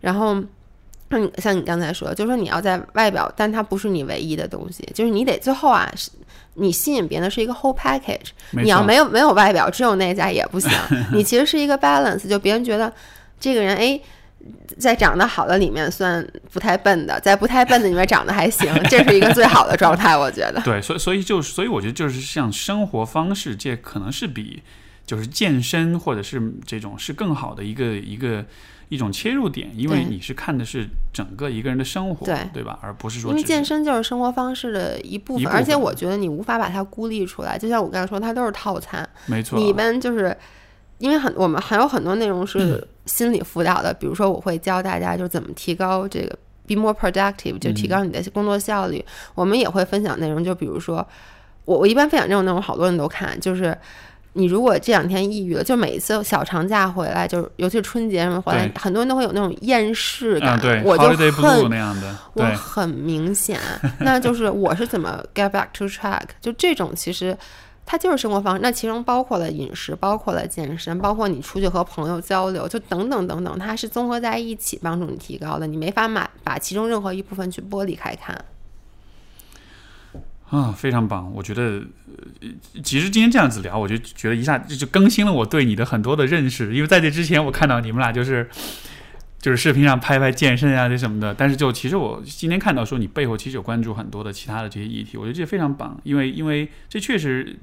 [0.00, 0.36] 然后。
[1.10, 5.90] 嗯像你刚才说，就是说你要在外表，但它不是你唯一的东西，就是你得最后啊，
[6.52, 8.28] 你吸引别人的是一个 whole package。
[8.50, 10.70] 你要没有没有外表，只有内在也不行。
[11.14, 12.92] 你其实是一个 balance，就别人觉得
[13.40, 13.98] 这个人哎，
[14.78, 20.60] 在长得好的里面算不太笨的，在不太笨的里面长得还行，这是一个最好的状态，我觉得。
[20.64, 24.62] 对，所以所以就是，所以我觉得就是像生活方式，这可能是比
[25.06, 28.44] 就是健身或者是这种是更好的一个一个。
[28.90, 32.78] 一种切入点，因为你是看的是整个一个人的生活，对对吧？
[32.80, 37.58] 而不是说，因为健身就是生活方式的一部分，而且我觉得你无法把它孤立出来。
[37.58, 39.58] 就像我刚才说，它都是套餐，没错。
[39.58, 40.34] 你一般就是
[40.98, 49.04] 因为很，我们还有很多内容是心理辅导的，比如说我会教大家就怎么提高这个 be more productive，就提高你的工作效率。
[49.34, 51.06] 我们也会分享内容，就比如说
[51.64, 53.76] 我我一般分享这种内容，好多人都看，就是。
[54.34, 60.56] 你如果这两天抑郁了，就每一次小长假回来，就是尤其是春节什么回来，很多人都会有那种厌世感。
[60.84, 63.58] 我就恨那样的，我很明显。
[63.98, 66.22] 那就是我是怎么 get back to track？
[66.40, 67.36] 就这种其实
[67.90, 75.66] 它就是生活方式，那其中包括了饮食，包括了健身，包括你出去和朋友交流，就等等等等，它是综合在一起帮助你提高的。
[75.66, 78.44] 你没法把把其中任何一部分去剥离开看。
[80.50, 81.32] 啊，非常棒！
[81.34, 81.82] 我觉得，
[82.84, 86.74] 其实今天这样子聊，我就觉得一下就更新了我对你的很多的认识。
[86.74, 88.50] 因为在这之前，我看到你们俩就是
[89.40, 91.34] 就是视频上拍拍健身啊这什么的。
[91.34, 95.98] 但是就其实我今天看到说你背后其实有关注很多的其他的这些议题，我觉得这非常棒。
[96.04, 97.58] 因为因为这确实，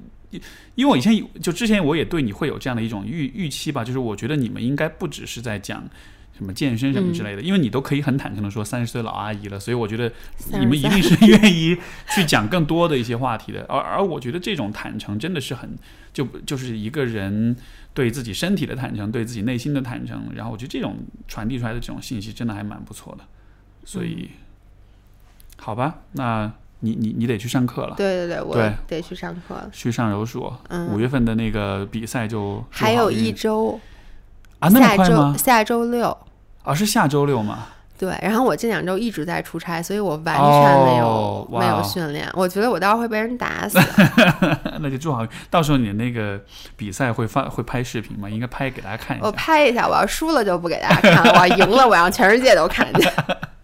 [0.76, 5.84] 因为我以前就之前我也对你会有这样的一种预预期吧，就是我觉得你们应该不只是在讲。
[6.38, 10.12] 什么健身什么之类的，因为你都可以很坦诚的说三十岁老阿姨了，所以我觉得
[10.52, 11.78] 你们一定是愿意
[12.14, 13.66] 去讲更多的一些话题的。
[13.70, 15.78] 而而我觉得这种坦诚真的是很
[16.16, 17.54] 就就是一个人
[17.94, 20.30] 对自己身体的坦诚，对自己内心的坦诚。
[20.34, 20.96] 然后我觉得这种
[21.28, 23.26] 传递出来的这种信息真的还蛮不错的。
[23.84, 24.32] 所以，
[25.58, 27.96] 好吧，那你你你得去上课了。
[27.98, 28.56] 对对对，我
[28.88, 29.70] 得去上课了。
[29.74, 30.52] 去上柔术，
[30.90, 33.78] 五月份的那个比赛就还有一周
[34.60, 35.36] 啊，那么快吗？
[35.38, 36.18] 下周六。
[36.64, 37.68] 啊，是下周六吗？
[37.98, 42.30] 对，然后我这两周一直在出差，所以我完全没有没有训练。
[42.34, 43.80] 我觉得我到时候会被人打死。
[44.82, 46.40] 那就祝好，到时候你那个
[46.76, 48.30] 比赛会发会拍视频吗？
[48.30, 49.26] 应该拍给大家看一下。
[49.26, 53.12] 我拍一下，我要输了就不给大家看了，我要赢了我让全世界都看见。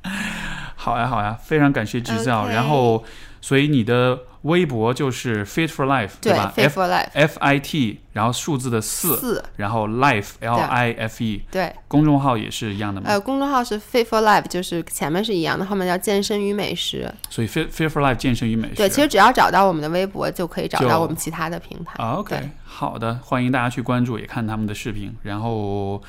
[0.75, 2.47] 好呀，好呀，非常感谢制造。
[2.47, 3.03] 然后，
[3.41, 4.17] 所以你的。
[4.43, 11.71] 微博就是 Fit for Life，对吧？Fit for Life，F I T，然后数字的四，然后 Life L I F E，对。
[11.87, 13.07] 公众号也是一样的吗？
[13.07, 17.13] 呃，公众号是 Fit for Life，就是前面是一样的，后面叫健身与美食。
[17.29, 18.75] 所以 Fit Fit for Life 健身与美食。
[18.75, 22.03] 对，其实只要找到我们的微博，就可以找到我们其他的平台。
[22.03, 25.15] OK，好的，欢迎大家去关注，也看他们的视频。
[25.21, 26.01] 然后，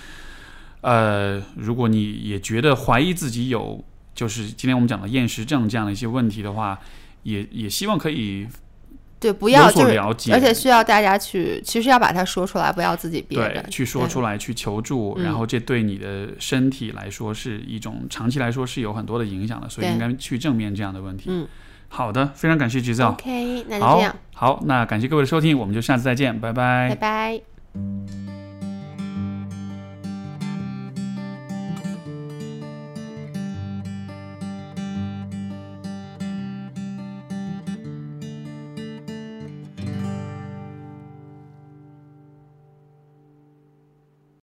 [0.80, 3.84] 呃，如果你也觉得怀疑自己有，
[4.14, 6.78] 就是今天我们讲的厌食症这样的一些问题的话。
[7.22, 8.46] 也也希望可以
[9.20, 13.62] 对不要就是，而且需要大家去，其实要把它说出来，不要自己憋着。
[13.70, 21.26] 去说出来，去求助，然后这对你的身体来说是一种长期来说是有很多的影响的，所以应该去正面这样的问题。
[21.28, 21.46] 嗯，
[21.88, 23.10] 好的，非常感谢局造。
[23.10, 24.16] OK，那就这样。
[24.34, 26.88] 好，那感谢各位的收听，我们就下次再见，拜拜。
[26.88, 28.41] 拜拜。